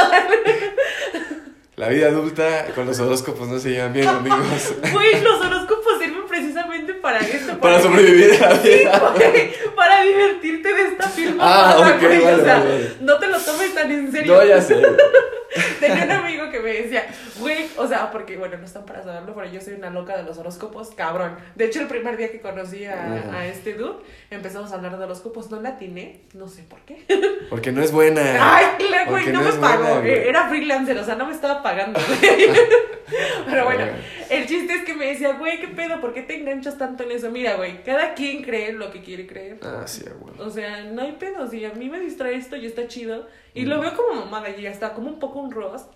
la 1.76 1.90
vida 1.90 2.08
adulta 2.08 2.68
con 2.76 2.86
los 2.86 3.00
horóscopos 3.00 3.48
no 3.48 3.60
se 3.60 3.72
llevan 3.72 3.94
bien, 3.94 4.08
amigos. 4.08 4.74
Güey, 4.92 5.22
los 5.22 5.42
horóscopos 5.46 6.00
sirven 6.00 6.26
precisamente 6.28 6.94
para 6.96 7.20
esto. 7.20 7.58
Para 7.60 7.82
sobrevivir 7.82 8.42
a 8.44 8.50
la 8.52 8.62
Sí, 8.62 8.70
vida. 8.70 9.14
güey, 9.16 9.52
para 9.80 10.04
divertirte 10.04 10.74
de 10.74 10.82
esta 10.90 11.08
filmada, 11.08 11.72
Ah, 11.72 11.96
ok, 11.96 12.02
güey, 12.02 12.24
o 12.26 12.44
sea, 12.44 12.60
vale. 12.60 12.92
no 13.00 13.18
te 13.18 13.28
lo 13.28 13.40
tomes 13.40 13.74
tan 13.74 13.90
en 13.90 14.12
serio. 14.12 14.34
No, 14.36 14.46
ya 14.46 14.62
sé. 14.62 14.76
Tenía 15.80 16.04
un 16.04 16.12
amigo 16.12 16.52
que 16.52 16.60
me 16.60 16.72
decía, 16.74 17.08
güey, 17.40 17.66
o 17.78 17.88
sea, 17.88 18.12
porque, 18.12 18.38
bueno, 18.38 18.58
no 18.58 18.66
están 18.66 18.86
para 18.86 19.02
saberlo, 19.04 19.34
pero 19.34 19.50
yo 19.52 19.60
soy 19.62 19.74
una 19.74 19.90
loca 19.90 20.16
de 20.18 20.24
los 20.24 20.38
horóscopos, 20.38 20.90
cabrón. 20.96 21.38
De 21.56 21.66
hecho, 21.66 21.80
el 21.82 21.88
primer 21.88 22.18
día 22.18 22.30
que 22.32 22.40
conocí 22.42 22.86
a, 22.86 23.24
a 23.34 23.48
este 23.48 23.74
dude, 23.74 23.96
empezamos 24.30 24.72
a 24.72 24.76
hablar 24.76 24.98
de 24.98 25.06
horóscopos, 25.06 25.50
no 25.50 25.60
la 25.62 25.70
atiné, 25.70 26.22
no 26.36 26.48
sé 26.50 26.64
por 26.64 26.82
qué. 26.82 27.04
Porque 27.50 27.72
no 27.72 27.82
es 27.82 27.92
buena. 27.92 28.22
Ay, 28.58 28.66
la 28.92 29.06
güey, 29.06 29.28
no, 29.28 29.42
no 29.42 29.50
me 29.52 29.58
pagó, 29.60 30.02
eh, 30.04 30.30
era 30.30 30.50
freelancer, 30.50 30.98
o 31.00 31.04
sea, 31.06 31.16
no 31.16 31.26
me 31.26 31.34
estaba 31.34 31.64
pagando, 31.64 32.00
güey. 32.00 32.50
Pero 33.50 33.66
bueno, 33.66 33.86
Bueno. 33.86 33.98
el 34.30 34.46
chiste 34.46 34.72
es 34.76 34.84
que 34.84 34.94
me 34.94 35.08
decía, 35.08 35.34
güey, 35.34 35.60
¿qué 35.60 35.68
pedo? 35.70 36.00
¿Por 36.00 36.14
qué 36.14 36.22
te 36.22 36.36
enganchas 36.38 36.78
tanto 36.78 37.04
en 37.04 37.12
eso? 37.12 37.32
Mira, 37.32 37.56
güey, 37.56 37.84
cada 37.84 38.14
quien 38.14 38.44
cree 38.44 38.72
lo 38.74 38.92
que 38.92 39.02
quiere 39.02 39.26
creer. 39.26 39.58
Sí, 39.86 40.04
güey. 40.20 40.34
O 40.40 40.50
sea, 40.50 40.84
no 40.84 41.02
hay 41.02 41.14
pedo. 41.14 41.50
Si 41.50 41.64
a 41.66 41.74
mí 41.74 41.90
me 41.90 42.00
distrae 42.00 42.36
esto 42.36 42.56
y 42.56 42.66
está 42.66 42.88
chido. 42.88 43.28
Y 43.54 43.66
Mm. 43.66 43.70
lo 43.70 43.80
veo 43.82 43.96
como 43.96 44.14
mamada 44.26 44.50
y 44.50 44.66
hasta 44.68 44.94
como 44.94 45.10
un 45.10 45.20
poco 45.20 45.40
un 45.40 45.52
roast 45.52 45.92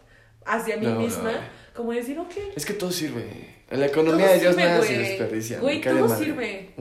hacia 0.45 0.77
mí 0.77 0.86
No, 0.88 0.99
misma. 0.99 1.31
no. 1.31 1.38
Como 1.75 1.91
decir, 1.93 2.17
ok. 2.19 2.31
Es 2.55 2.65
que 2.65 2.73
todo 2.73 2.91
sirve. 2.91 3.55
En 3.69 3.79
la 3.79 3.88
economía 3.88 4.25
todo 4.25 4.33
de 4.36 4.39
Dios 4.41 4.55
sirve, 4.55 4.67
nada 4.67 4.81
se 4.83 4.97
desperdicia. 4.97 5.59
Güey, 5.59 5.81
todo 5.81 6.07
madre. 6.07 6.25
sirve. 6.25 6.73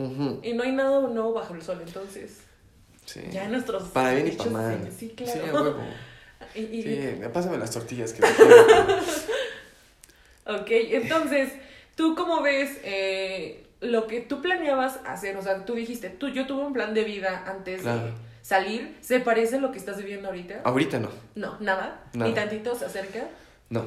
Y 0.42 0.52
no 0.52 0.62
hay 0.62 0.72
nada 0.72 1.00
nuevo 1.08 1.32
bajo 1.32 1.54
el 1.54 1.62
sol, 1.62 1.80
entonces. 1.86 2.38
Sí. 3.06 3.20
Ya 3.32 3.48
nuestros. 3.48 3.84
Para 3.88 4.12
bien 4.14 4.28
y 4.28 4.30
para 4.32 4.50
mal. 4.50 4.88
Sí, 4.90 5.08
Sí, 5.08 5.14
claro. 5.16 5.58
a 5.58 5.62
huevo. 5.62 5.76
Y- 6.54 6.60
y- 6.60 6.82
Sí, 6.82 7.20
pásame 7.32 7.56
las 7.56 7.70
tortillas 7.70 8.12
que 8.12 8.20
te 8.26 8.28
quiero. 8.34 8.56
Ok, 10.46 10.66
entonces, 10.70 11.52
¿tú 11.94 12.14
cómo 12.14 12.42
ves 12.42 12.78
eh, 12.82 13.61
lo 13.82 14.06
que 14.06 14.20
tú 14.20 14.40
planeabas 14.40 15.00
hacer? 15.04 15.36
O 15.36 15.42
sea, 15.42 15.64
tú 15.64 15.74
dijiste, 15.74 16.08
tú, 16.08 16.28
yo 16.28 16.46
tuve 16.46 16.64
un 16.64 16.72
plan 16.72 16.94
de 16.94 17.04
vida 17.04 17.44
antes 17.46 17.84
de 17.84 18.12
salir. 18.42 18.96
¿Se 19.02 19.20
parece 19.20 19.56
a 19.56 19.60
lo 19.60 19.70
que 19.72 19.78
estás 19.78 19.98
viviendo 19.98 20.28
ahorita? 20.28 20.62
Ahorita 20.64 20.98
no. 20.98 21.10
No, 21.34 21.58
nada. 21.60 22.04
Nada. 22.14 22.28
Ni 22.28 22.34
tantito 22.34 22.74
se 22.74 22.86
acerca. 22.86 23.24
No. 23.68 23.86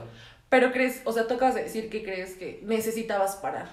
Pero 0.49 0.71
crees, 0.71 1.01
o 1.05 1.11
sea, 1.11 1.27
tocas 1.27 1.55
de 1.55 1.63
decir 1.63 1.89
que 1.89 2.03
crees 2.03 2.35
que 2.35 2.61
necesitabas 2.63 3.35
parar. 3.37 3.67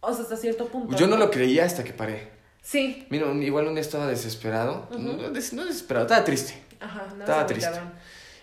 O 0.00 0.12
sea, 0.12 0.22
hasta 0.22 0.36
cierto 0.36 0.66
punto. 0.68 0.96
Yo 0.96 1.06
no 1.06 1.16
lo 1.16 1.30
creía 1.30 1.64
hasta 1.64 1.84
que 1.84 1.92
paré. 1.92 2.28
Sí. 2.62 3.06
Mira, 3.10 3.26
un- 3.26 3.42
igual 3.42 3.66
un 3.68 3.74
día 3.74 3.82
estaba 3.82 4.06
desesperado. 4.06 4.88
Ujú. 4.90 4.98
no, 5.00 5.30
des- 5.30 5.52
no 5.52 5.64
desesperado, 5.64 6.06
estaba 6.06 6.24
triste. 6.24 6.54
Ajá, 6.80 7.06
no 7.14 7.20
Estaba 7.20 7.46
triste. 7.46 7.70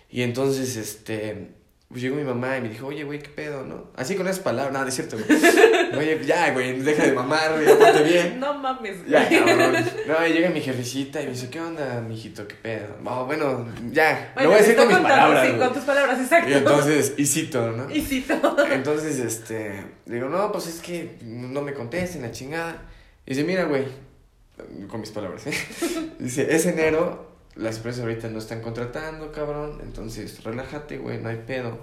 Y 0.08 0.22
entonces, 0.22 0.76
este, 0.76 1.52
pues 1.88 2.00
llegó 2.02 2.16
mi 2.16 2.24
mamá 2.24 2.56
y 2.56 2.60
me 2.62 2.68
dijo, 2.68 2.86
oye, 2.86 3.04
güey, 3.04 3.18
¿qué 3.20 3.28
pedo, 3.30 3.64
no? 3.64 3.90
Así 3.96 4.14
con 4.16 4.26
esas 4.28 4.40
palabras, 4.42 4.72
nada, 4.72 4.88
es 4.88 4.94
cierto, 4.94 5.16
güey. 5.18 5.40
Oye, 5.96 6.20
ya, 6.24 6.52
güey, 6.52 6.80
deja 6.80 7.04
de 7.04 7.12
mamar, 7.12 7.62
ya 7.64 7.76
ponte 7.78 8.02
bien. 8.02 8.40
No 8.40 8.54
mames. 8.54 9.06
Ya, 9.06 9.28
güey. 9.28 9.44
cabrón. 9.44 9.84
No, 10.06 10.26
y 10.26 10.32
llega 10.32 10.50
mi 10.50 10.60
jefecita 10.62 11.20
y 11.20 11.26
me 11.26 11.32
dice, 11.32 11.50
¿qué 11.50 11.60
onda, 11.60 12.00
mijito, 12.00 12.46
qué 12.48 12.54
pedo? 12.54 12.96
Oh, 13.04 13.24
bueno, 13.26 13.66
ya, 13.90 14.32
Bueno, 14.34 14.50
lo 14.50 14.54
voy 14.54 14.58
a 14.58 14.62
decir 14.62 14.76
con 14.76 14.88
mis 14.88 14.96
contando, 14.96 15.16
palabras. 15.16 15.48
Sí, 15.48 15.58
con 15.58 15.72
tus 15.72 15.84
palabras, 15.84 16.20
exacto. 16.20 16.50
Y 16.50 16.54
entonces, 16.54 17.14
y 17.16 17.26
cito, 17.26 17.72
¿no? 17.72 17.90
Y 17.90 18.00
cito. 18.00 18.56
Entonces, 18.70 19.18
este, 19.18 19.84
digo, 20.06 20.28
no, 20.28 20.50
pues 20.52 20.66
es 20.66 20.80
que 20.80 21.18
no 21.22 21.62
me 21.62 21.74
contesten, 21.74 22.22
la 22.22 22.30
chingada. 22.30 22.82
Y 23.26 23.30
dice, 23.30 23.44
mira, 23.44 23.64
güey, 23.64 23.84
con 24.88 25.00
mis 25.00 25.10
palabras, 25.10 25.46
¿eh? 25.46 25.54
Dice, 26.18 26.54
es 26.54 26.66
enero, 26.66 27.32
las 27.54 27.76
empresas 27.76 28.02
ahorita 28.02 28.28
no 28.28 28.38
están 28.38 28.60
contratando, 28.60 29.32
cabrón, 29.32 29.80
entonces 29.82 30.42
relájate, 30.44 30.98
güey, 30.98 31.18
no 31.18 31.28
hay 31.28 31.42
pedo. 31.46 31.78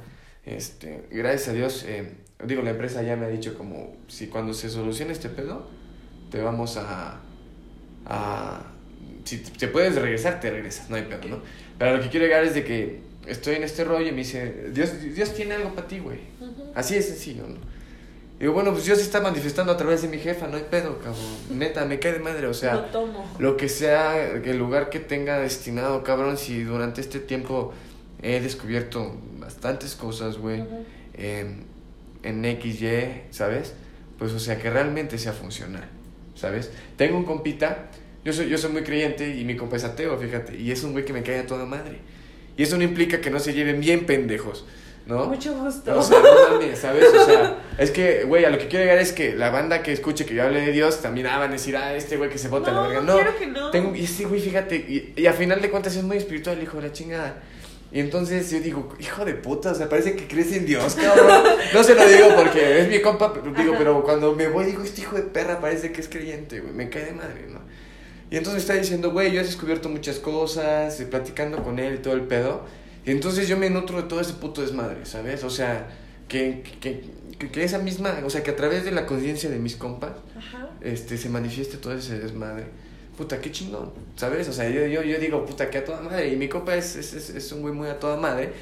Este, 0.45 1.04
gracias 1.12 1.50
a 1.50 1.54
Dios, 1.54 1.86
eh, 1.88 2.13
digo, 2.45 2.62
la 2.62 2.71
empresa 2.71 3.02
ya 3.04 3.15
me 3.15 3.25
ha 3.25 3.30
dicho 3.30 3.58
como, 3.58 3.95
si 4.08 4.28
cuando 4.28 4.54
se 4.54 4.69
solucione 4.69 5.12
este 5.12 5.30
pedo, 5.30 5.67
te 6.32 6.41
vamos 6.41 6.78
a, 6.78 7.19
a, 8.06 8.62
si 9.25 9.38
te 9.39 9.67
puedes 9.67 9.95
regresar, 9.95 10.39
te 10.39 10.49
regresas, 10.49 10.89
no 10.89 10.95
hay 10.95 11.04
pedo, 11.04 11.28
¿no? 11.28 11.41
Pero 11.78 11.97
lo 11.97 12.04
que 12.04 12.10
quiero 12.10 12.25
llegar 12.25 12.43
es 12.43 12.54
de 12.54 12.63
que 12.63 13.02
estoy 13.28 13.56
en 13.56 13.63
este 13.63 13.84
rollo 13.84 14.08
y 14.08 14.12
me 14.12 14.17
dice, 14.19 14.69
Dios, 14.73 14.91
Dios 15.13 15.34
tiene 15.34 15.56
algo 15.56 15.73
para 15.75 15.88
ti, 15.88 15.99
güey. 15.99 16.19
Ujú. 16.39 16.71
Así 16.75 16.95
de 16.95 17.02
sencillo, 17.02 17.43
¿no? 17.47 17.58
Digo, 18.39 18.54
bueno, 18.54 18.71
pues 18.71 18.86
Dios 18.86 18.99
está 18.99 19.19
manifestando 19.19 19.73
a 19.73 19.78
través 19.78 20.02
de 20.02 20.08
mi 20.08 20.17
jefa, 20.17 20.47
no 20.47 20.56
hay 20.56 20.65
pedo, 20.71 20.97
cabrón. 20.99 21.25
Neta, 21.49 21.84
me 21.84 21.99
cae 21.99 22.13
de 22.13 22.19
madre, 22.19 22.47
o 22.47 22.54
sea, 22.54 22.75
lo 22.75 22.86
tomo. 22.86 23.36
lo 23.38 23.58
que 23.58 23.67
sea, 23.67 24.17
el 24.32 24.58
lugar 24.58 24.89
que 24.89 24.99
tenga 25.02 25.39
destinado, 25.39 26.04
cabrón, 26.04 26.38
si 26.38 26.63
durante 26.63 27.02
este 27.02 27.19
tiempo 27.19 27.73
he 28.21 28.39
descubierto 28.39 29.13
bastantes 29.39 29.95
cosas, 29.95 30.38
güey, 30.38 30.62
Ujú. 30.62 30.86
en, 31.15 31.65
en 32.23 32.43
XY, 32.43 33.32
¿sabes? 33.32 33.73
Pues, 34.17 34.34
o 34.34 34.39
sea, 34.39 34.60
que 34.60 34.69
realmente 34.69 35.17
sea 35.17 35.34
funcional, 35.34 35.88
¿sabes? 36.36 36.71
Tengo 36.97 37.17
un 37.17 37.23
compita, 37.23 37.89
yo 38.25 38.34
soy, 38.34 38.49
yo 38.49 38.58
soy 38.58 38.71
muy 38.71 38.84
creyente 38.84 39.36
y 39.36 39.45
mi 39.45 39.55
compa 39.55 39.77
es 39.77 39.86
ateo, 39.86 40.17
fíjate, 40.17 40.58
y 40.58 40.71
es 40.71 40.84
un 40.84 40.91
güey 40.91 41.05
que 41.05 41.13
me 41.13 41.23
cae 41.23 41.39
a 41.39 41.47
toda 41.47 41.65
madre. 41.65 41.99
Y 42.58 42.63
eso 42.63 42.77
no 42.77 42.84
implica 42.84 43.21
que 43.21 43.29
no 43.29 43.39
se 43.39 43.53
lleven 43.53 43.79
bien 43.79 44.05
pendejos, 44.05 44.65
¿no? 45.05 45.27
Mucho 45.27 45.55
gusto. 45.55 45.97
O 45.97 46.03
sea, 46.03 46.19
no 46.19 46.60
mames, 46.60 46.79
¿sabes? 46.79 47.05
O 47.17 47.25
sea, 47.25 47.58
es 47.77 47.91
que, 47.91 48.25
güey, 48.25 48.43
a 48.43 48.49
lo 48.49 48.58
que 48.58 48.67
quiero 48.67 48.84
llegar 48.84 48.99
es 48.99 49.13
que 49.13 49.34
la 49.34 49.49
banda 49.49 49.82
que 49.82 49.93
escuche 49.93 50.25
que 50.25 50.36
yo 50.36 50.43
hable 50.43 50.60
de 50.60 50.73
Dios 50.73 51.01
también 51.01 51.27
ah, 51.27 51.38
van 51.38 51.51
a 51.51 51.53
decir, 51.53 51.77
ah, 51.77 51.95
este 51.95 52.17
güey 52.17 52.29
que 52.29 52.38
se 52.38 52.49
bota 52.49 52.71
a 52.71 52.73
la 52.73 52.82
verga. 52.82 53.01
No, 53.01 53.13
claro 53.13 53.38
que 53.39 53.47
no. 53.47 53.71
tengo, 53.71 53.95
y 53.95 54.03
este 54.03 54.25
güey, 54.25 54.41
fíjate, 54.41 54.75
y, 54.75 55.13
y 55.15 55.25
a 55.27 55.32
final 55.32 55.62
de 55.62 55.69
cuentas 55.69 55.95
es 55.95 56.03
muy 56.03 56.17
espiritual, 56.17 56.62
hijo 56.62 56.75
de 56.82 56.88
la 56.88 56.93
chingada. 56.93 57.41
Y 57.91 57.99
entonces 57.99 58.52
yo 58.52 58.60
digo, 58.60 58.95
hijo 58.99 59.25
de 59.25 59.34
puta, 59.34 59.71
o 59.71 59.75
sea, 59.75 59.89
parece 59.89 60.15
que 60.15 60.28
crees 60.28 60.52
en 60.54 60.65
Dios, 60.65 60.95
cabrón. 60.95 61.43
No 61.73 61.84
se 61.84 61.95
lo 61.95 62.08
digo 62.08 62.36
porque 62.36 62.82
es 62.82 62.88
mi 62.88 63.02
compa, 63.02 63.34
pero 63.34 63.52
digo, 63.52 63.73
pero 63.78 64.04
cuando 64.04 64.36
me 64.36 64.47
voy 64.47 64.65
digo, 64.65 64.84
este 64.84 65.02
hijo 65.02 65.15
de 65.15 65.23
perra 65.23 65.60
parece 65.60 65.91
que 65.91 66.02
es 66.02 66.08
creyente, 66.08 66.60
güey, 66.60 66.73
me 66.73 66.89
cae 66.89 67.06
de 67.06 67.13
madre, 67.13 67.47
¿no? 67.49 67.60
Y 68.32 68.38
entonces 68.38 68.54
me 68.54 68.60
está 68.60 68.73
diciendo, 68.73 69.12
güey, 69.12 69.32
yo 69.32 69.41
he 69.41 69.43
descubierto 69.43 69.89
muchas 69.89 70.19
cosas, 70.19 71.02
platicando 71.10 71.63
con 71.63 71.80
él 71.80 71.95
y 71.95 71.97
todo 71.97 72.13
el 72.13 72.21
pedo. 72.21 72.63
Y 73.06 73.12
entonces 73.12 73.47
yo 73.47 73.58
me 73.58 73.71
nutro 73.71 73.99
de 73.99 74.08
todo 74.08 74.21
ese 74.21 74.34
puto 74.34 74.62
desmadre, 74.62 75.06
¿sabes? 75.08 75.43
O 75.43 75.49
sea, 75.49 75.88
que, 76.28 76.62
que, 76.80 77.02
que, 77.39 77.49
que 77.49 77.63
esa 77.63 77.80
misma, 77.80 78.19
o 78.23 78.30
sea, 78.30 78.43
que 78.43 78.52
a 78.52 78.56
través 78.56 78.86
de 78.86 78.91
la 78.91 79.08
conciencia 79.08 79.49
de 79.49 79.58
mis 79.58 79.75
compas, 79.75 80.12
Ajá. 80.38 80.69
este, 80.82 81.17
se 81.17 81.30
manifieste 81.30 81.78
todo 81.78 81.93
ese 81.93 82.19
desmadre. 82.19 82.65
Puta, 83.19 83.41
qué 83.41 83.51
chingón, 83.51 83.91
¿sabes? 84.15 84.47
O 84.47 84.53
sea, 84.53 84.69
yo, 84.69 84.88
yo, 84.88 85.03
yo 85.03 85.19
digo, 85.19 85.45
puta, 85.45 85.69
que 85.69 85.79
a 85.79 85.84
toda 85.84 85.99
madre. 85.99 86.29
Y 86.32 86.38
mi 86.38 86.47
compa 86.47 86.73
es, 86.77 86.95
es, 86.95 87.12
es, 87.12 87.29
es 87.29 87.51
un 87.51 87.62
güey 87.62 87.73
muy 87.73 87.89
a 87.89 87.99
toda 87.99 88.15
madre. 88.15 88.53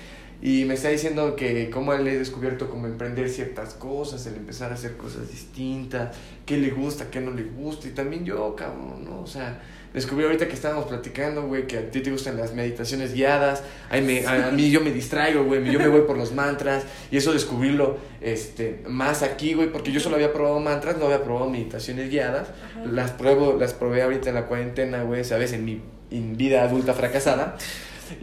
Y 0.41 0.65
me 0.65 0.73
está 0.73 0.89
diciendo 0.89 1.35
que 1.35 1.69
cómo 1.69 1.93
él 1.93 2.07
he 2.07 2.17
descubierto 2.17 2.67
cómo 2.67 2.87
emprender 2.87 3.29
ciertas 3.29 3.75
cosas, 3.75 4.25
el 4.25 4.33
empezar 4.33 4.71
a 4.71 4.73
hacer 4.73 4.97
cosas 4.97 5.29
distintas, 5.29 6.17
qué 6.43 6.57
le 6.57 6.71
gusta, 6.71 7.11
qué 7.11 7.21
no 7.21 7.29
le 7.29 7.43
gusta. 7.43 7.87
Y 7.87 7.91
también 7.91 8.25
yo, 8.25 8.55
cabrón, 8.55 9.05
¿no? 9.05 9.21
O 9.21 9.27
sea, 9.27 9.61
descubrí 9.97 10.25
ahorita 10.25 10.47
que 10.47 10.53
estábamos 10.53 10.85
platicando, 10.85 11.43
güey, 11.43 11.67
que 11.67 11.77
a 11.77 11.91
ti 11.91 12.01
te 12.01 12.09
gustan 12.09 12.37
las 12.37 12.53
meditaciones 12.53 13.13
guiadas. 13.13 13.63
A, 13.89 13.97
me, 13.97 14.25
a, 14.25 14.47
a 14.47 14.51
mí 14.51 14.71
yo 14.71 14.81
me 14.81 14.91
distraigo, 14.91 15.43
güey, 15.43 15.63
yo 15.71 15.79
me 15.79 15.87
voy 15.87 16.01
por 16.01 16.17
los 16.17 16.31
mantras. 16.31 16.83
Y 17.11 17.17
eso 17.17 17.33
descubrirlo 17.33 17.97
este, 18.21 18.81
más 18.87 19.23
aquí, 19.23 19.53
güey, 19.53 19.71
porque 19.71 19.91
yo 19.91 19.99
solo 19.99 20.15
había 20.15 20.31
probado 20.31 20.59
mantras, 20.59 20.97
no 20.97 21.05
había 21.05 21.23
probado 21.23 21.49
meditaciones 21.49 22.09
guiadas. 22.09 22.47
Ajá. 22.49 22.85
Las 22.85 23.11
pruebo, 23.11 23.57
las 23.59 23.73
probé 23.73 24.01
ahorita 24.03 24.29
en 24.29 24.35
la 24.35 24.45
cuarentena, 24.45 25.03
güey, 25.03 25.23
¿sabes? 25.23 25.53
En 25.53 25.65
mi 25.65 25.81
en 26.09 26.37
vida 26.37 26.63
adulta 26.63 26.93
fracasada. 26.93 27.57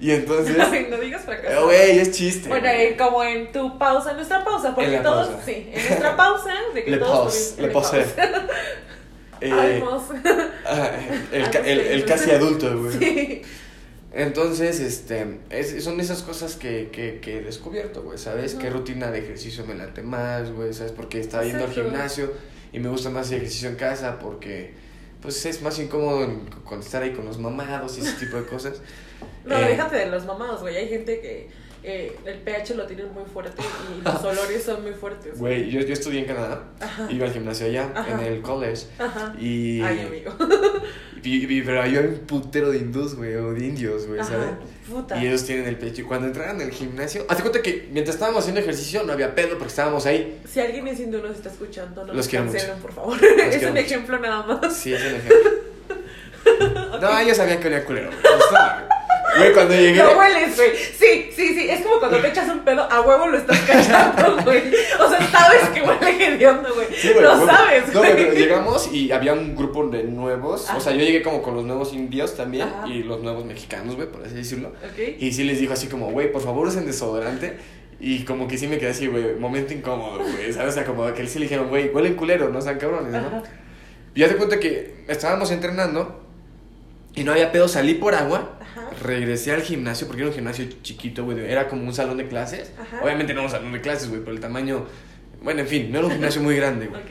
Y 0.00 0.12
entonces, 0.12 0.56
Ay, 0.72 0.86
no 0.90 0.96
digas 0.98 1.22
eh, 1.22 1.26
fracaso. 1.26 1.64
güey, 1.66 1.98
es 1.98 2.12
chiste. 2.12 2.48
Bueno, 2.48 2.68
eh, 2.68 2.96
como 2.98 3.22
en 3.22 3.52
tu 3.52 3.78
pausa, 3.78 4.10
en 4.10 4.16
nuestra 4.16 4.44
pausa, 4.44 4.74
porque 4.74 4.98
todos, 4.98 5.28
pausa. 5.28 5.44
sí, 5.44 5.70
en 5.72 5.86
nuestra 5.88 6.16
pausa, 6.16 6.52
de 6.74 6.84
que 6.84 6.90
Le 6.92 6.98
todos 6.98 7.34
pause, 7.34 7.60
le 7.60 7.68
pause. 7.68 8.06
Eh, 9.40 9.82
el, 11.32 11.56
el, 11.66 11.80
el 11.80 12.04
casi 12.04 12.30
adulto, 12.30 12.78
güey. 12.80 12.92
Sí. 12.98 13.42
Entonces, 14.12 14.78
este, 14.80 15.38
es- 15.50 15.82
son 15.82 15.98
esas 16.00 16.22
cosas 16.22 16.54
que, 16.54 16.90
que, 16.92 17.18
que 17.20 17.38
he 17.38 17.42
descubierto, 17.42 18.02
güey, 18.02 18.16
¿sabes? 18.16 18.52
Ujú. 18.54 18.62
¿Qué 18.62 18.70
rutina 18.70 19.10
de 19.10 19.18
ejercicio 19.18 19.66
me 19.66 19.74
late 19.74 20.02
más, 20.02 20.52
güey? 20.52 20.72
¿Sabes? 20.72 20.92
Porque 20.92 21.18
estaba 21.20 21.44
yendo 21.44 21.64
al 21.64 21.72
gimnasio 21.72 22.32
y 22.72 22.78
me 22.78 22.88
gusta 22.88 23.10
más 23.10 23.30
el 23.32 23.38
ejercicio 23.38 23.68
en 23.68 23.74
casa 23.76 24.18
porque, 24.20 24.72
pues, 25.20 25.44
es 25.46 25.62
más 25.62 25.78
incómodo 25.80 26.28
con 26.64 26.78
estar 26.80 27.02
ahí 27.02 27.12
con 27.12 27.24
los 27.24 27.38
mamados 27.38 27.98
y 27.98 28.02
ese 28.02 28.12
tipo 28.24 28.36
de 28.36 28.44
cosas. 28.46 28.74
No, 29.44 29.58
Eh, 29.58 29.68
déjate 29.70 29.96
de 29.96 30.06
los 30.06 30.24
mamados, 30.26 30.60
güey. 30.60 30.76
Hay 30.76 30.88
gente 30.88 31.20
que 31.20 31.48
eh, 31.84 32.16
el 32.24 32.38
pH 32.40 32.74
lo 32.76 32.86
tienen 32.86 33.12
muy 33.12 33.24
fuerte 33.24 33.62
y 33.62 34.02
los 34.02 34.24
olores 34.24 34.62
son 34.62 34.82
muy 34.82 34.92
fuertes. 34.92 35.38
Güey, 35.38 35.70
yo, 35.70 35.80
yo 35.80 35.92
estudié 35.92 36.20
en 36.20 36.26
Canadá, 36.26 36.64
Ajá. 36.80 37.06
iba 37.10 37.26
al 37.26 37.32
gimnasio 37.32 37.66
allá, 37.66 37.90
Ajá. 37.94 38.10
en 38.12 38.20
el 38.20 38.40
college, 38.42 38.86
Ajá. 38.98 39.34
y... 39.38 39.80
Ay, 39.82 40.00
amigo. 40.06 40.32
y- 41.22 41.44
y- 41.58 41.62
pero 41.62 41.82
era 41.84 42.00
un 42.08 42.18
putero 42.26 42.70
de 42.70 42.78
hindús, 42.78 43.14
güey, 43.14 43.34
o 43.36 43.52
de 43.52 43.64
indios, 43.66 44.06
güey, 44.06 44.22
¿sabes? 44.24 44.48
Puta. 44.90 45.16
Y 45.22 45.26
ellos 45.26 45.44
tienen 45.44 45.66
el 45.66 45.76
pecho. 45.78 46.02
Y 46.02 46.04
cuando 46.04 46.26
entraron 46.26 46.60
al 46.60 46.70
gimnasio, 46.70 47.24
hazte 47.28 47.42
cuenta 47.42 47.62
que 47.62 47.88
mientras 47.90 48.16
estábamos 48.16 48.40
haciendo 48.40 48.60
ejercicio 48.60 49.02
no 49.04 49.12
había 49.14 49.34
pedo 49.34 49.50
porque 49.56 49.68
estábamos 49.68 50.04
ahí. 50.04 50.40
Si 50.46 50.60
alguien 50.60 50.86
es 50.88 51.00
hindú 51.00 51.22
nos 51.22 51.36
está 51.36 51.48
escuchando, 51.50 52.04
no 52.06 52.12
Los 52.12 52.28
cancelen, 52.28 52.78
por 52.80 52.92
favor. 52.92 53.18
es 53.24 53.62
un 53.62 53.68
mucho. 53.70 53.80
ejemplo 53.80 54.18
nada 54.18 54.42
más. 54.42 54.76
Sí, 54.76 54.92
es 54.92 55.00
el 55.02 55.14
ejemplo. 55.16 56.98
No, 57.00 57.18
ellos 57.18 57.36
sabían 57.38 57.58
que 57.60 57.68
olía 57.68 57.84
culero. 57.84 58.10
güey. 58.10 58.93
Güey, 59.38 59.52
cuando 59.52 59.74
llegué. 59.74 59.96
Lo 60.02 60.16
hueles, 60.18 60.56
güey. 60.56 60.70
Sí, 60.76 61.30
sí, 61.34 61.54
sí. 61.54 61.68
Es 61.70 61.80
como 61.82 61.98
cuando 61.98 62.18
te 62.20 62.28
echas 62.28 62.48
un 62.48 62.60
pedo, 62.60 62.82
a 62.90 63.00
huevo 63.00 63.26
lo 63.28 63.38
estás 63.38 63.58
cachando, 63.60 64.42
güey. 64.44 64.62
O 65.00 65.08
sea, 65.10 65.26
sabes 65.30 65.68
que 65.70 65.82
huele 65.82 66.26
hediondo, 66.34 66.72
güey. 66.74 66.86
Sí, 66.96 67.08
güey, 67.10 67.22
lo 67.22 67.36
güey. 67.36 67.46
sabes, 67.46 67.92
No, 67.92 68.00
güey. 68.00 68.12
güey, 68.12 68.24
pero 68.24 68.34
llegamos 68.38 68.90
y 68.92 69.10
había 69.12 69.32
un 69.32 69.56
grupo 69.56 69.86
de 69.88 70.04
nuevos. 70.04 70.68
Ajá. 70.68 70.78
O 70.78 70.80
sea, 70.80 70.92
yo 70.92 71.00
llegué 71.00 71.22
como 71.22 71.42
con 71.42 71.54
los 71.56 71.64
nuevos 71.64 71.92
indios 71.92 72.36
también 72.36 72.68
Ajá. 72.68 72.86
y 72.86 73.02
los 73.02 73.20
nuevos 73.22 73.44
mexicanos, 73.44 73.96
güey, 73.96 74.08
por 74.08 74.24
así 74.24 74.34
decirlo. 74.34 74.68
Ok. 74.68 75.16
Y 75.18 75.32
sí 75.32 75.44
les 75.44 75.58
dijo 75.60 75.72
así 75.72 75.88
como, 75.88 76.10
güey, 76.10 76.30
por 76.30 76.42
favor 76.42 76.66
usen 76.68 76.86
desodorante. 76.86 77.56
Y 78.00 78.24
como 78.24 78.46
que 78.48 78.58
sí 78.58 78.66
me 78.66 78.76
quedé 78.78 78.90
así, 78.90 79.06
güey, 79.06 79.34
momento 79.36 79.72
incómodo, 79.72 80.18
güey. 80.20 80.52
¿Sabes? 80.52 80.70
O 80.70 80.72
sea, 80.72 80.84
como 80.84 81.12
que 81.14 81.26
sí 81.26 81.38
le 81.38 81.44
dijeron, 81.46 81.68
güey, 81.68 81.88
huelen 81.90 82.14
culero, 82.14 82.48
no 82.50 82.60
sean 82.60 82.78
cabrones, 82.78 83.12
¿no? 83.12 83.18
Ajá. 83.18 83.42
Y 84.14 84.20
ya 84.20 84.28
te 84.28 84.36
cuenta 84.36 84.60
que 84.60 85.04
estábamos 85.08 85.50
entrenando 85.50 86.20
y 87.14 87.24
no 87.24 87.32
había 87.32 87.50
pedo, 87.52 87.66
salí 87.68 87.94
por 87.94 88.14
agua. 88.14 88.58
Ajá. 88.74 88.90
Regresé 89.02 89.52
al 89.52 89.62
gimnasio 89.62 90.06
porque 90.06 90.22
era 90.22 90.30
un 90.30 90.34
gimnasio 90.34 90.66
chiquito, 90.82 91.24
güey. 91.24 91.38
Era 91.40 91.68
como 91.68 91.84
un 91.84 91.94
salón 91.94 92.16
de 92.16 92.26
clases. 92.26 92.72
Ajá. 92.78 93.00
Obviamente 93.02 93.34
no 93.34 93.42
un 93.44 93.50
salón 93.50 93.72
de 93.72 93.80
clases, 93.80 94.08
güey, 94.08 94.22
por 94.22 94.32
el 94.32 94.40
tamaño. 94.40 94.86
Bueno, 95.42 95.60
en 95.60 95.68
fin, 95.68 95.92
no 95.92 95.98
era 95.98 96.06
un 96.06 96.12
gimnasio 96.12 96.42
muy 96.42 96.56
grande, 96.56 96.86
güey. 96.86 97.02
Ok. 97.04 97.10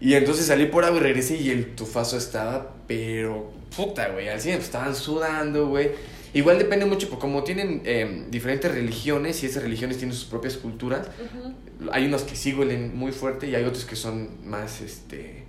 Y 0.00 0.14
entonces 0.14 0.46
salí 0.46 0.66
por 0.66 0.84
agua 0.84 0.98
y 0.98 1.02
regresé 1.02 1.36
y 1.36 1.50
el 1.50 1.74
tufazo 1.76 2.18
estaba, 2.18 2.74
pero 2.86 3.52
puta, 3.74 4.08
güey. 4.08 4.28
Al 4.28 4.40
100 4.40 4.60
estaban 4.60 4.94
sudando, 4.94 5.68
güey. 5.68 5.92
Igual 6.34 6.58
depende 6.58 6.84
mucho, 6.84 7.08
porque 7.08 7.20
como 7.20 7.44
tienen 7.44 7.80
eh, 7.84 8.26
diferentes 8.28 8.70
religiones 8.70 9.42
y 9.42 9.46
esas 9.46 9.62
religiones 9.62 9.98
tienen 9.98 10.16
sus 10.16 10.24
propias 10.24 10.56
culturas, 10.56 11.06
hay 11.92 12.06
unos 12.06 12.22
que 12.22 12.34
sí 12.34 12.52
huelen 12.52 12.96
muy 12.96 13.12
fuerte 13.12 13.46
y 13.46 13.54
hay 13.54 13.64
otros 13.64 13.84
que 13.84 13.94
son 13.94 14.30
más, 14.44 14.80
este, 14.80 15.44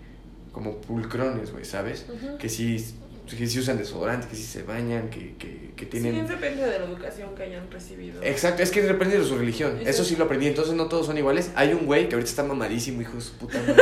como 0.51 0.77
pulcrones, 0.81 1.51
güey, 1.51 1.65
¿sabes? 1.65 2.05
Que 2.37 2.49
sí, 2.49 2.85
que 3.25 3.47
sí 3.47 3.59
usan 3.59 3.77
desodorante, 3.77 4.27
que 4.27 4.35
sí 4.35 4.43
se 4.43 4.63
bañan, 4.63 5.09
que, 5.09 5.35
que, 5.37 5.71
que 5.75 5.85
tienen... 5.85 6.13
Sí, 6.13 6.33
depende 6.33 6.63
de 6.63 6.79
la 6.79 6.85
educación 6.85 7.33
que 7.35 7.43
hayan 7.43 7.69
recibido. 7.71 8.21
Exacto, 8.21 8.61
es 8.61 8.71
que 8.71 8.81
depende 8.81 9.17
de 9.17 9.25
su 9.25 9.37
religión. 9.37 9.79
Eso 9.85 10.03
sí 10.03 10.15
lo 10.15 10.25
aprendí. 10.25 10.47
Entonces 10.47 10.73
no 10.75 10.87
todos 10.87 11.07
son 11.07 11.17
iguales. 11.17 11.51
Hay 11.55 11.73
un 11.73 11.85
güey 11.85 12.07
que 12.07 12.15
ahorita 12.15 12.29
está 12.29 12.43
mamadísimo, 12.43 13.01
hijo 13.01 13.15
de 13.15 13.21
su 13.21 13.33
puta 13.33 13.59
madre. 13.59 13.81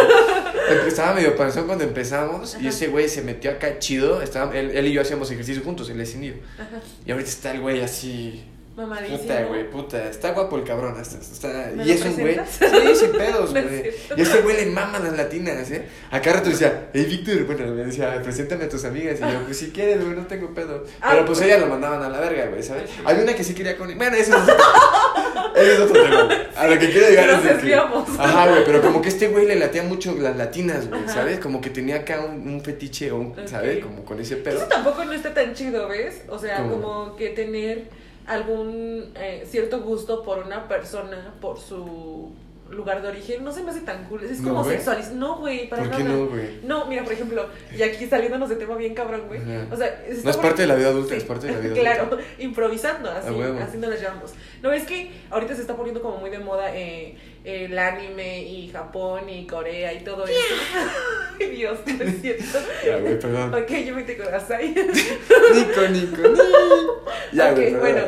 estaba 0.88 1.14
medio 1.14 1.36
panzón 1.36 1.66
cuando 1.66 1.84
empezamos. 1.84 2.58
Y 2.62 2.68
ese 2.68 2.88
güey 2.88 3.10
se 3.10 3.22
metió 3.22 3.52
acá 3.52 3.80
chido. 3.80 4.22
Estaba, 4.22 4.58
él, 4.58 4.72
él 4.72 4.88
y 4.88 4.94
yo 4.94 5.02
hacíamos 5.02 5.30
ejercicio 5.32 5.64
juntos, 5.64 5.89
él 5.89 6.00
es 6.00 6.16
indio. 6.16 6.36
Ajá. 6.58 6.82
Y 7.06 7.12
ahorita 7.12 7.30
está 7.30 7.52
el 7.52 7.62
güey 7.62 7.82
así. 7.82 8.44
Mamadísimo. 8.76 9.19
Puta, 9.19 9.43
güey, 9.43 9.69
puta. 9.69 10.09
Está 10.09 10.32
guapo 10.32 10.57
el 10.57 10.63
cabrón. 10.63 10.95
Hasta, 10.99 11.19
está, 11.19 11.71
¿Me 11.76 11.86
y 11.86 11.91
es 11.91 12.03
un 12.03 12.15
güey. 12.17 12.39
Sí, 12.49 12.95
sin 12.95 13.11
pedos, 13.11 13.51
güey. 13.51 13.91
Y 14.17 14.19
a 14.19 14.24
ese 14.24 14.41
güey 14.41 14.55
le 14.57 14.65
maman 14.71 15.03
las 15.03 15.15
latinas, 15.15 15.69
¿eh? 15.69 15.86
Acá 16.09 16.34
rato 16.34 16.49
decía, 16.49 16.89
hey, 16.91 17.05
Víctor, 17.07 17.45
bueno, 17.45 17.71
me 17.74 17.86
decía, 17.86 18.19
preséntame 18.24 18.63
a 18.63 18.69
tus 18.69 18.84
amigas. 18.86 19.19
Y 19.19 19.32
yo, 19.32 19.43
pues 19.45 19.57
si 19.57 19.69
quieres, 19.69 20.03
güey, 20.03 20.15
no 20.15 20.26
tengo 20.26 20.53
pedo. 20.55 20.86
Ah, 21.01 21.09
Pero 21.11 21.26
pues 21.26 21.38
pues. 21.38 21.49
ella 21.49 21.59
lo 21.59 21.67
mandaban 21.67 22.01
a 22.01 22.09
la 22.09 22.19
verga, 22.19 22.47
güey, 22.47 22.63
¿sabes? 22.63 22.89
Sí. 22.89 23.01
Hay 23.05 23.21
una 23.21 23.36
que 23.36 23.43
sí 23.43 23.53
quería 23.53 23.78
con. 23.78 23.95
Bueno, 23.95 24.15
eso 24.17 24.36
es 24.36 24.41
otro 24.41 24.55
es 25.55 25.80
otro 25.80 26.01
tema. 26.03 26.30
A 26.55 26.67
lo 26.67 26.80
que 26.80 26.89
quiero 26.89 27.09
llegar 27.09 27.28
Nos 27.28 27.45
es 27.45 27.57
que-. 27.61 27.76
Ajá, 27.76 28.49
güey, 28.49 28.65
pero 28.65 28.82
como 28.82 29.03
que 29.03 29.09
este 29.09 29.28
güey 29.28 29.45
le 29.45 29.55
latía 29.55 29.84
mucho 29.84 30.15
las 30.19 30.36
latinas, 30.36 30.89
güey. 30.89 31.07
¿sabes? 31.07 31.39
Como 31.39 31.61
que 31.61 31.69
tenía 31.69 31.97
acá 31.97 32.21
un, 32.21 32.47
un 32.47 32.61
fetiche, 32.61 33.11
o 33.11 33.17
un. 33.17 33.47
¿sabes? 33.47 33.84
Como 33.84 34.03
con 34.03 34.19
ese 34.19 34.38
pedo. 34.38 34.57
Eso 34.57 34.65
tampoco 34.65 35.05
no 35.05 35.13
está 35.13 35.32
tan 35.32 35.53
chido, 35.53 35.88
¿ves? 35.89 36.24
O 36.28 36.39
sea, 36.39 36.57
¿Cómo? 36.57 36.82
como 36.82 37.15
que 37.15 37.30
tener 37.30 38.01
algún 38.28 39.11
eh, 39.15 39.43
cierto 39.47 39.82
gusto 39.82 40.24
por 40.24 40.39
una 40.39 40.67
persona, 40.67 41.34
por 41.41 41.59
su 41.59 42.32
lugar 42.69 43.03
de 43.03 43.09
origen, 43.09 43.43
no 43.43 43.51
se 43.51 43.61
me 43.61 43.69
hace 43.69 43.82
tan 43.82 44.05
cool. 44.05 44.24
Es 44.24 44.39
No, 44.41 44.49
como 44.49 44.63
sexualiz... 44.67 45.11
No, 45.11 45.38
güey, 45.38 45.69
para 45.69 45.84
¿Por 45.84 45.91
nada. 45.91 46.03
qué 46.03 46.09
no, 46.09 46.26
güey? 46.28 46.59
No, 46.63 46.86
mira, 46.86 47.03
por 47.03 47.13
ejemplo, 47.13 47.45
y 47.78 47.84
aquí 47.84 48.07
saliéndonos 48.07 48.49
de 48.49 48.55
tema 48.55 48.76
bien 48.78 48.95
cabrón, 48.95 49.28
güey. 49.28 49.41
O 49.71 49.76
sea, 49.78 50.03
No 50.24 50.30
es 50.32 50.38
parte 50.38 50.63
de 50.63 50.67
la 50.69 50.76
vida 50.76 50.88
adulta, 50.89 51.15
es 51.15 51.24
parte 51.24 51.47
de 51.47 51.53
la 51.53 51.59
vida 51.59 51.74
Claro, 51.76 52.03
adulta. 52.05 52.24
improvisando, 52.39 53.11
así, 53.11 53.30
así 53.61 53.78
nos 53.78 53.89
las 53.91 53.99
llevamos. 53.99 54.34
No, 54.63 54.71
es 54.71 54.86
que 54.86 55.11
ahorita 55.30 55.53
se 55.53 55.61
está 55.61 55.76
poniendo 55.76 56.01
como 56.01 56.17
muy 56.17 56.32
de 56.32 56.39
moda 56.39 56.76
eh, 56.76 57.15
el 57.44 57.78
anime 57.78 58.41
y 58.44 58.70
Japón 58.70 59.30
y 59.30 59.46
Corea 59.46 59.94
y 59.94 60.00
todo 60.04 60.26
eso. 60.26 60.34
Ay, 61.39 61.50
Dios, 61.50 61.80
no 61.86 62.04
es 62.04 62.22
cierto. 62.22 62.60
Ya, 62.86 62.98
güey, 62.98 63.20
perdón. 63.20 63.54
Ok, 63.54 63.70
yo 63.86 63.96
me 63.96 64.04
te 64.04 64.18
Kudasai. 64.18 64.70
Nico, 64.70 65.82
Nico, 65.89 66.22
Nico. 66.22 67.04
Ya, 67.34 67.50
Ok, 67.52 67.56
güey, 67.56 67.72
perdón. 67.72 67.80
bueno. 67.82 68.06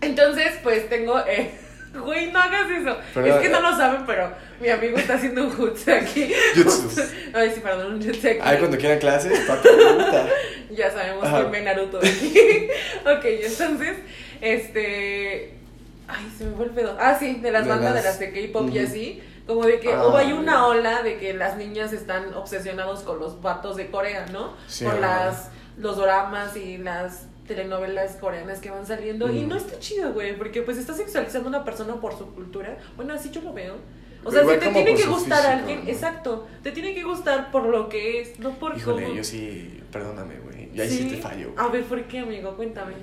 Entonces, 0.00 0.52
pues 0.62 0.88
tengo. 0.88 1.18
Eh, 1.26 1.50
güey, 1.94 2.30
no 2.30 2.40
hagas 2.40 2.70
eso. 2.70 2.96
Perdón. 3.14 3.30
Es 3.32 3.42
que 3.42 3.48
no 3.48 3.60
lo 3.60 3.76
saben, 3.76 4.06
pero 4.06 4.30
mi 4.60 4.68
amigo 4.68 4.98
está 4.98 5.14
haciendo 5.14 5.44
un 5.44 5.50
jutsu 5.50 5.90
aquí. 5.90 6.32
Jutsus. 6.54 6.98
Ay, 7.32 7.50
sí, 7.54 7.60
perdón, 7.60 7.94
un 7.94 8.02
jutsu 8.04 8.28
aquí. 8.28 8.38
Ay, 8.42 8.58
cuando 8.58 8.76
quieran 8.78 8.98
clases, 8.98 9.38
papi, 9.48 9.68
pregunta. 9.68 10.28
Ya 10.70 10.90
sabemos 10.90 11.24
Ajá. 11.24 11.40
quién 11.40 11.50
ve 11.52 11.62
Naruto 11.62 11.98
de 11.98 12.08
aquí. 12.08 12.68
ok, 13.04 13.24
entonces, 13.24 13.96
este. 14.40 15.54
Ay, 16.06 16.30
se 16.36 16.44
me 16.44 16.54
fue 16.56 16.66
el 16.66 16.70
pedo. 16.72 16.96
Ah, 17.00 17.16
sí, 17.18 17.34
de 17.36 17.50
las 17.50 17.64
De 17.64 17.70
bandas 17.70 17.94
las- 17.94 18.02
de 18.02 18.08
las 18.10 18.18
de 18.34 18.48
K-pop 18.48 18.70
y 18.70 18.78
así. 18.78 19.22
Como 19.46 19.64
de 19.64 19.78
que 19.80 19.92
Ah, 19.92 20.06
o 20.06 20.16
hay 20.16 20.32
una 20.32 20.52
ya. 20.52 20.66
ola 20.66 21.02
de 21.02 21.18
que 21.18 21.34
las 21.34 21.56
niñas 21.56 21.92
están 21.92 22.32
obsesionados 22.34 23.00
con 23.00 23.18
los 23.18 23.42
vatos 23.42 23.76
de 23.76 23.90
Corea, 23.90 24.26
¿no? 24.32 24.54
Sí, 24.66 24.84
Por 24.84 24.98
las 25.00 25.50
los 25.76 25.96
dramas 25.96 26.56
y 26.56 26.78
las 26.78 27.26
telenovelas 27.46 28.16
coreanas 28.16 28.60
que 28.60 28.70
van 28.70 28.86
saliendo. 28.86 29.30
Y 29.30 29.42
no 29.42 29.56
está 29.56 29.78
chido, 29.80 30.12
güey, 30.14 30.36
porque 30.38 30.62
pues 30.62 30.78
estás 30.78 30.96
sexualizando 30.96 31.48
a 31.48 31.50
una 31.50 31.64
persona 31.64 31.94
por 32.00 32.16
su 32.16 32.32
cultura. 32.34 32.78
Bueno, 32.96 33.12
así 33.12 33.30
yo 33.30 33.40
lo 33.42 33.52
veo. 33.52 33.74
O 34.26 34.30
Pero 34.30 34.44
sea, 34.46 34.54
si 34.54 34.60
te 34.60 34.68
tiene 34.72 34.94
que 34.94 35.06
gustar 35.06 35.38
físico, 35.42 35.58
alguien, 35.58 35.84
¿no? 35.84 35.90
exacto, 35.90 36.46
te 36.62 36.72
tiene 36.72 36.94
que 36.94 37.02
gustar 37.02 37.50
por 37.50 37.64
lo 37.66 37.90
que 37.90 38.22
es, 38.22 38.38
no 38.38 38.50
por 38.54 38.74
Híjole, 38.74 39.02
cómo. 39.04 39.14
yo 39.16 39.22
sí, 39.24 39.82
perdóname, 39.92 40.36
güey. 40.38 40.70
Y 40.74 40.80
ahí 40.80 40.88
sí, 40.88 41.04
te 41.10 41.16
fallo. 41.18 41.52
A 41.58 41.68
ver, 41.68 41.84
¿por 41.84 42.02
qué, 42.04 42.20
amigo? 42.20 42.56
Cuéntame. 42.56 42.94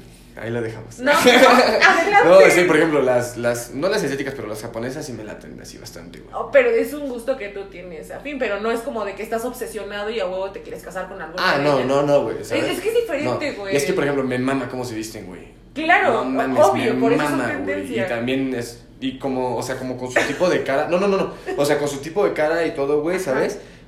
Ahí 0.42 0.50
lo 0.50 0.62
dejamos. 0.62 0.98
No, 1.00 1.12
no, 1.14 1.20
adelante. 1.20 2.26
No, 2.26 2.40
sí, 2.50 2.62
por 2.66 2.78
ejemplo, 2.78 3.02
las, 3.02 3.38
las, 3.38 3.72
no 3.76 3.88
las 3.90 4.04
asiáticas, 4.04 4.34
pero 4.36 4.48
las 4.48 4.62
japonesas 4.62 5.06
sí 5.06 5.14
me 5.14 5.24
laten 5.24 5.60
así 5.62 5.78
bastante, 5.78 6.20
güey. 6.20 6.34
Oh, 6.34 6.50
pero 6.52 6.70
es 6.70 6.94
un 6.94 7.08
gusto 7.10 7.38
que 7.38 7.50
tú 7.50 7.66
tienes, 7.66 8.10
a 8.12 8.20
fin, 8.20 8.38
pero 8.40 8.60
no 8.60 8.72
es 8.72 8.80
como 8.82 9.06
de 9.06 9.14
que 9.16 9.24
estás 9.24 9.46
obsesionado 9.46 10.10
y 10.10 10.20
a 10.20 10.26
huevo 10.26 10.50
te 10.52 10.62
quieres 10.62 10.82
casar 10.84 11.08
con 11.08 11.22
alguna 11.22 11.44
Ah, 11.54 11.58
no, 11.60 11.76
ellas. 11.78 11.86
no, 11.88 12.02
no, 12.04 12.24
güey. 12.24 12.44
¿sabes? 12.44 12.64
Es- 12.66 12.72
es 12.78 12.80
que 12.82 12.90
es 12.90 12.96
diferente, 12.96 13.52
güey. 13.54 13.76
Es 13.76 13.84
que, 13.86 13.94
por 13.94 14.04
ejemplo, 14.04 14.24
me 14.24 14.38
mama 14.40 14.68
cómo 14.70 14.84
se 14.84 14.96
visten, 14.96 15.26
güey. 15.28 15.50
Claro, 15.74 16.14
No 16.16 16.26
mames, 16.26 16.64
obvio, 16.66 16.94
me 16.96 17.00
por 17.00 17.14
eso 17.14 17.24
mama, 17.24 17.38
son 17.48 17.64
güey. 17.64 17.66
tendencia. 17.76 18.06
Y 18.06 18.10
también 18.10 18.54
es. 18.56 18.84
Y 19.00 19.18
como, 19.18 19.56
o 19.58 19.64
sea, 19.64 19.78
como 19.78 19.98
con 19.98 20.12
su 20.12 20.20
tipo 20.28 20.50
de 20.50 20.64
cara. 20.64 20.88
No, 20.88 21.00
no, 21.00 21.08
no, 21.08 21.18
no. 21.18 21.34
O 21.58 21.66
sea, 21.66 21.78
con 21.80 21.88
su 21.88 21.98
tipo 22.00 22.26
de 22.26 22.34
cara 22.34 22.66
y 22.66 22.72
todo, 22.76 23.02
güey, 23.02 23.18
Ajá. 23.18 23.24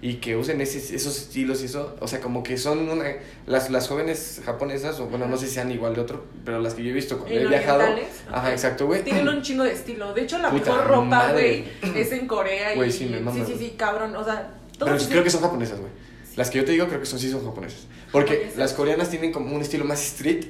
Y 0.05 0.15
que 0.15 0.35
usen 0.35 0.59
ese, 0.59 0.79
esos 0.93 1.17
estilos 1.17 1.61
y 1.61 1.65
eso. 1.65 1.95
O 2.01 2.09
sea, 2.09 2.19
como 2.19 2.43
que 2.43 2.57
son 2.57 2.89
una. 2.89 3.05
Las, 3.47 3.69
las 3.69 3.87
jóvenes 3.87 4.41
japonesas, 4.43 4.99
o 4.99 5.05
bueno, 5.05 5.27
no 5.27 5.37
sé 5.37 5.47
si 5.47 5.53
sean 5.53 5.71
igual 5.71 5.95
de 5.95 6.01
otro, 6.01 6.25
pero 6.43 6.59
las 6.59 6.73
que 6.73 6.83
yo 6.83 6.89
he 6.89 6.93
visto 6.93 7.17
cuando 7.17 7.33
he 7.39 7.47
viajado. 7.47 7.79
orientales, 7.79 8.09
Ajá, 8.29 8.51
exacto, 8.51 8.85
güey. 8.85 9.01
Tienen 9.03 9.25
un 9.29 9.41
chingo 9.43 9.63
de 9.63 9.71
estilo. 9.71 10.13
De 10.13 10.23
hecho, 10.23 10.39
la 10.39 10.49
Puta 10.49 10.71
mejor 10.73 10.87
ropa, 10.87 11.31
güey, 11.31 11.63
es 11.95 12.11
en 12.11 12.27
Corea. 12.27 12.75
Güey, 12.75 12.89
y, 12.89 12.91
sí, 12.91 13.05
me 13.05 13.21
mama, 13.21 13.45
sí, 13.45 13.53
sí, 13.53 13.57
sí, 13.57 13.75
cabrón. 13.77 14.13
O 14.17 14.25
sea, 14.25 14.51
todo 14.77 14.87
Pero 14.89 14.99
sí- 14.99 15.07
creo 15.09 15.23
que 15.23 15.29
son 15.29 15.39
japonesas, 15.41 15.79
güey. 15.79 15.91
Las 16.35 16.49
que 16.49 16.57
yo 16.57 16.65
te 16.65 16.73
digo 16.73 16.87
creo 16.87 16.99
que 16.99 17.05
son 17.05 17.17
sí 17.19 17.31
son 17.31 17.45
japonesas. 17.45 17.87
Porque 18.11 18.33
Japonesas. 18.33 18.57
las 18.59 18.73
coreanas 18.73 19.09
tienen 19.09 19.31
como 19.31 19.55
un 19.55 19.61
estilo 19.61 19.85
más 19.85 20.03
street. 20.03 20.47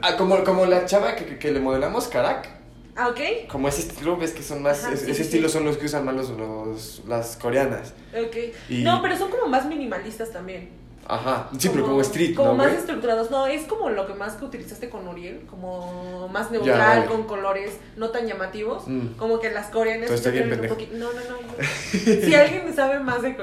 Ah, 0.00 0.16
como, 0.16 0.42
como 0.42 0.64
la 0.64 0.86
chava 0.86 1.16
que, 1.16 1.26
que- 1.26 1.38
que 1.38 1.52
le 1.52 1.60
modelamos, 1.60 2.08
Karak. 2.08 2.48
Ah, 2.96 3.08
ok. 3.08 3.48
Como 3.48 3.68
ese 3.68 3.82
estilo, 3.82 4.16
ves 4.16 4.32
que 4.32 4.42
son 4.42 4.62
más. 4.62 4.82
Ajá, 4.84 4.94
es- 4.94 5.00
sí, 5.00 5.04
ese 5.10 5.14
sí, 5.16 5.22
estilo 5.22 5.48
sí. 5.48 5.54
son 5.54 5.64
los 5.64 5.76
que 5.76 5.86
usan 5.86 6.04
más 6.04 6.14
los, 6.14 6.30
los- 6.30 7.02
las 7.06 7.36
coreanas. 7.36 7.92
Ok. 8.12 8.36
Y- 8.70 8.82
No, 8.82 9.02
pero 9.02 9.16
son 9.16 9.30
como 9.30 9.46
más 9.46 9.66
minimalistas 9.66 10.30
también. 10.32 10.70
Ajá. 11.08 11.48
Sí, 11.56 11.68
pero 11.72 11.84
como 11.84 12.00
street, 12.00 12.34
Como 12.34 12.48
¿no, 12.48 12.54
más 12.56 12.66
güey? 12.66 12.78
estructurados. 12.80 13.30
No, 13.30 13.46
es 13.46 13.62
como 13.66 13.90
lo 13.90 14.08
que 14.08 14.14
más 14.14 14.32
que 14.32 14.44
utilizaste 14.44 14.90
con 14.90 15.06
Uriel. 15.06 15.42
Como 15.48 16.26
más 16.32 16.46
Ya, 16.50 16.52
neutral, 16.54 16.78
vale. 16.98 17.06
con 17.06 17.22
colores 17.28 17.76
no 17.96 18.08
tan 18.10 18.26
llamativos. 18.26 18.88
Mm. 18.88 19.14
Como 19.16 19.38
que 19.38 19.50
las 19.52 19.68
coreanas. 19.68 20.10
Yo 20.10 20.32
bien 20.32 20.44
un 20.44 20.50
pendejo. 20.50 20.74
poquito- 20.74 20.96
No, 20.96 21.12
no, 21.12 21.20
no. 21.20 21.64
si 22.26 22.34
alguien 22.34 22.74
sabe 22.74 22.98
más 22.98 23.22
de. 23.22 23.36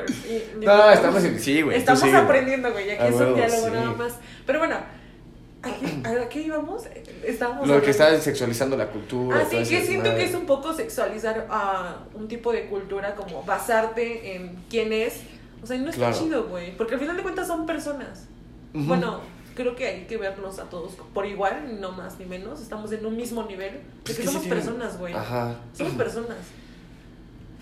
No, 0.59 0.89
estamos 0.91 1.23
sí, 1.39 1.61
güey, 1.61 1.77
Estamos 1.77 2.03
aprendiendo, 2.13 2.69
güey. 2.71 2.91
Aquí 2.91 3.01
A 3.01 3.07
es 3.07 3.15
un 3.15 3.35
diálogo 3.35 3.69
nada 3.69 3.91
más. 3.93 4.13
Pero 4.45 4.59
bueno, 4.59 4.75
¿a 5.64 6.30
qué, 6.30 6.41
íbamos? 6.41 6.84
Estábamos 7.24 7.68
Lo 7.68 7.82
que 7.82 7.91
está 7.91 8.20
sexualizando 8.20 8.76
la 8.78 8.88
cultura. 8.89 9.38
Ah, 9.39 9.43
todo 9.49 9.51
sí, 9.51 9.76
ese 9.76 9.80
que 9.80 9.86
siento 9.88 10.14
que 10.16 10.24
es 10.26 10.36
un 10.36 10.45
poco 10.45 10.74
sexualizar 10.74 11.47
a 11.49 12.03
un 12.14 12.28
tipo 12.28 12.51
de 12.51 12.68
cultura, 12.68 13.16
como 13.16 13.43
basarte 13.43 14.36
en 14.36 14.57
quién 14.70 14.91
es. 14.93 15.22
O 15.61 15.66
sea, 15.66 15.78
no 15.78 15.89
está 15.89 16.09
Claro. 16.09 16.18
chido, 16.20 16.43
güey. 16.47 16.76
Porque 16.76 16.95
al 16.95 16.99
final 16.99 17.16
de 17.16 17.24
cuentas 17.24 17.47
son 17.47 17.66
personas. 17.66 18.26
Bueno, 18.74 19.22
creo 19.55 19.76
que 19.76 19.88
hay 19.88 20.05
que 20.05 20.18
vernos 20.18 20.59
a 20.59 20.64
todos 20.64 20.93
por 21.14 21.26
igual, 21.26 21.80
no 21.80 21.91
más 21.91 22.20
ni 22.20 22.26
menos. 22.26 22.59
Estamos 22.61 22.91
en 22.91 23.05
un 23.05 23.16
mismo 23.16 23.43
nivel. 23.43 23.80
Porque 24.03 24.22
que 24.22 24.28
somos 24.28 24.43
personas, 24.47 24.97
güey. 24.99 25.14
Ajá. 25.14 25.55
Somos 25.74 25.93
personas. 25.97 26.38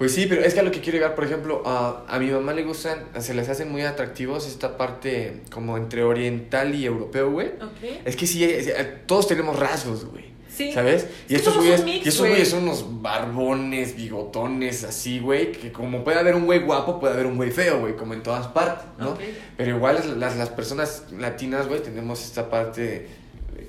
Pues 0.01 0.15
sí, 0.15 0.25
pero 0.27 0.41
es 0.41 0.55
que 0.55 0.59
a 0.61 0.63
lo 0.63 0.71
que 0.71 0.81
quiero 0.81 0.97
llegar, 0.97 1.13
por 1.13 1.25
ejemplo, 1.25 1.61
a, 1.63 2.05
a 2.07 2.17
mi 2.17 2.31
mamá 2.31 2.53
le 2.53 2.63
gustan, 2.63 3.05
se 3.19 3.35
les 3.35 3.47
hacen 3.49 3.71
muy 3.71 3.83
atractivos 3.83 4.47
esta 4.47 4.75
parte 4.75 5.41
como 5.51 5.77
entre 5.77 6.01
oriental 6.03 6.73
y 6.73 6.85
europeo, 6.85 7.29
güey. 7.29 7.49
¿Ok? 7.61 8.01
Es 8.03 8.15
que 8.15 8.25
sí, 8.25 8.43
es- 8.43 8.65
eh, 8.67 9.01
todos 9.05 9.27
tenemos 9.27 9.59
rasgos, 9.59 10.05
güey. 10.05 10.25
Sí. 10.49 10.71
¿Sabes? 10.73 11.05
Y 11.29 11.35
estos 11.35 11.55
güeyes, 11.55 11.85
y 11.85 11.97
estos 11.99 12.17
güey. 12.17 12.31
güeyes 12.31 12.49
son 12.49 12.63
unos 12.63 12.83
barbones, 13.03 13.95
bigotones, 13.95 14.83
así, 14.85 15.19
güey, 15.19 15.51
que 15.51 15.71
como 15.71 16.03
puede 16.03 16.17
haber 16.17 16.33
un 16.35 16.45
güey 16.45 16.61
guapo, 16.61 16.99
puede 16.99 17.13
haber 17.13 17.27
un 17.27 17.37
güey 17.37 17.51
feo, 17.51 17.81
güey, 17.81 17.95
como 17.95 18.15
en 18.15 18.23
todas 18.23 18.47
partes, 18.47 18.87
¿no? 18.97 19.11
Ok. 19.11 19.19
Pero 19.55 19.75
igual 19.77 19.95
las, 19.97 20.07
las, 20.07 20.35
las 20.35 20.49
personas 20.49 21.03
latinas, 21.15 21.67
güey, 21.67 21.83
tenemos 21.83 22.23
esta 22.25 22.49
parte 22.49 23.07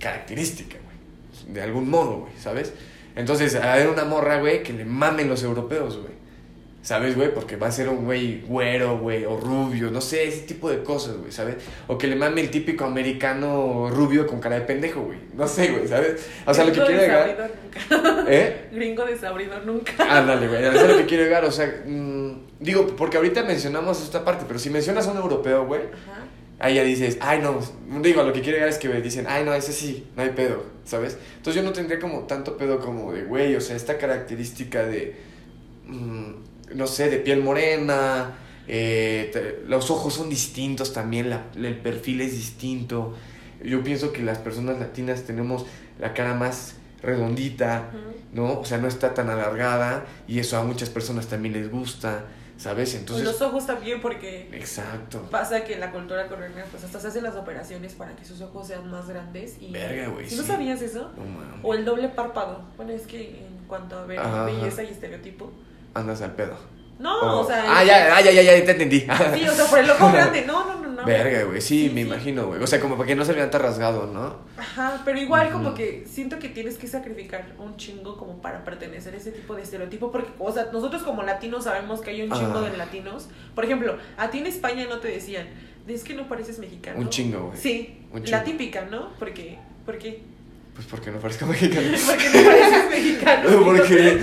característica, 0.00 0.76
güey. 0.82 1.54
De 1.54 1.60
algún 1.62 1.90
modo, 1.90 2.20
güey, 2.20 2.32
¿sabes? 2.40 2.72
Entonces, 3.16 3.54
a 3.54 3.76
ver 3.76 3.88
una 3.88 4.04
morra, 4.04 4.40
güey, 4.40 4.62
que 4.62 4.72
le 4.72 4.84
mamen 4.86 5.28
los 5.28 5.42
europeos, 5.42 5.98
güey. 5.98 6.21
¿Sabes, 6.82 7.14
güey? 7.14 7.32
Porque 7.32 7.54
va 7.54 7.68
a 7.68 7.70
ser 7.70 7.88
un 7.88 8.04
güey 8.04 8.40
güero, 8.40 8.98
güey, 8.98 9.24
o 9.24 9.36
rubio, 9.36 9.88
no 9.92 10.00
sé, 10.00 10.26
ese 10.26 10.40
tipo 10.40 10.68
de 10.68 10.82
cosas, 10.82 11.16
güey, 11.16 11.30
¿sabes? 11.30 11.54
O 11.86 11.96
que 11.96 12.08
le 12.08 12.16
mame 12.16 12.40
el 12.40 12.50
típico 12.50 12.84
americano 12.84 13.88
rubio 13.88 14.26
con 14.26 14.40
cara 14.40 14.56
de 14.56 14.62
pendejo, 14.62 15.02
güey. 15.02 15.18
No 15.36 15.46
sé, 15.46 15.68
güey, 15.68 15.86
¿sabes? 15.86 16.28
O 16.44 16.52
sea, 16.52 16.64
lo 16.64 16.72
que 16.72 16.80
quiero 16.82 17.00
llegar. 17.00 17.50
nunca. 17.88 18.24
¿Eh? 18.28 18.68
Gringo 18.72 19.04
desabrido 19.04 19.60
nunca. 19.64 19.92
Ándale, 20.10 20.48
güey, 20.48 20.64
eso 20.64 20.72
es 20.72 20.88
lo 20.88 20.96
que 20.96 21.06
quiero 21.06 21.22
llegar, 21.22 21.44
o 21.44 21.52
sea, 21.52 21.82
mm, 21.86 22.32
digo, 22.58 22.84
porque 22.96 23.16
ahorita 23.16 23.44
mencionamos 23.44 24.02
esta 24.02 24.24
parte, 24.24 24.44
pero 24.48 24.58
si 24.58 24.68
mencionas 24.68 25.06
a 25.06 25.12
un 25.12 25.18
europeo, 25.18 25.64
güey, 25.64 25.82
ahí 26.58 26.74
ya 26.74 26.82
dices, 26.82 27.16
ay, 27.20 27.40
no, 27.40 27.60
digo, 28.02 28.24
lo 28.24 28.32
que 28.32 28.40
quiero 28.40 28.56
llegar 28.56 28.68
es 28.68 28.78
que 28.78 28.88
güey, 28.88 29.02
dicen, 29.02 29.26
ay, 29.28 29.44
no, 29.44 29.54
ese 29.54 29.72
sí, 29.72 30.08
no 30.16 30.24
hay 30.24 30.30
pedo, 30.30 30.64
¿sabes? 30.84 31.16
Entonces 31.36 31.62
yo 31.62 31.68
no 31.68 31.72
tendría 31.72 32.00
como 32.00 32.22
tanto 32.26 32.56
pedo 32.56 32.80
como 32.80 33.12
de, 33.12 33.22
güey, 33.22 33.54
o 33.54 33.60
sea, 33.60 33.76
esta 33.76 33.98
característica 33.98 34.84
de, 34.84 35.14
mm, 35.86 36.51
no 36.74 36.86
sé, 36.86 37.10
de 37.10 37.18
piel 37.18 37.42
morena, 37.42 38.32
eh, 38.68 39.30
te- 39.32 39.64
los 39.68 39.90
ojos 39.90 40.14
son 40.14 40.28
distintos 40.28 40.92
también, 40.92 41.30
la- 41.30 41.44
el 41.56 41.76
perfil 41.78 42.20
es 42.20 42.32
distinto. 42.32 43.14
Yo 43.64 43.82
pienso 43.84 44.12
que 44.12 44.22
las 44.22 44.38
personas 44.38 44.78
latinas 44.78 45.22
tenemos 45.22 45.66
la 46.00 46.14
cara 46.14 46.34
más 46.34 46.76
redondita. 47.02 47.90
¿no? 48.32 48.60
O 48.60 48.64
sea, 48.64 48.78
no 48.78 48.88
está 48.88 49.12
tan 49.12 49.28
alargada 49.28 50.06
y 50.26 50.38
eso 50.38 50.56
a 50.56 50.64
muchas 50.64 50.88
personas 50.88 51.26
también 51.26 51.52
les 51.52 51.70
gusta, 51.70 52.24
¿sabes? 52.56 52.94
Y 52.94 52.96
Entonces... 52.96 53.26
los 53.26 53.42
ojos 53.42 53.66
también 53.66 54.00
porque 54.00 54.48
Exacto. 54.54 55.28
pasa 55.30 55.64
que 55.64 55.74
en 55.74 55.80
la 55.80 55.90
cultura 55.92 56.26
coreana 56.28 56.64
pues 56.70 56.82
hasta 56.82 56.98
se 56.98 57.08
hacen 57.08 57.24
las 57.24 57.34
operaciones 57.36 57.92
para 57.92 58.16
que 58.16 58.24
sus 58.24 58.40
ojos 58.40 58.68
sean 58.68 58.90
más 58.90 59.06
grandes 59.06 59.56
y 59.60 59.70
Verga, 59.70 60.08
güey, 60.08 60.30
¿Sí 60.30 60.36
¿no 60.36 60.44
sabías 60.44 60.80
eso? 60.80 61.10
No. 61.14 61.68
O 61.68 61.74
el 61.74 61.84
doble 61.84 62.08
párpado. 62.08 62.62
Bueno, 62.78 62.92
es 62.92 63.02
que 63.02 63.44
en 63.46 63.66
cuanto 63.68 63.98
a 63.98 64.06
ver 64.06 64.18
ajá. 64.18 64.44
belleza 64.46 64.82
y 64.82 64.86
estereotipo. 64.88 65.52
Andas 65.94 66.22
al 66.22 66.32
pedo. 66.34 66.56
No, 66.98 67.40
o 67.40 67.46
sea, 67.46 67.64
Ah, 67.66 67.82
ya, 67.82 68.16
ah, 68.16 68.20
ya, 68.20 68.30
ya, 68.30 68.42
ya, 68.42 68.64
te 68.64 68.70
entendí. 68.72 69.00
Sí, 69.00 69.48
o 69.48 69.52
sea, 69.52 69.64
por 69.66 69.78
el 69.80 69.90
ojo 69.90 70.12
grande. 70.12 70.44
No, 70.46 70.64
no, 70.66 70.80
no, 70.80 70.92
no. 70.92 71.04
Verga, 71.04 71.42
güey, 71.44 71.60
sí, 71.60 71.88
Sí, 71.88 71.90
me 71.94 72.02
sí. 72.02 72.06
imagino, 72.06 72.46
güey. 72.46 72.62
O 72.62 72.66
sea, 72.66 72.78
como 72.80 72.96
para 72.96 73.08
que 73.08 73.16
no 73.16 73.24
se 73.24 73.32
vean 73.32 73.50
tan 73.50 73.60
rasgado, 73.60 74.06
¿no? 74.06 74.36
Ajá, 74.56 75.02
pero 75.04 75.18
igual 75.18 75.50
como 75.50 75.74
que 75.74 76.04
siento 76.06 76.38
que 76.38 76.48
tienes 76.48 76.78
que 76.78 76.86
sacrificar 76.86 77.44
un 77.58 77.76
chingo 77.76 78.16
como 78.16 78.40
para 78.40 78.62
pertenecer 78.62 79.14
a 79.14 79.16
ese 79.16 79.32
tipo 79.32 79.56
de 79.56 79.62
estereotipo, 79.62 80.12
porque, 80.12 80.30
o 80.38 80.52
sea, 80.52 80.68
nosotros 80.72 81.02
como 81.02 81.24
latinos 81.24 81.64
sabemos 81.64 82.00
que 82.02 82.10
hay 82.10 82.22
un 82.22 82.30
chingo 82.30 82.58
Ah. 82.58 82.70
de 82.70 82.76
latinos. 82.76 83.28
Por 83.56 83.64
ejemplo, 83.64 83.96
a 84.16 84.30
ti 84.30 84.38
en 84.38 84.46
España 84.46 84.86
no 84.88 84.98
te 84.98 85.08
decían, 85.08 85.48
es 85.88 86.04
que 86.04 86.14
no 86.14 86.28
pareces 86.28 86.60
mexicano. 86.60 87.00
Un 87.00 87.08
chingo, 87.08 87.46
güey. 87.48 87.58
Sí, 87.58 88.06
Un 88.12 88.20
la 88.20 88.26
chingo. 88.26 88.42
típica, 88.44 88.82
¿no? 88.82 89.08
Porque, 89.18 89.58
¿por 89.84 89.98
qué? 89.98 90.22
Pues 90.74 90.86
porque 90.90 91.10
no 91.10 91.18
parezco 91.18 91.46
mexicano. 91.52 91.88
Porque 92.06 92.28
no 92.30 92.44
pareces 92.44 92.90
mexicano. 92.90 93.50
porque 93.64 94.20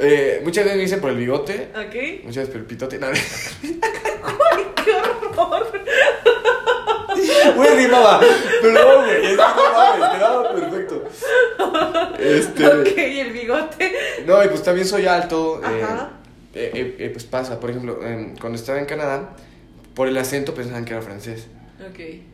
eh, 0.00 0.40
muchas 0.44 0.64
veces 0.64 0.76
me 0.76 0.82
dicen 0.82 1.00
por 1.00 1.10
el 1.10 1.16
bigote, 1.16 1.68
¿Ok? 1.74 2.24
muchas 2.24 2.36
veces 2.36 2.48
por 2.50 2.56
el 2.60 2.66
pitote. 2.66 2.98
No, 2.98 3.06
¡Ay, 3.08 4.66
qué 4.84 4.92
horror! 5.36 5.72
Güey, 7.56 7.76
rimaba. 7.76 8.20
Pero, 8.62 9.00
güey, 9.00 9.16
es 9.24 9.30
que 9.30 9.36
no 9.36 9.72
mames, 9.74 10.10
quedaba 10.10 10.54
perfecto. 10.54 11.04
Este. 12.18 12.66
Ok, 12.66 12.88
el 12.96 13.32
bigote. 13.32 13.92
No, 14.26 14.42
y 14.44 14.48
pues 14.48 14.62
también 14.62 14.86
soy 14.86 15.06
alto. 15.06 15.60
eh, 15.64 15.82
Ajá. 15.82 16.10
eh, 16.54 16.70
eh, 16.74 16.96
eh, 16.98 17.10
pues 17.10 17.24
pasa, 17.24 17.58
por 17.60 17.70
ejemplo, 17.70 18.00
em, 18.04 18.36
cuando 18.36 18.58
estaba 18.58 18.78
en 18.78 18.86
Canadá, 18.86 19.30
por 19.94 20.08
el 20.08 20.16
acento 20.16 20.54
pensaban 20.54 20.84
que 20.84 20.92
era 20.92 21.02
francés. 21.02 21.46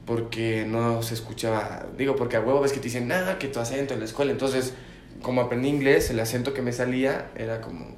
Porque 0.06 0.64
no 0.66 1.02
se 1.02 1.14
escuchaba. 1.14 1.86
Digo, 1.96 2.16
porque 2.16 2.36
a 2.36 2.40
huevo 2.40 2.60
ves 2.60 2.72
que 2.72 2.78
te 2.78 2.84
dicen, 2.84 3.08
nada, 3.08 3.38
que 3.38 3.48
tu 3.48 3.60
acento 3.60 3.94
en 3.94 4.00
la 4.00 4.06
escuela. 4.06 4.32
Entonces, 4.32 4.74
como 5.22 5.40
aprendí 5.40 5.68
inglés, 5.68 6.10
el 6.10 6.20
acento 6.20 6.52
que 6.54 6.62
me 6.62 6.72
salía 6.72 7.30
era 7.36 7.60
como, 7.60 7.94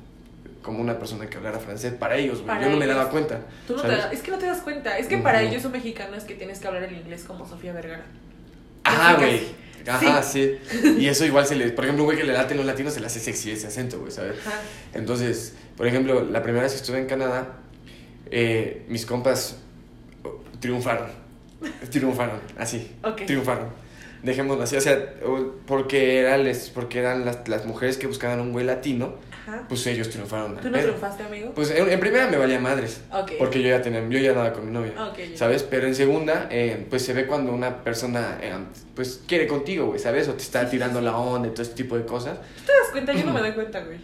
como 0.62 0.80
una 0.80 0.99
persona 0.99 1.28
que 1.28 1.36
hablara 1.36 1.59
francés 1.59 1.92
para 1.94 2.16
ellos, 2.16 2.42
güey. 2.42 2.61
Yo 2.62 2.70
no 2.70 2.76
me 2.76 2.86
daba 2.86 3.11
cuenta. 3.11 3.40
Tú 3.66 3.74
no 3.76 3.82
te 3.82 3.88
¿sabes? 3.88 4.05
das- 4.05 4.12
es 4.12 4.20
que 4.22 4.30
no 4.30 4.38
te 4.38 4.46
das 4.46 4.61
cuenta. 4.62 4.99
Es 4.99 5.07
que 5.07 5.18
para 5.18 5.38
Ujú. 5.40 5.49
ellos 5.49 5.62
son 5.62 5.72
mexicanos 5.72 6.24
que 6.24 6.34
tienes 6.34 6.59
que 6.59 6.66
hablar 6.68 6.82
el 6.84 6.96
inglés 6.96 7.24
como 7.24 7.46
Sofía 7.49 7.72
Vergara. 7.72 8.05
Ajá, 8.84 9.14
Casi, 9.16 9.24
güey. 9.24 9.68
Ajá, 9.88 10.22
sí. 10.22 10.59
Y 10.99 11.07
eso 11.07 11.24
igual 11.24 11.46
se 11.46 11.57
le. 11.57 11.70
Por 11.70 11.84
ejemplo, 11.84 12.05
un 12.05 12.09
güey 12.09 12.18
que 12.18 12.24
le 12.24 12.32
late 12.34 12.53
en 12.53 12.59
los 12.59 12.66
latinos 12.66 12.92
se 12.92 13.01
le 13.01 13.07
hace 13.07 13.20
sexy 13.20 13.53
ese 13.53 13.68
acento, 13.68 13.99
güey, 14.01 14.12
¿sabes? 14.12 14.36
Ajá. 14.46 14.61
Entonces, 14.92 15.55
por 15.76 15.86
ejemplo, 15.86 16.24
la 16.24 16.42
primera 16.42 16.64
vez 16.64 16.72
que 16.72 16.78
estuve 16.78 16.99
en 16.99 17.07
Canadá, 17.07 17.55
eh, 18.30 18.84
mis 18.88 19.07
compas 19.07 19.57
triunfaron. 20.61 21.07
Triunfaron, 21.91 22.41
así. 22.57 22.91
Ok. 23.03 23.23
Triunfaron. 23.27 23.69
Dejémoslo 24.23 24.65
así, 24.65 24.75
o 24.77 24.81
sea, 24.81 25.15
porque, 25.67 26.19
era 26.19 26.37
les, 26.39 26.71
porque 26.71 26.99
eran 26.99 27.25
las, 27.25 27.47
las 27.49 27.67
mujeres 27.67 27.99
que 27.99 28.09
buscaban 28.09 28.41
un 28.41 28.51
güey 28.51 28.67
latino, 28.67 29.15
Ajá. 29.47 29.65
pues 29.69 29.87
ellos 29.87 30.11
triunfaron. 30.11 30.57
¿Tú 30.57 30.65
no 30.71 30.73
pedo. 30.73 30.87
triunfaste, 30.89 31.23
amigo? 31.23 31.53
Pues 31.55 31.71
en, 31.71 31.89
en 31.89 32.01
primera 32.01 32.27
me 32.27 32.37
valía 32.37 32.59
madres, 32.59 33.01
Ok. 33.13 33.33
porque 33.39 33.63
yo 33.63 33.69
ya 33.69 33.81
tenía, 33.81 34.01
yo 34.09 34.19
ya 34.19 34.31
andaba 34.31 34.53
con 34.53 34.67
mi 34.67 34.73
novia. 34.73 34.93
Ok, 35.11 35.19
ya. 35.31 35.37
¿Sabes? 35.39 35.63
Pero 35.63 35.87
en 35.87 35.95
segunda, 35.95 36.49
eh, 36.51 36.85
pues 36.91 37.05
se 37.05 37.13
ve 37.13 37.27
cuando 37.29 37.53
una 37.53 37.85
persona, 37.85 38.39
eh, 38.43 38.53
pues, 38.97 39.23
quiere 39.29 39.47
contigo, 39.47 39.87
güey, 39.87 40.01
¿sabes? 40.01 40.27
O 40.29 40.35
te 40.35 40.43
está 40.43 40.69
tirando 40.69 41.01
la 41.01 41.17
onda 41.17 41.47
y 41.47 41.53
todo 41.53 41.63
ese 41.63 41.75
tipo 41.75 41.97
de 41.97 42.05
cosas. 42.05 42.39
¿Tú 42.39 42.65
te 42.67 42.73
das 42.73 42.91
cuenta? 42.91 43.13
Yo 43.13 43.25
no 43.25 43.33
me 43.33 43.41
doy 43.43 43.53
cuenta, 43.53 43.85
güey. 43.85 44.01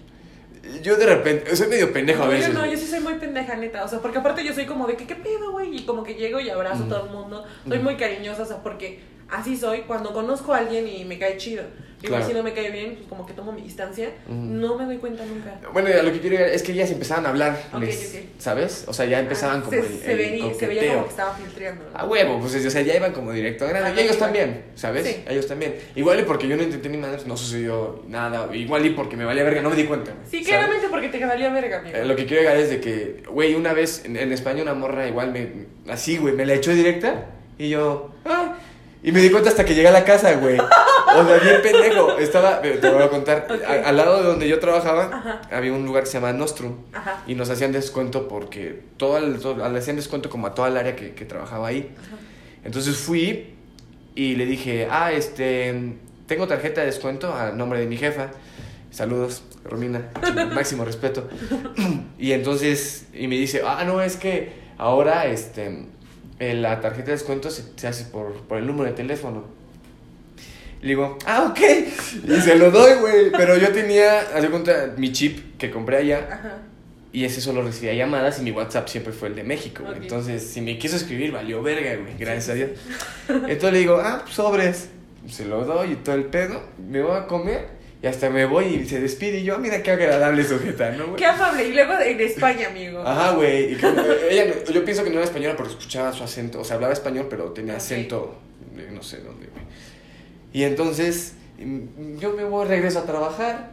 Yo 0.82 0.96
de 0.96 1.06
repente, 1.06 1.54
soy 1.56 1.68
medio 1.68 1.92
pendejo 1.92 2.22
a 2.24 2.28
veces. 2.28 2.52
yo 2.52 2.54
no, 2.54 2.66
yo 2.66 2.76
sí 2.76 2.86
soy 2.86 3.00
muy 3.00 3.14
pendeja, 3.14 3.56
neta. 3.56 3.84
O 3.84 3.88
sea, 3.88 4.00
porque 4.00 4.18
aparte 4.18 4.44
yo 4.44 4.52
soy 4.52 4.66
como 4.66 4.86
de 4.86 4.96
que, 4.96 5.06
¿qué 5.06 5.14
pedo, 5.14 5.52
güey? 5.52 5.76
Y 5.76 5.86
como 5.86 6.02
que 6.02 6.14
llego 6.14 6.40
y 6.40 6.50
abrazo 6.50 6.84
a 6.84 6.88
todo 6.88 7.06
el 7.06 7.10
mundo. 7.10 7.44
Soy 7.68 7.78
muy 7.78 7.96
cariñosa, 7.96 8.42
o 8.42 8.46
sea, 8.46 8.62
porque 8.62 9.00
así 9.30 9.56
soy. 9.56 9.80
Cuando 9.82 10.12
conozco 10.12 10.52
a 10.54 10.58
alguien 10.58 10.86
y 10.88 11.04
me 11.04 11.18
cae 11.18 11.36
chido, 11.36 11.64
y 12.02 12.06
Claro. 12.06 12.26
si 12.26 12.34
no 12.34 12.42
me 12.42 12.52
cae 12.52 12.70
bien, 12.70 12.96
pues 12.96 13.08
como 13.08 13.24
que 13.24 13.32
tomo 13.32 13.50
mi 13.50 13.62
distancia, 13.62 14.10
Ujú. 14.28 14.34
no 14.36 14.76
me 14.76 14.84
doy 14.84 14.98
cuenta 14.98 15.24
nunca. 15.24 15.58
Bueno, 15.72 15.88
lo 16.02 16.12
que 16.12 16.20
quiero 16.20 16.36
es 16.44 16.62
que 16.62 16.72
ellas 16.72 16.90
empezaban 16.90 17.24
a 17.24 17.30
hablar, 17.30 17.58
Ok, 17.72 17.80
les- 17.80 18.14
ok. 18.14 18.20
¿sabes? 18.38 18.84
O 18.88 18.92
sea, 18.92 19.06
ya 19.06 19.20
empezaban 19.20 19.60
Ah, 19.60 19.64
como 19.64 19.70
se, 19.70 19.78
el, 19.78 19.98
se, 20.00 20.12
el 20.12 20.18
veía, 20.18 20.52
se 20.54 20.66
veía 20.66 20.92
como 20.92 21.04
que 21.04 21.10
estaba 21.10 21.34
filtreando. 21.34 21.84
¿no? 21.90 21.98
A 21.98 22.04
huevo, 22.04 22.40
pues 22.40 22.54
o 22.56 22.70
sea, 22.70 22.82
ya 22.82 22.94
iban 22.94 23.12
como 23.12 23.32
directo 23.32 23.64
a 23.64 23.68
grano. 23.68 23.86
Ah, 23.86 23.92
y 23.98 24.00
ellos 24.02 24.18
también, 24.18 24.64
¿sabes? 24.74 25.06
Sí. 25.06 25.24
Ellos 25.26 25.46
también. 25.46 25.76
Igual 25.96 26.20
y 26.20 26.24
porque 26.24 26.46
yo 26.46 26.56
no 26.58 26.62
intenté 26.62 26.90
ni 26.90 26.98
madres, 26.98 27.26
no 27.26 27.38
sucedió 27.38 28.02
nada. 28.06 28.54
Igual 28.54 28.84
y 28.84 28.90
porque 28.90 29.16
me 29.16 29.24
valía 29.24 29.42
verga, 29.44 29.62
no 29.62 29.70
me 29.70 29.76
di 29.76 29.84
cuenta. 29.84 30.12
Sí, 30.24 30.44
¿sabes? 30.44 30.48
claramente 30.48 30.88
porque 30.90 31.08
te 31.08 31.24
valía 31.24 31.48
verga, 31.54 31.78
amigo. 31.78 31.96
Eh, 31.96 32.04
lo 32.04 32.14
que 32.16 32.26
quiero 32.26 32.42
llegar 32.42 32.58
es 32.58 32.68
de 32.68 32.80
que, 32.82 33.22
güey, 33.30 33.54
una 33.54 33.72
vez 33.72 34.04
en, 34.04 34.18
en 34.18 34.30
España 34.30 34.60
una 34.62 34.74
morra 34.74 35.08
igual 35.08 35.32
me, 35.32 35.48
así, 35.90 36.18
güey, 36.18 36.34
me 36.34 36.44
la 36.44 36.52
echó 36.52 36.70
directa 36.72 37.30
y 37.56 37.70
yo, 37.70 38.10
ah, 38.26 38.56
y 39.04 39.12
me 39.12 39.20
di 39.20 39.30
cuenta 39.30 39.50
hasta 39.50 39.64
que 39.64 39.74
llegué 39.74 39.86
a 39.88 39.92
la 39.92 40.04
casa, 40.04 40.34
güey. 40.34 40.58
O 40.58 41.24
sea, 41.24 41.38
bien 41.38 41.62
pendejo. 41.62 42.18
Estaba, 42.18 42.60
te 42.60 42.90
voy 42.90 43.02
a 43.02 43.08
contar, 43.10 43.46
a- 43.64 43.88
al 43.88 43.96
lado 43.96 44.18
de 44.22 44.24
donde 44.28 44.48
yo 44.48 44.58
trabajaba, 44.58 45.04
Ajá. 45.12 45.42
había 45.52 45.72
un 45.72 45.84
lugar 45.86 46.02
que 46.04 46.08
se 46.10 46.14
llama 46.18 46.32
Nostrum. 46.32 46.74
Ajá. 46.92 47.22
Y 47.28 47.34
nos 47.36 47.50
hacían 47.50 47.70
descuento 47.70 48.26
porque 48.26 48.80
todo 48.96 49.18
el, 49.18 49.38
todo- 49.38 49.68
le 49.68 49.78
hacían 49.78 49.94
descuento 49.96 50.28
como 50.28 50.48
a 50.48 50.54
toda 50.54 50.66
el 50.68 50.76
área 50.76 50.96
que, 50.96 51.14
que 51.14 51.24
trabajaba 51.24 51.68
ahí. 51.68 51.94
Ajá. 51.96 52.16
Entonces 52.64 52.96
fui 52.96 53.54
y 54.16 54.34
le 54.36 54.46
dije, 54.46 54.88
ah, 54.90 55.12
este, 55.12 55.94
tengo 56.26 56.48
tarjeta 56.48 56.80
de 56.80 56.86
descuento 56.88 57.32
a 57.34 57.50
nombre 57.52 57.78
de 57.80 57.86
mi 57.86 57.96
jefa. 57.96 58.30
Saludos, 58.90 59.42
Romina, 59.64 60.10
máximo 60.54 60.84
respeto. 60.84 61.28
Y 62.18 62.32
entonces, 62.32 63.06
y 63.12 63.28
me 63.28 63.36
dice, 63.36 63.62
ah, 63.66 63.84
no, 63.84 64.00
es 64.00 64.16
que 64.16 64.52
ahora, 64.78 65.26
este, 65.26 65.86
eh, 66.38 66.54
la 66.54 66.80
tarjeta 66.80 67.06
de 67.06 67.12
descuento 67.12 67.50
se, 67.50 67.64
se 67.76 67.86
hace 67.86 68.04
por, 68.06 68.34
por 68.42 68.58
el 68.58 68.66
número 68.66 68.90
de 68.90 68.96
teléfono. 68.96 69.44
Le 70.80 70.88
digo, 70.88 71.18
ah, 71.24 71.50
ok. 71.50 71.60
Y 72.28 72.40
se 72.40 72.56
lo 72.56 72.70
doy, 72.70 72.98
güey. 73.00 73.32
Pero 73.32 73.56
yo 73.56 73.72
tenía, 73.72 74.20
haz 74.20 74.42
de 74.42 74.50
cuenta, 74.50 74.92
mi 74.98 75.12
chip 75.12 75.56
que 75.56 75.70
compré 75.70 75.96
allá. 75.96 76.28
Ajá. 76.30 76.58
Y 77.10 77.24
ese 77.24 77.40
solo 77.40 77.62
recibía 77.62 77.94
llamadas 77.94 78.40
y 78.40 78.42
mi 78.42 78.50
WhatsApp 78.50 78.88
siempre 78.88 79.12
fue 79.12 79.28
el 79.28 79.36
de 79.36 79.44
México, 79.44 79.84
güey. 79.84 79.96
Ok. 79.96 80.02
Entonces, 80.02 80.42
si 80.42 80.60
me 80.60 80.76
quiso 80.78 80.96
escribir, 80.96 81.30
valió 81.30 81.62
verga, 81.62 81.94
güey. 81.94 82.18
Gracias 82.18 82.48
a 82.50 82.54
Dios. 82.54 82.70
Entonces 83.28 83.72
le 83.72 83.78
digo, 83.78 84.00
ah, 84.04 84.22
pues, 84.24 84.34
sobres. 84.34 84.88
Se 85.30 85.46
lo 85.46 85.64
doy 85.64 85.92
y 85.92 85.96
todo 85.96 86.16
el 86.16 86.24
pedo. 86.24 86.60
Me 86.76 87.00
voy 87.00 87.16
a 87.16 87.26
comer 87.26 87.68
y 88.04 88.06
hasta 88.06 88.28
me 88.28 88.44
voy 88.44 88.66
y 88.66 88.86
se 88.86 89.00
despide. 89.00 89.38
Y 89.38 89.44
yo, 89.44 89.56
mira 89.58 89.82
qué 89.82 89.92
agradable 89.92 90.44
sujeta, 90.44 90.90
¿no, 90.90 91.04
güey? 91.06 91.16
Qué 91.16 91.24
amable. 91.24 91.66
Y 91.68 91.72
luego 91.72 91.94
en 91.98 92.20
España, 92.20 92.66
amigo. 92.68 93.00
Ajá, 93.00 93.30
güey. 93.30 93.72
Y 93.72 93.76
que- 93.76 93.86
ella, 94.30 94.44
no- 94.44 94.70
yo 94.72 94.84
pienso 94.84 95.02
que 95.04 95.08
no 95.08 95.16
era 95.16 95.24
española 95.24 95.54
porque 95.56 95.72
escuchaba 95.72 96.12
su 96.12 96.22
acento. 96.22 96.60
O 96.60 96.64
sea, 96.64 96.74
hablaba 96.76 96.92
español, 96.92 97.28
pero 97.30 97.52
tenía 97.52 97.76
acento 97.76 98.36
de 98.76 98.90
no 98.90 99.02
sé 99.02 99.20
dónde, 99.22 99.46
güey. 99.46 99.64
Y 100.52 100.64
entonces, 100.64 101.32
mm, 101.58 102.18
yo 102.18 102.34
me 102.34 102.44
voy, 102.44 102.66
regreso 102.68 102.98
a 102.98 103.06
trabajar. 103.06 103.72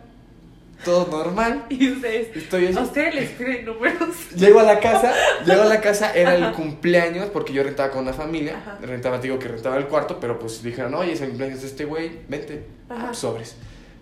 Todo 0.86 1.08
normal. 1.12 1.66
Y 1.70 1.92
ustedes, 1.92 2.34
Estoy 2.36 2.74
a 2.74 2.80
ustedes 2.80 3.14
les 3.14 3.30
piden 3.32 3.66
números. 3.66 4.16
Llego 4.36 4.62
a 4.62 4.64
la 4.64 4.80
casa, 4.80 5.14
llego 5.46 5.64
a 5.64 5.66
la 5.66 5.82
casa, 5.82 6.14
era 6.16 6.36
el 6.36 6.54
cumpleaños, 6.54 7.28
porque 7.34 7.52
yo 7.52 7.64
rentaba 7.64 7.92
con 7.92 8.04
una 8.04 8.14
familia, 8.14 8.56
Ajá. 8.66 8.80
rentaba, 8.82 9.18
digo 9.20 9.38
que 9.38 9.50
rentaba 9.50 9.76
el 9.76 9.88
cuarto, 9.88 10.20
pero 10.22 10.40
pues 10.40 10.64
dijeron, 10.64 10.94
oye, 10.96 11.12
es 11.12 11.22
el 11.22 11.28
cumpleaños 11.30 11.62
de 11.62 11.68
este 11.68 11.84
güey, 11.84 12.12
vente. 12.30 12.64
Ah, 12.90 13.14
sobres. 13.14 13.58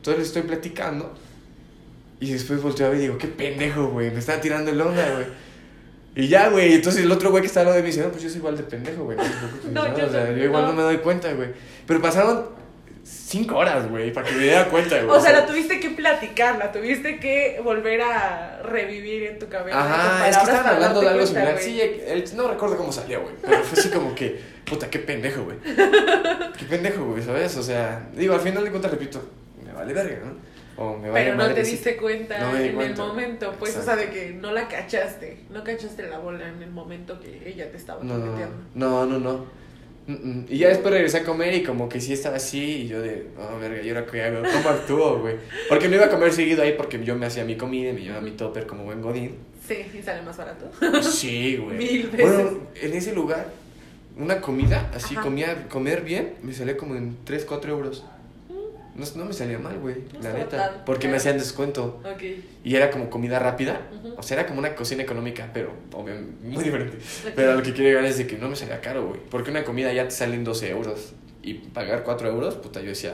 Entonces 0.09 0.33
le 0.33 0.39
estoy 0.39 0.41
platicando, 0.49 1.13
y 2.19 2.31
después 2.33 2.61
volteo 2.61 2.87
a 2.87 2.89
ver 2.89 2.97
y 2.99 3.01
digo, 3.03 3.17
qué 3.17 3.27
pendejo, 3.27 3.87
güey, 3.89 4.11
me 4.11 4.19
estaba 4.19 4.41
tirando 4.41 4.71
el 4.71 4.81
onda, 4.81 5.07
güey. 5.13 5.25
Y 6.15 6.27
ya, 6.27 6.49
güey, 6.49 6.73
entonces 6.73 7.03
el 7.03 7.11
otro 7.11 7.29
güey 7.29 7.41
que 7.41 7.47
está 7.47 7.59
al 7.61 7.67
lado 7.67 7.77
de 7.77 7.83
mí 7.83 7.89
dice, 7.89 8.01
no, 8.01 8.09
pues 8.09 8.23
yo 8.23 8.29
soy 8.29 8.39
igual 8.39 8.57
de 8.57 8.63
pendejo, 8.63 9.03
güey. 9.03 9.17
No, 9.17 9.23
te 9.23 9.29
preocupes", 9.29 9.65
No, 9.71 9.87
¿no? 9.87 9.97
yo 9.97 10.05
o 10.07 10.09
sea, 10.09 10.25
no- 10.25 10.37
yo 10.37 10.43
igual 10.45 10.65
no. 10.65 10.73
me 10.73 10.81
doy 10.81 10.97
cuenta, 10.97 11.31
güey. 11.33 11.49
Pero 11.85 12.01
pasaron 12.01 12.47
cinco 13.03 13.57
horas, 13.57 13.89
güey, 13.89 14.11
para 14.11 14.27
que 14.27 14.35
me 14.35 14.43
diera 14.43 14.65
cuenta, 14.65 15.01
güey. 15.01 15.09
O 15.17 15.21
sea, 15.21 15.31
la 15.31 15.45
tuviste 15.45 15.79
que 15.79 15.91
platicar, 15.91 16.57
la 16.57 16.71
tuviste 16.71 17.19
que 17.19 17.61
volver 17.63 18.01
a 18.01 18.63
revivir 18.63 19.23
en 19.23 19.39
tu 19.39 19.47
cabeza. 19.47 19.79
Ajá, 19.79 20.27
es 20.27 20.35
que 20.37 20.43
estaban 20.43 20.73
hablando 20.75 21.01
de 21.01 21.09
algo 21.09 21.25
similar. 21.25 21.57
Sí, 21.59 21.79
él, 21.79 22.25
no 22.35 22.47
recuerdo 22.49 22.75
cómo 22.75 22.91
salió, 22.91 23.21
güey. 23.21 23.35
Pero 23.41 23.63
fue 23.63 23.79
así 23.79 23.89
como 23.89 24.13
que, 24.13 24.41
puta, 24.65 24.89
qué 24.89 24.99
pendejo, 24.99 25.43
güey. 25.43 25.57
Qué 25.63 26.65
pendejo, 26.67 27.05
güey, 27.05 27.23
¿sabes? 27.23 27.55
O 27.55 27.63
sea, 27.63 28.09
digo, 28.15 28.33
al 28.33 28.41
final 28.41 28.63
de 28.63 28.71
cuentas, 28.71 28.91
repito, 28.91 29.21
me 29.69 29.75
vale 29.75 29.93
verga, 29.93 30.19
¿no? 30.25 30.49
O 30.83 30.97
me 30.97 31.09
vale 31.09 31.25
Pero 31.25 31.35
no 31.35 31.53
te 31.53 31.63
diste 31.63 31.97
cuenta 31.97 32.39
No 32.39 32.57
en 32.57 32.73
cuenta. 32.75 33.03
el 33.03 33.07
momento, 33.09 33.53
pues, 33.59 33.75
o 33.77 33.83
sea, 33.83 33.95
de 33.95 34.09
que 34.09 34.31
no 34.31 34.51
la 34.51 34.67
cachaste. 34.67 35.39
No 35.49 35.63
cachaste 35.63 36.07
la 36.07 36.19
bola 36.19 36.47
en 36.47 36.61
el 36.61 36.71
momento 36.71 37.19
que 37.19 37.49
ella 37.49 37.69
te 37.69 37.77
estaba 37.77 38.03
No, 38.03 38.17
no, 38.17 38.25
toqueteando. 38.25 38.55
no, 38.75 39.05
no, 39.05 39.19
no. 39.19 39.45
Mm, 40.07 40.13
mm. 40.13 40.45
Y 40.49 40.57
ya 40.57 40.69
después 40.69 40.91
regresé 40.93 41.17
a 41.19 41.23
comer 41.23 41.53
y 41.53 41.63
como 41.63 41.87
que 41.89 41.99
sí 42.01 42.13
estaba 42.13 42.37
así 42.37 42.83
y 42.83 42.87
yo 42.87 43.01
de, 43.01 43.27
oh, 43.37 43.59
verga, 43.59 43.81
¿y 43.81 43.89
ahora 43.89 44.05
qué 44.05 44.23
hago? 44.23 44.41
¿Cómo 44.41 44.69
actúo, 44.69 45.19
güey? 45.19 45.35
Porque 45.67 45.87
no 45.87 45.95
iba 45.97 46.05
a 46.05 46.09
comer 46.09 46.31
seguido 46.33 46.63
ahí 46.63 46.73
porque 46.73 47.03
yo 47.03 47.15
me 47.15 47.25
hacía 47.27 47.43
mi 47.45 47.57
comida 47.57 47.89
y 47.91 47.93
me 47.93 48.01
llevaba 48.01 48.21
mi 48.21 48.31
topper 48.31 48.65
como 48.65 48.85
buen 48.85 49.01
godín. 49.01 49.35
Sí, 49.67 49.85
y 49.93 50.01
sale 50.01 50.21
más 50.23 50.35
barato. 50.37 50.71
Sí, 51.03 51.57
güey. 51.57 51.77
Mil 51.77 52.07
veces. 52.09 52.31
Bueno, 52.43 52.59
en 52.81 52.93
ese 52.93 53.13
lugar, 53.13 53.47
una 54.17 54.41
comida, 54.41 54.89
así, 54.95 55.13
Ajá. 55.13 55.23
comía, 55.23 55.67
comer 55.69 56.01
bien, 56.01 56.35
me 56.41 56.53
salía 56.53 56.75
como 56.75 56.95
en 56.95 57.17
3, 57.25 57.45
4 57.45 57.71
euros. 57.71 58.03
No, 58.99 59.05
no 59.15 59.25
me 59.25 59.33
salía 59.33 59.57
mal, 59.57 59.79
güey, 59.79 59.95
No 60.13 60.19
la 60.21 60.29
estaba 60.39 60.67
neta. 60.67 60.85
Porque 60.85 61.07
me 61.07 61.17
hacían 61.17 61.37
descuento. 61.37 62.01
Ok. 62.03 62.21
Y 62.63 62.75
era 62.75 62.91
como 62.91 63.09
comida 63.09 63.39
rápida. 63.39 63.81
O 64.17 64.23
sea, 64.23 64.37
era 64.39 64.47
como 64.47 64.59
una 64.59 64.75
cocina 64.75 65.03
económica, 65.03 65.49
pero 65.53 65.71
obviamente 65.93 66.33
muy 66.47 66.63
diferente. 66.63 66.97
Pero 67.35 67.53
lo 67.55 67.63
que 67.63 67.71
quiero 67.73 67.89
llegar 67.89 68.05
es 68.05 68.17
de 68.17 68.27
que 68.27 68.37
no 68.37 68.49
me 68.49 68.55
salía 68.55 68.81
caro, 68.81 69.07
güey. 69.07 69.19
Porque 69.31 69.51
una 69.51 69.63
comida 69.63 69.91
ya 69.93 70.03
te 70.05 70.11
salen 70.11 70.43
12 70.43 70.69
euros. 70.69 71.13
Y 71.41 71.53
pagar 71.53 72.03
4 72.03 72.27
euros, 72.29 72.55
puta, 72.55 72.81
yo 72.81 72.89
decía, 72.89 73.13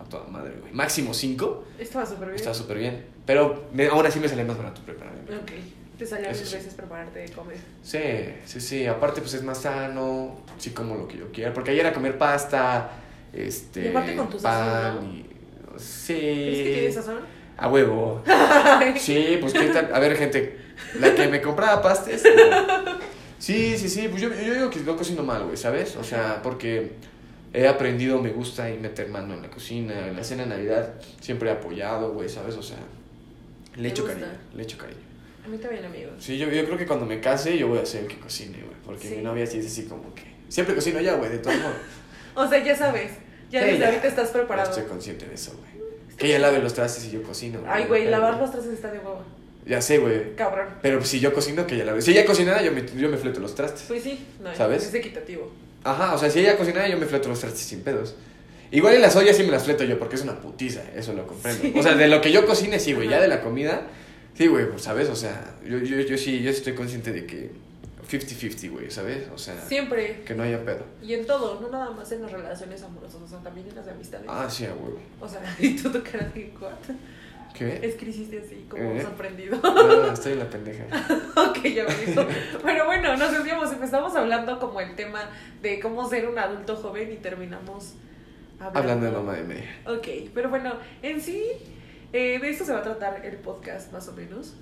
a 0.00 0.04
toda 0.04 0.24
madre, 0.28 0.54
güey. 0.60 0.72
Máximo 0.72 1.12
5, 1.12 1.64
Estaba 1.78 2.06
súper 2.06 2.28
bien. 2.28 2.36
está 2.36 2.54
súper 2.54 2.78
bien. 2.78 3.04
Pero 3.26 3.66
me- 3.72 3.88
aún 3.88 4.06
así 4.06 4.18
me 4.20 4.28
salía 4.28 4.44
más 4.44 4.56
barato 4.56 4.80
prepararme. 4.82 5.20
Ok. 5.36 5.50
Te 5.98 6.06
salía 6.06 6.28
mil 6.28 6.36
sí. 6.36 6.54
veces 6.54 6.74
prepararte 6.74 7.18
de 7.18 7.28
comer. 7.30 7.56
Sí, 7.82 7.98
sí, 8.46 8.60
sí. 8.60 8.86
Aparte, 8.86 9.20
pues 9.20 9.34
es 9.34 9.42
más 9.42 9.62
sano. 9.62 10.38
Sí, 10.56 10.70
como 10.70 10.94
lo 10.94 11.08
que 11.08 11.18
yo 11.18 11.30
quiera. 11.32 11.52
Porque 11.52 11.72
ayer 11.72 11.84
era 11.84 11.92
comer 11.92 12.16
pasta, 12.16 12.90
este. 13.32 13.84
Y 13.86 13.88
aparte 13.88 14.16
con 14.16 14.28
tu 14.30 14.38
pan 14.38 14.94
sazón, 14.94 15.06
¿no? 15.08 15.14
y. 15.14 15.26
Sí. 15.78 16.14
¿Crees 16.14 16.56
que 16.66 16.74
tiene 16.74 16.92
sazón? 16.92 17.18
A 17.56 17.68
huevo. 17.68 18.22
Sí, 18.96 19.38
pues 19.40 19.52
qué 19.52 19.66
tal. 19.68 19.90
A 19.92 19.98
ver, 19.98 20.16
gente. 20.16 20.56
La 21.00 21.14
que 21.14 21.26
me 21.28 21.40
compraba 21.40 21.82
pastes. 21.82 22.22
no. 22.24 22.98
Sí, 23.38 23.76
sí, 23.76 23.88
sí. 23.88 24.08
Pues 24.08 24.22
yo, 24.22 24.28
yo 24.34 24.54
digo 24.54 24.70
que 24.70 24.80
no 24.80 24.96
cocino 24.96 25.22
mal, 25.22 25.44
güey, 25.44 25.56
¿sabes? 25.56 25.96
O 25.96 26.04
sea, 26.04 26.40
porque 26.42 26.92
he 27.52 27.66
aprendido, 27.68 28.20
me 28.20 28.30
gusta 28.30 28.70
y 28.70 28.78
meter 28.78 29.08
mano 29.08 29.34
en 29.34 29.42
la 29.42 29.50
cocina. 29.50 30.08
En 30.08 30.16
la 30.16 30.24
cena 30.24 30.44
de 30.44 30.50
Navidad 30.50 30.94
siempre 31.20 31.48
he 31.48 31.52
apoyado, 31.52 32.12
güey, 32.12 32.28
¿sabes? 32.28 32.56
O 32.56 32.62
sea, 32.62 32.78
le 33.76 33.88
echo 33.88 34.02
gusta. 34.02 34.18
cariño. 34.20 34.38
Le 34.54 34.62
echo 34.62 34.78
cariño. 34.78 35.00
A 35.44 35.48
mí 35.48 35.58
también, 35.58 35.84
amigos. 35.84 36.12
Sí, 36.18 36.36
yo, 36.36 36.48
yo 36.50 36.64
creo 36.64 36.76
que 36.76 36.86
cuando 36.86 37.06
me 37.06 37.20
case 37.20 37.56
yo 37.56 37.68
voy 37.68 37.78
a 37.78 37.86
ser 37.86 38.02
el 38.02 38.08
que 38.08 38.18
cocine, 38.18 38.58
güey. 38.58 38.76
Porque 38.84 39.08
Sí. 39.08 39.14
mi 39.16 39.22
novia 39.22 39.46
sí 39.46 39.58
es 39.58 39.66
así 39.66 39.84
como 39.84 40.14
que... 40.14 40.22
Siempre 40.48 40.74
cocino 40.74 41.00
ya, 41.00 41.14
güey, 41.14 41.30
de 41.30 41.38
todos 41.38 41.56
modos. 41.56 41.76
O 42.38 42.48
sea, 42.48 42.64
ya 42.64 42.76
sabes. 42.76 43.10
Ya 43.50 43.64
desde 43.64 43.84
ahorita 43.84 44.06
estás 44.06 44.28
preparado. 44.30 44.70
Estoy 44.70 44.84
consciente 44.84 45.26
de 45.26 45.34
eso, 45.34 45.52
güey. 45.58 46.16
Que 46.16 46.28
ella 46.28 46.38
lave 46.38 46.60
los 46.60 46.74
trastes 46.74 47.04
y 47.06 47.10
yo 47.10 47.22
cocino. 47.22 47.60
Ay, 47.66 47.84
güey, 47.84 48.06
lavar 48.06 48.38
los 48.38 48.50
trastes 48.50 48.72
está 48.72 48.90
de 48.90 48.98
huevo. 48.98 49.22
Ya 49.66 49.82
sé, 49.82 49.98
güey. 49.98 50.34
Cabrón. 50.36 50.68
Pero 50.80 51.04
si 51.04 51.20
yo 51.20 51.32
cocino, 51.34 51.66
que 51.66 51.74
ella 51.74 51.84
lave. 51.86 52.00
Si 52.00 52.12
ella 52.12 52.24
cocinara, 52.24 52.62
yo 52.62 52.72
me, 52.72 52.84
yo 52.96 53.08
me 53.08 53.16
fleto 53.16 53.40
los 53.40 53.54
trastes. 53.54 53.84
Pues 53.88 54.02
sí, 54.02 54.24
no, 54.42 54.54
¿Sabes? 54.54 54.86
es 54.86 54.94
equitativo. 54.94 55.50
Ajá, 55.84 56.14
o 56.14 56.18
sea, 56.18 56.30
si 56.30 56.40
ella 56.40 56.56
cocinara, 56.56 56.88
yo 56.88 56.96
me 56.96 57.06
fleto 57.06 57.28
los 57.28 57.40
trastes 57.40 57.62
sin 57.62 57.82
pedos. 57.82 58.14
Igual 58.70 58.94
en 58.94 59.02
las 59.02 59.16
ollas 59.16 59.36
sí 59.36 59.42
me 59.42 59.50
las 59.50 59.64
fleto 59.64 59.84
yo, 59.84 59.98
porque 59.98 60.16
es 60.16 60.22
una 60.22 60.40
putiza, 60.40 60.82
eso 60.94 61.12
lo 61.14 61.26
comprendo. 61.26 61.62
Sí. 61.62 61.74
O 61.76 61.82
sea, 61.82 61.94
de 61.94 62.08
lo 62.08 62.20
que 62.20 62.30
yo 62.30 62.46
cocine, 62.46 62.78
sí, 62.78 62.92
güey. 62.92 63.08
Ya 63.08 63.20
de 63.20 63.28
la 63.28 63.40
comida, 63.40 63.82
sí, 64.34 64.46
güey, 64.46 64.68
pues, 64.68 64.82
¿sabes? 64.82 65.08
O 65.08 65.16
sea, 65.16 65.54
yo, 65.64 65.78
yo, 65.78 66.00
yo 66.00 66.18
sí, 66.18 66.42
yo 66.42 66.50
estoy 66.50 66.74
consciente 66.74 67.12
de 67.12 67.26
que 67.26 67.50
50-50, 68.08 68.70
güey, 68.70 68.90
¿sabes? 68.90 69.28
O 69.34 69.38
sea, 69.38 69.60
Siempre. 69.60 70.22
que 70.24 70.34
no 70.34 70.42
haya 70.42 70.64
pedo. 70.64 70.84
Y 71.02 71.12
en 71.14 71.26
todo, 71.26 71.60
no 71.60 71.68
nada 71.68 71.90
más 71.90 72.10
en 72.12 72.22
las 72.22 72.32
relaciones 72.32 72.82
amorosas, 72.82 73.20
o 73.20 73.28
sea, 73.28 73.38
también 73.40 73.68
en 73.68 73.76
las 73.76 73.86
amistades. 73.88 74.26
Ah, 74.28 74.48
sí, 74.48 74.64
a 74.64 74.72
huevo. 74.74 74.98
O 75.20 75.28
sea, 75.28 75.40
y 75.58 75.76
tú 75.76 75.90
cara 76.02 76.30
de 76.34 76.52
¿what? 76.60 76.72
¿Qué? 77.54 77.80
Es 77.82 77.96
que 77.96 78.06
hiciste 78.06 78.38
así, 78.38 78.66
como 78.68 78.82
¿Eh? 78.82 79.02
sorprendido. 79.02 79.58
No, 79.62 80.12
estoy 80.12 80.32
en 80.32 80.38
la 80.38 80.48
pendeja. 80.48 80.84
ok, 81.36 81.62
ya 81.64 81.84
me 81.84 81.94
dijo. 81.94 82.26
Pero 82.62 82.86
bueno, 82.86 83.16
nos 83.16 83.32
desviamos, 83.32 83.72
empezamos 83.72 84.14
hablando 84.14 84.58
como 84.58 84.80
el 84.80 84.94
tema 84.94 85.28
de 85.60 85.80
cómo 85.80 86.08
ser 86.08 86.28
un 86.28 86.38
adulto 86.38 86.76
joven 86.76 87.12
y 87.12 87.16
terminamos 87.16 87.94
hablando, 88.58 88.78
Hablando 88.78 89.06
de 89.06 89.12
mamá 89.12 89.32
de 89.34 89.44
media. 89.44 89.80
Ok, 89.86 90.30
pero 90.34 90.48
bueno, 90.50 90.74
en 91.02 91.20
sí, 91.20 91.44
eh, 92.12 92.38
de 92.38 92.50
esto 92.50 92.64
se 92.64 92.72
va 92.72 92.78
a 92.78 92.82
tratar 92.82 93.24
el 93.24 93.36
podcast 93.36 93.92
más 93.92 94.08
o 94.08 94.12
menos. 94.12 94.54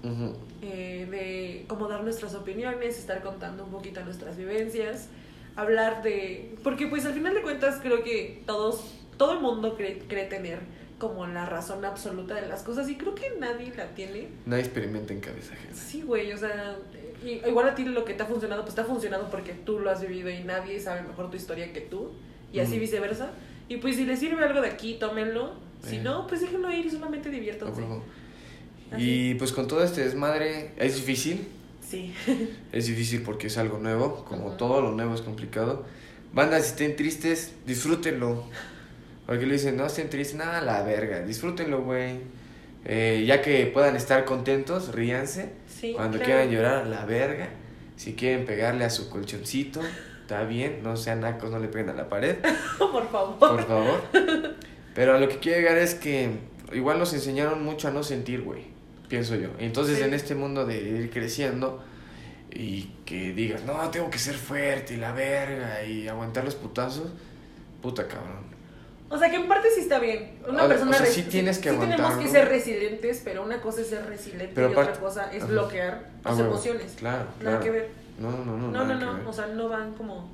Eh, 0.63 1.07
de 1.11 1.65
cómo 1.69 1.89
dar 1.89 2.03
nuestras 2.03 2.35
opiniones, 2.35 2.99
estar 2.99 3.23
contando 3.23 3.65
un 3.65 3.71
poquito 3.71 4.05
nuestras 4.05 4.37
vivencias, 4.37 5.09
hablar 5.55 6.03
de... 6.03 6.57
Porque 6.63 6.87
pues 6.87 7.07
al 7.07 7.15
final 7.15 7.35
de 7.35 7.43
cuentas 7.43 7.79
creo 7.81 8.03
que 8.03 8.43
todos, 8.47 8.95
todo 9.17 9.35
el 9.35 9.41
mundo 9.41 9.77
cree, 9.77 9.99
cree 10.09 10.25
tener 10.25 10.61
como 10.99 11.27
la 11.27 11.45
razón 11.45 11.85
absoluta 11.85 12.35
de 12.35 12.47
las 12.47 12.63
cosas 12.63 12.89
y 12.89 12.97
creo 12.97 13.15
que 13.15 13.31
nadie 13.39 13.73
la 13.77 13.95
tiene. 13.95 14.29
Nadie 14.47 14.63
experimenta 14.63 15.13
en 15.13 15.21
cabeza 15.21 15.53
ajena. 15.55 15.75
Sí, 15.75 16.03
güey, 16.03 16.33
o 16.33 16.39
sea, 16.39 16.77
igual 17.25 17.69
a 17.69 17.75
ti 17.75 17.85
lo 17.85 18.05
que 18.05 18.15
te 18.15 18.23
ha 18.23 18.27
funcionado, 18.27 18.63
pues 18.63 18.75
te 18.75 18.81
ha 18.81 18.85
funcionado 18.85 19.29
porque 19.31 19.53
tú 19.53 19.79
lo 19.79 19.91
has 19.91 20.01
vivido 20.01 20.31
y 20.31 20.43
nadie 20.43 20.81
sabe 20.81 21.03
mejor 21.03 21.31
tu 21.31 21.37
historia 21.37 21.73
que 21.73 21.81
tú 21.81 22.13
y 22.53 22.61
así 22.61 22.79
viceversa. 22.79 23.31
Y 23.69 23.79
pues 23.79 23.97
si 23.97 24.07
les 24.07 24.19
sirve 24.19 24.43
algo 24.45 24.61
de 24.61 24.69
aquí, 24.69 24.95
tómenlo. 24.95 25.66
Si 25.85 25.97
Eh. 25.97 26.01
no, 26.03 26.27
pues 26.27 26.41
déjenlo 26.41 26.70
ir 26.72 26.87
y 26.87 26.91
solamente 26.91 27.31
diviértanse. 27.31 27.83
Y 28.99 29.35
pues 29.35 29.53
con 29.53 29.66
todo 29.66 29.83
este 29.83 30.03
desmadre, 30.05 30.72
es 30.77 30.95
difícil. 30.97 31.49
Sí. 31.89 32.12
Es 32.72 32.87
difícil 32.87 33.22
porque 33.22 33.47
es 33.49 33.59
algo 33.59 33.79
nuevo. 33.79 34.24
Como 34.24 34.49
Ujú. 34.49 34.57
todo 34.57 34.81
lo 34.81 34.93
nuevo 34.93 35.14
es 35.14 35.22
complicado. 35.22 35.85
Bandas, 36.33 36.64
si 36.64 36.68
estén 36.70 36.97
tristes, 36.97 37.53
disfrútenlo. 37.66 38.45
Porque 39.27 39.47
le 39.47 39.55
dicen, 39.55 39.77
no 39.77 39.87
estén 39.87 40.09
tristes, 40.11 40.37
nada, 40.37 40.61
la 40.61 40.83
verga. 40.83 41.20
Disfrútenlo, 41.22 41.83
güey. 41.83 42.18
Eh, 42.85 43.24
ya 43.27 43.43
que 43.43 43.66
puedan 43.66 43.97
estar 43.97 44.24
contentos, 44.24 44.95
ríanse. 44.95 45.51
Sí, 45.68 45.93
Cuando 45.95 46.18
claro. 46.18 46.24
quieran 46.33 46.51
llorar, 46.51 46.87
la 46.87 47.05
verga. 47.05 47.49
Si 47.97 48.14
quieren 48.14 48.45
pegarle 48.47 48.85
a 48.85 48.91
su 48.91 49.09
colchoncito, 49.09 49.81
está 50.22 50.45
bien. 50.45 50.81
No 50.85 50.97
sean 50.97 51.20
nacos, 51.20 51.51
no 51.51 51.59
le 51.59 51.68
peguen 51.68 51.89
a 51.91 51.95
la 51.95 52.09
pared. 52.09 52.37
Por 52.79 53.09
favor. 53.11 53.39
Por 53.39 53.66
favor. 53.66 54.03
Pero 54.97 55.15
a 55.15 55.19
lo 55.21 55.29
que 55.29 55.39
quiero 55.39 55.61
llegar 55.61 55.79
es 55.79 55.95
que 55.95 56.31
igual 56.73 56.99
nos 56.99 57.13
enseñaron 57.15 57.63
mucho 57.63 57.87
a 57.87 57.91
no 57.93 58.03
sentir, 58.03 58.43
güey. 58.43 58.63
Pienso 59.09 59.37
yo. 59.37 59.51
Entonces, 59.61 59.99
Sí. 59.99 60.03
en 60.05 60.15
este 60.15 60.35
mundo 60.35 60.67
de 60.67 60.79
ir 60.83 61.11
creciendo 61.11 61.81
y 62.51 62.91
que 63.05 63.33
digas, 63.33 63.63
no, 63.65 63.89
tengo 63.91 64.11
que 64.11 64.19
ser 64.19 64.35
fuerte 64.35 64.95
y 64.95 64.97
la 64.97 65.13
verga 65.13 65.85
y 65.85 66.09
aguantar 66.09 66.45
los 66.45 66.55
putazos, 66.57 67.11
puta 67.83 68.09
cabrón. 68.09 68.57
O 69.09 69.17
sea, 69.17 69.31
que 69.31 69.37
en 69.37 69.47
parte 69.47 69.69
sí 69.73 69.83
está 69.83 70.01
bien. 70.01 70.39
Una 70.49 70.65
O- 70.65 70.69
persona 70.69 70.91
o 70.91 70.95
sea, 70.95 71.07
sí 71.07 71.23
tienes 71.25 71.59
que 71.59 71.71
tenemos 71.71 72.15
que 72.17 72.27
ser 72.27 72.49
resilientes, 72.49 73.21
pero 73.25 73.45
una 73.45 73.61
cosa 73.61 73.83
es 73.83 73.87
ser 73.89 74.05
resiliente 74.07 74.51
Pero 74.55 74.71
y 74.71 74.73
aparte- 74.73 74.91
otra 74.93 75.03
cosa 75.03 75.33
es 75.33 75.47
bloquear 75.47 76.09
Ah, 76.25 76.35
emociones. 76.37 76.95
Claro, 76.99 77.27
Nada 77.39 77.59
claro. 77.59 77.61
que 77.61 77.71
ver. 77.71 77.89
No, 78.19 78.31
no, 78.33 78.45
no. 78.57 78.69
No, 78.73 78.85
no, 78.85 78.95
no. 79.23 79.29
O 79.31 79.33
sea, 79.33 79.47
no 79.47 79.69
van 79.69 79.93
como. 79.95 80.29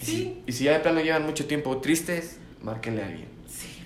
Y 0.00 0.04
Sí, 0.06 0.12
si- 0.16 0.42
Y 0.46 0.52
si 0.52 0.64
ya 0.64 0.72
de 0.72 0.80
plano 0.80 1.00
llevan 1.00 1.26
mucho 1.26 1.44
tiempo 1.46 1.76
tristes, 1.82 2.38
márquenle 2.62 3.02
a 3.02 3.06
alguien. 3.08 3.28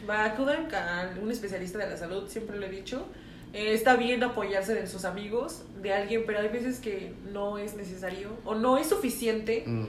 Va, 0.09 0.24
acudan 0.24 0.72
a 0.74 1.11
un 1.22 1.30
especialista 1.30 1.78
de 1.78 1.90
la 1.90 1.96
salud, 1.96 2.28
siempre 2.28 2.59
lo 2.59 2.66
he 2.66 2.70
dicho. 2.70 3.06
Eh, 3.52 3.72
está 3.72 3.96
bien 3.96 4.22
apoyarse 4.22 4.74
de 4.74 4.86
sus 4.86 5.04
amigos, 5.04 5.62
de 5.82 5.92
alguien, 5.92 6.24
pero 6.26 6.38
hay 6.40 6.48
veces 6.48 6.80
que 6.80 7.12
no 7.32 7.59
es 7.59 7.74
necesario 7.74 8.30
o 8.44 8.54
no 8.54 8.78
es 8.78 8.88
suficiente 8.88 9.64
Mm, 9.66 9.86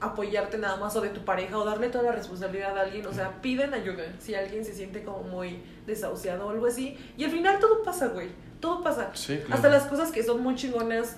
apoyarte 0.00 0.58
nada 0.58 0.76
más 0.76 0.94
o 0.96 1.00
de 1.00 1.08
tu 1.08 1.24
pareja 1.24 1.56
o 1.58 1.64
darle 1.64 1.88
toda 1.88 2.04
la 2.04 2.12
responsabilidad 2.12 2.76
a 2.76 2.82
alguien. 2.82 3.06
O 3.06 3.12
sea, 3.14 3.40
piden 3.40 3.72
ayuda 3.72 4.04
si 4.18 4.34
alguien 4.34 4.64
se 4.64 4.74
siente 4.74 5.02
como 5.02 5.22
muy 5.22 5.58
desahuciado 5.86 6.46
o 6.46 6.50
algo 6.50 6.66
así. 6.66 6.96
Y 7.16 7.24
al 7.24 7.30
final 7.30 7.58
todo 7.60 7.82
pasa, 7.82 8.08
güey. 8.08 8.28
Todo 8.60 8.82
pasa. 8.82 9.10
Sí, 9.14 9.36
claro. 9.38 9.54
Hasta 9.54 9.68
las 9.70 9.84
cosas 9.84 10.10
que 10.12 10.22
son 10.22 10.42
muy 10.42 10.54
chingonas 10.54 11.16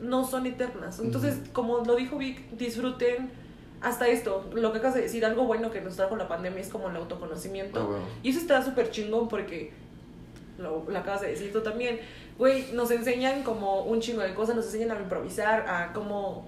no 0.00 0.24
son 0.26 0.46
eternas. 0.46 0.98
Entonces, 1.00 1.36
Ujú. 1.42 1.52
como 1.52 1.78
lo 1.84 1.96
dijo 1.96 2.18
Vic, 2.18 2.50
disfruten 2.50 3.30
hasta 3.80 4.08
esto. 4.08 4.48
Lo 4.54 4.72
que 4.72 4.78
acabas 4.78 4.96
de 4.96 5.02
decir, 5.02 5.24
algo 5.24 5.44
bueno 5.44 5.70
que 5.70 5.80
nos 5.80 5.96
trajo 5.96 6.16
la 6.16 6.28
pandemia 6.28 6.60
es 6.60 6.68
como 6.68 6.88
el 6.88 6.96
autoconocimiento. 6.96 7.80
Ah, 7.80 7.84
huevo. 7.84 8.04
Y 8.22 8.30
eso 8.30 8.40
está 8.40 8.62
súper 8.62 8.90
chingón 8.90 9.28
porque 9.28 9.72
lo, 10.58 10.84
lo 10.88 10.98
acabas 10.98 11.22
de 11.22 11.28
decir 11.28 11.52
tú 11.52 11.60
también. 11.60 12.00
Güey, 12.38 12.72
nos 12.72 12.90
enseñan 12.90 13.42
como 13.42 13.82
un 13.82 14.00
chingo 14.00 14.20
de 14.22 14.34
cosas, 14.34 14.56
nos 14.56 14.66
enseñan 14.66 14.90
a 14.92 15.00
improvisar, 15.00 15.68
a 15.68 15.92
cómo 15.92 16.46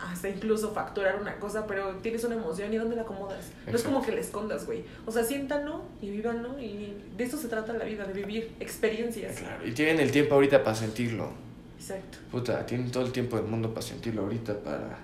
hasta 0.00 0.28
incluso 0.28 0.70
facturar 0.72 1.20
una 1.20 1.36
cosa, 1.38 1.66
pero 1.66 1.96
tienes 1.96 2.22
una 2.24 2.36
emoción 2.36 2.72
y 2.72 2.76
¿dónde 2.76 2.96
la 2.96 3.02
acomodas? 3.02 3.46
No 3.66 3.72
es 3.72 3.80
Exacto. 3.80 3.88
como 3.88 4.04
que 4.04 4.12
la 4.12 4.20
escondas, 4.20 4.66
güey. 4.66 4.84
O 5.06 5.12
sea, 5.12 5.24
siéntanlo 5.24 5.82
y 6.00 6.10
vívanlo 6.10 6.58
y 6.60 6.94
de 7.16 7.24
eso 7.24 7.36
se 7.36 7.48
trata 7.48 7.72
la 7.72 7.84
vida, 7.84 8.04
de 8.04 8.12
vivir 8.12 8.52
experiencias. 8.60 9.40
Claro. 9.40 9.66
Y 9.66 9.72
tienen 9.72 10.00
el 10.00 10.10
tiempo 10.10 10.34
ahorita 10.34 10.62
para 10.62 10.76
sentirlo. 10.76 11.30
Exacto. 11.78 12.18
Puta, 12.30 12.64
tienen 12.66 12.90
todo 12.90 13.04
el 13.04 13.12
tiempo 13.12 13.36
del 13.36 13.46
mundo 13.46 13.70
para 13.70 13.82
sentirlo 13.82 14.22
ahorita, 14.22 14.58
para 14.60 14.98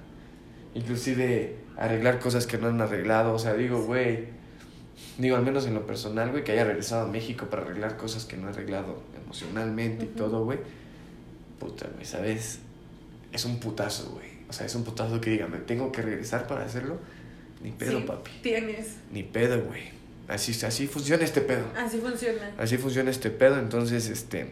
inclusive 0.74 1.56
arreglar 1.76 2.18
cosas 2.20 2.46
que 2.46 2.58
no 2.58 2.68
han 2.68 2.80
arreglado. 2.80 3.34
O 3.34 3.38
sea, 3.38 3.54
digo, 3.54 3.82
güey, 3.82 4.26
digo, 5.18 5.36
al 5.36 5.42
menos 5.42 5.66
en 5.66 5.74
lo 5.74 5.86
personal, 5.86 6.30
güey, 6.30 6.44
que 6.44 6.52
haya 6.52 6.64
regresado 6.64 7.06
a 7.06 7.08
México 7.08 7.46
para 7.46 7.62
arreglar 7.62 7.96
cosas 7.96 8.24
que 8.24 8.36
no 8.36 8.48
he 8.48 8.50
arreglado 8.50 9.02
emocionalmente 9.24 10.04
y 10.04 10.08
todo, 10.08 10.44
güey. 10.44 10.58
Puta, 11.58 11.88
güey, 11.94 12.04
¿sabes? 12.04 12.58
Es 13.32 13.44
un 13.44 13.58
putazo, 13.58 14.10
güey. 14.10 14.26
O 14.48 14.52
sea, 14.52 14.66
es 14.66 14.74
un 14.74 14.84
putazo 14.84 15.20
que 15.20 15.30
diga, 15.30 15.46
me 15.46 15.58
tengo 15.58 15.90
que 15.90 16.02
regresar 16.02 16.46
para 16.46 16.64
hacerlo. 16.64 16.98
Ni 17.62 17.70
pedo, 17.70 17.98
Sí, 17.98 18.04
papi. 18.06 18.30
Tienes. 18.42 18.96
Ni 19.10 19.22
pedo, 19.22 19.62
güey. 19.64 19.94
Así, 20.28 20.52
así 20.64 20.86
funciona 20.86 21.24
este 21.24 21.40
pedo. 21.40 21.64
Así 21.76 21.98
funciona. 21.98 22.52
Así 22.58 22.76
funciona 22.78 23.10
este 23.10 23.30
pedo, 23.30 23.58
entonces, 23.58 24.08
este, 24.08 24.48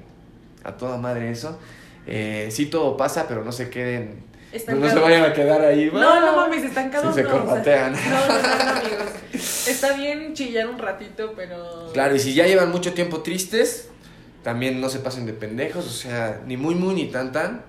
a 0.64 0.76
toda 0.76 0.98
madre 0.98 1.30
eso. 1.30 1.58
Eh, 2.06 2.48
sí 2.50 2.66
todo 2.66 2.96
pasa, 2.96 3.28
pero 3.28 3.44
no 3.44 3.52
se 3.52 3.70
queden, 3.70 4.22
no, 4.52 4.88
se 4.90 4.98
vayan 4.98 5.24
a 5.24 5.32
quedar 5.32 5.60
ahí. 5.62 5.90
No, 5.92 6.20
no 6.20 6.36
mames, 6.36 6.64
estancados 6.64 7.14
Sí, 7.14 7.22
se 7.22 7.28
no. 7.28 7.28
o 7.28 7.32
sea, 7.32 7.40
corbatean. 7.46 7.92
no, 7.92 7.98
no, 8.00 8.26
no, 8.26 8.64
no, 8.64 8.70
amigos. 8.80 9.66
Está 9.66 9.96
bien 9.96 10.34
chillar 10.34 10.68
un 10.68 10.78
ratito, 10.78 11.32
pero. 11.36 11.90
Claro, 11.92 12.14
y 12.14 12.18
si 12.18 12.34
ya 12.34 12.46
llevan 12.46 12.70
mucho 12.70 12.92
tiempo 12.92 13.22
tristes, 13.22 13.88
también 14.42 14.80
no 14.80 14.88
se 14.88 14.98
pasen 14.98 15.26
de 15.26 15.32
pendejos, 15.32 15.86
o 15.86 15.90
sea, 15.90 16.40
ni 16.46 16.56
muy, 16.56 16.74
muy, 16.74 16.94
ni 16.94 17.06
tan, 17.06 17.32
tan. 17.32 17.64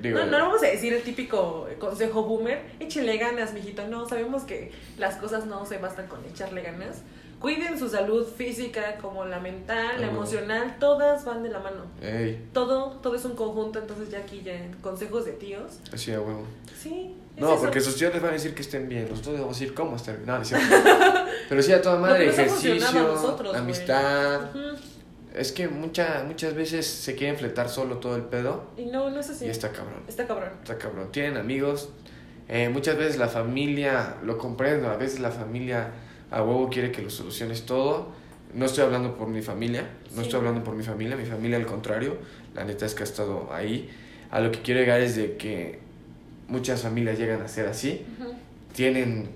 Digo, 0.00 0.18
No, 0.20 0.26
no 0.26 0.38
vamos 0.38 0.62
a 0.62 0.66
decir 0.66 0.92
el 0.92 1.02
típico 1.02 1.68
consejo 1.80 2.22
boomer, 2.22 2.60
échele 2.78 3.16
ganas, 3.18 3.52
mijito. 3.52 3.86
No, 3.88 4.08
sabemos 4.08 4.44
que 4.44 4.70
las 4.96 5.16
cosas 5.16 5.46
no 5.46 5.66
se 5.66 5.78
bastan 5.78 6.06
con 6.06 6.24
echarle 6.24 6.62
ganas. 6.62 6.98
Cuiden 7.40 7.78
su 7.78 7.88
salud 7.88 8.26
física, 8.26 8.96
como 9.00 9.24
la 9.24 9.38
mental, 9.38 10.00
la 10.00 10.08
emocional, 10.08 10.76
todas 10.80 11.24
van 11.24 11.42
de 11.44 11.50
la 11.50 11.60
mano. 11.60 11.82
Ey, 12.02 12.48
Todo, 12.52 12.98
todo 13.00 13.14
es 13.14 13.24
un 13.24 13.36
conjunto, 13.36 13.78
entonces 13.78 14.10
ya 14.10 14.18
aquí 14.18 14.42
ya 14.44 14.54
consejos 14.82 15.24
de 15.24 15.32
tíos. 15.32 15.78
así 15.92 16.12
a 16.12 16.20
huevo. 16.20 16.44
Sí. 16.76 17.14
es 17.36 17.40
No, 17.40 17.52
eso. 17.52 17.60
porque 17.62 17.80
sus 17.80 17.96
tíos 17.96 18.12
les 18.12 18.20
van 18.20 18.30
a 18.30 18.34
decir 18.34 18.54
que 18.54 18.62
estén 18.62 18.88
bien, 18.88 19.08
nosotros 19.08 19.34
les 19.34 19.40
vamos 19.42 19.56
a 19.56 19.60
decir 19.60 19.74
cómo 19.74 19.94
están 19.96 20.16
bien. 20.16 20.26
No. 20.26 20.42
Pero 21.48 21.62
sí, 21.62 21.72
a 21.72 21.80
toda 21.80 21.96
madre, 21.98 22.28
ejercicio, 22.28 23.02
nosotros, 23.06 23.54
amistad. 23.54 24.40
Es 25.34 25.52
que 25.52 25.68
mucha, 25.68 26.24
muchas 26.26 26.54
veces 26.54 26.86
se 26.86 27.14
quieren 27.14 27.36
fletar 27.36 27.68
solo 27.68 27.98
todo 27.98 28.16
el 28.16 28.22
pedo 28.22 28.64
Y 28.76 28.86
no, 28.86 29.08
no 29.10 29.20
es 29.20 29.30
así. 29.30 29.46
y 29.46 29.48
está 29.48 29.70
cabrón. 29.70 30.02
Está 30.08 30.26
cabrón. 30.26 30.50
Está 30.62 30.76
cabrón. 30.78 31.12
Tienen 31.12 31.36
amigos. 31.36 31.90
eh, 32.48 32.68
muchas 32.68 32.96
veces 32.96 33.16
la 33.18 33.28
familia, 33.28 34.16
lo 34.24 34.36
comprendo, 34.38 34.88
a 34.88 34.96
veces 34.96 35.20
la 35.20 35.30
familia 35.30 35.90
a 36.30 36.42
huevo 36.42 36.68
quiere 36.70 36.90
que 36.92 37.02
lo 37.02 37.10
soluciones 37.10 37.64
todo. 37.66 38.12
No 38.54 38.64
estoy 38.64 38.84
hablando 38.84 39.16
por 39.16 39.28
mi 39.28 39.42
familia, 39.42 39.88
no 40.10 40.16
Sí. 40.16 40.22
estoy 40.22 40.38
hablando 40.38 40.64
por 40.64 40.74
mi 40.74 40.82
familia, 40.82 41.16
mi 41.16 41.26
familia 41.26 41.56
al 41.58 41.66
contrario, 41.66 42.16
la 42.54 42.64
neta 42.64 42.86
es 42.86 42.94
que 42.94 43.02
ha 43.02 43.04
estado 43.04 43.52
ahí. 43.52 43.90
A 44.30 44.40
lo 44.40 44.50
que 44.50 44.60
quiero 44.62 44.80
llegar 44.80 45.00
es 45.00 45.16
de 45.16 45.36
que 45.36 45.78
muchas 46.48 46.82
familias 46.82 47.18
llegan 47.18 47.42
a 47.42 47.48
ser 47.48 47.66
así, 47.66 48.06
Ujú. 48.18 48.32
tienen, 48.74 49.28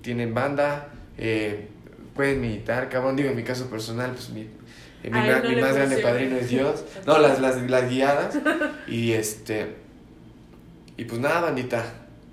tienen 0.00 0.32
banda, 0.34 0.88
eh, 1.18 1.68
pueden 2.14 2.40
meditar, 2.40 2.88
cabrón, 2.88 3.16
digo 3.16 3.30
en 3.30 3.36
mi 3.36 3.42
caso 3.42 3.68
personal, 3.68 4.12
pues 4.12 4.30
mi, 4.30 4.42
eh, 4.42 4.48
mi, 5.04 5.10
ma- 5.10 5.40
no 5.40 5.48
mi 5.48 5.56
más 5.56 5.74
grande 5.74 5.96
padrino 5.98 6.36
es 6.36 6.48
Dios. 6.48 6.84
No, 7.06 7.18
las, 7.18 7.40
las, 7.40 7.60
las 7.68 7.90
guiadas. 7.90 8.38
Y 8.86 9.12
este. 9.12 9.74
Y 10.96 11.04
pues 11.04 11.20
nada, 11.20 11.40
bandita. 11.40 11.84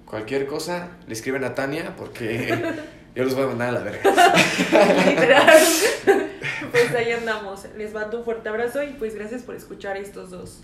Cualquier 0.06 0.46
cosa, 0.48 0.90
le 1.08 1.14
escriben 1.14 1.44
a 1.44 1.56
Tania 1.56 1.96
porque 1.96 2.56
yo 3.16 3.24
los 3.24 3.34
voy 3.36 3.44
a 3.44 3.48
mandar 3.48 3.70
a 3.70 3.72
la 3.74 3.80
verga. 3.82 4.02
Literal. 5.08 5.58
pues 6.72 6.96
ahí 6.96 7.12
andamos. 7.12 7.66
Les 7.78 7.94
mando 7.94 8.20
un 8.20 8.24
fuerte 8.24 8.50
abrazo 8.50 8.84
y 8.84 8.94
pues 8.94 9.16
gracias 9.16 9.44
por 9.44 9.56
escuchar 9.56 9.96
a 9.98 10.00
estos 10.00 10.30
dos 10.30 10.62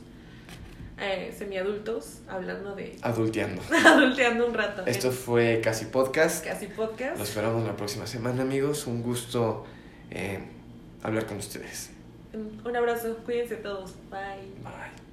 eh, 0.98 1.34
semiadultos 1.38 2.20
hablando 2.28 2.76
de 2.76 2.98
Adulteando. 3.02 3.62
adulteando 3.86 4.48
un 4.48 4.54
rato. 4.54 4.84
Esto 4.86 5.12
fue 5.12 5.60
Casi 5.64 5.86
Podcast. 5.86 6.46
casi 6.46 6.68
podcast. 6.68 7.18
Los 7.18 7.30
esperamos 7.30 7.66
la 7.66 7.76
próxima 7.76 8.08
semana, 8.08 8.44
amigos. 8.44 8.88
Un 8.88 9.02
gusto 9.02 9.66
eh, 10.12 10.40
hablar 11.04 11.26
con 11.26 11.38
ustedes. 11.38 11.92
Un 12.34 12.76
abrazo, 12.76 13.18
cuídense 13.26 13.56
todos. 13.56 13.96
Bye. 14.10 14.52
Bye. 14.64 15.05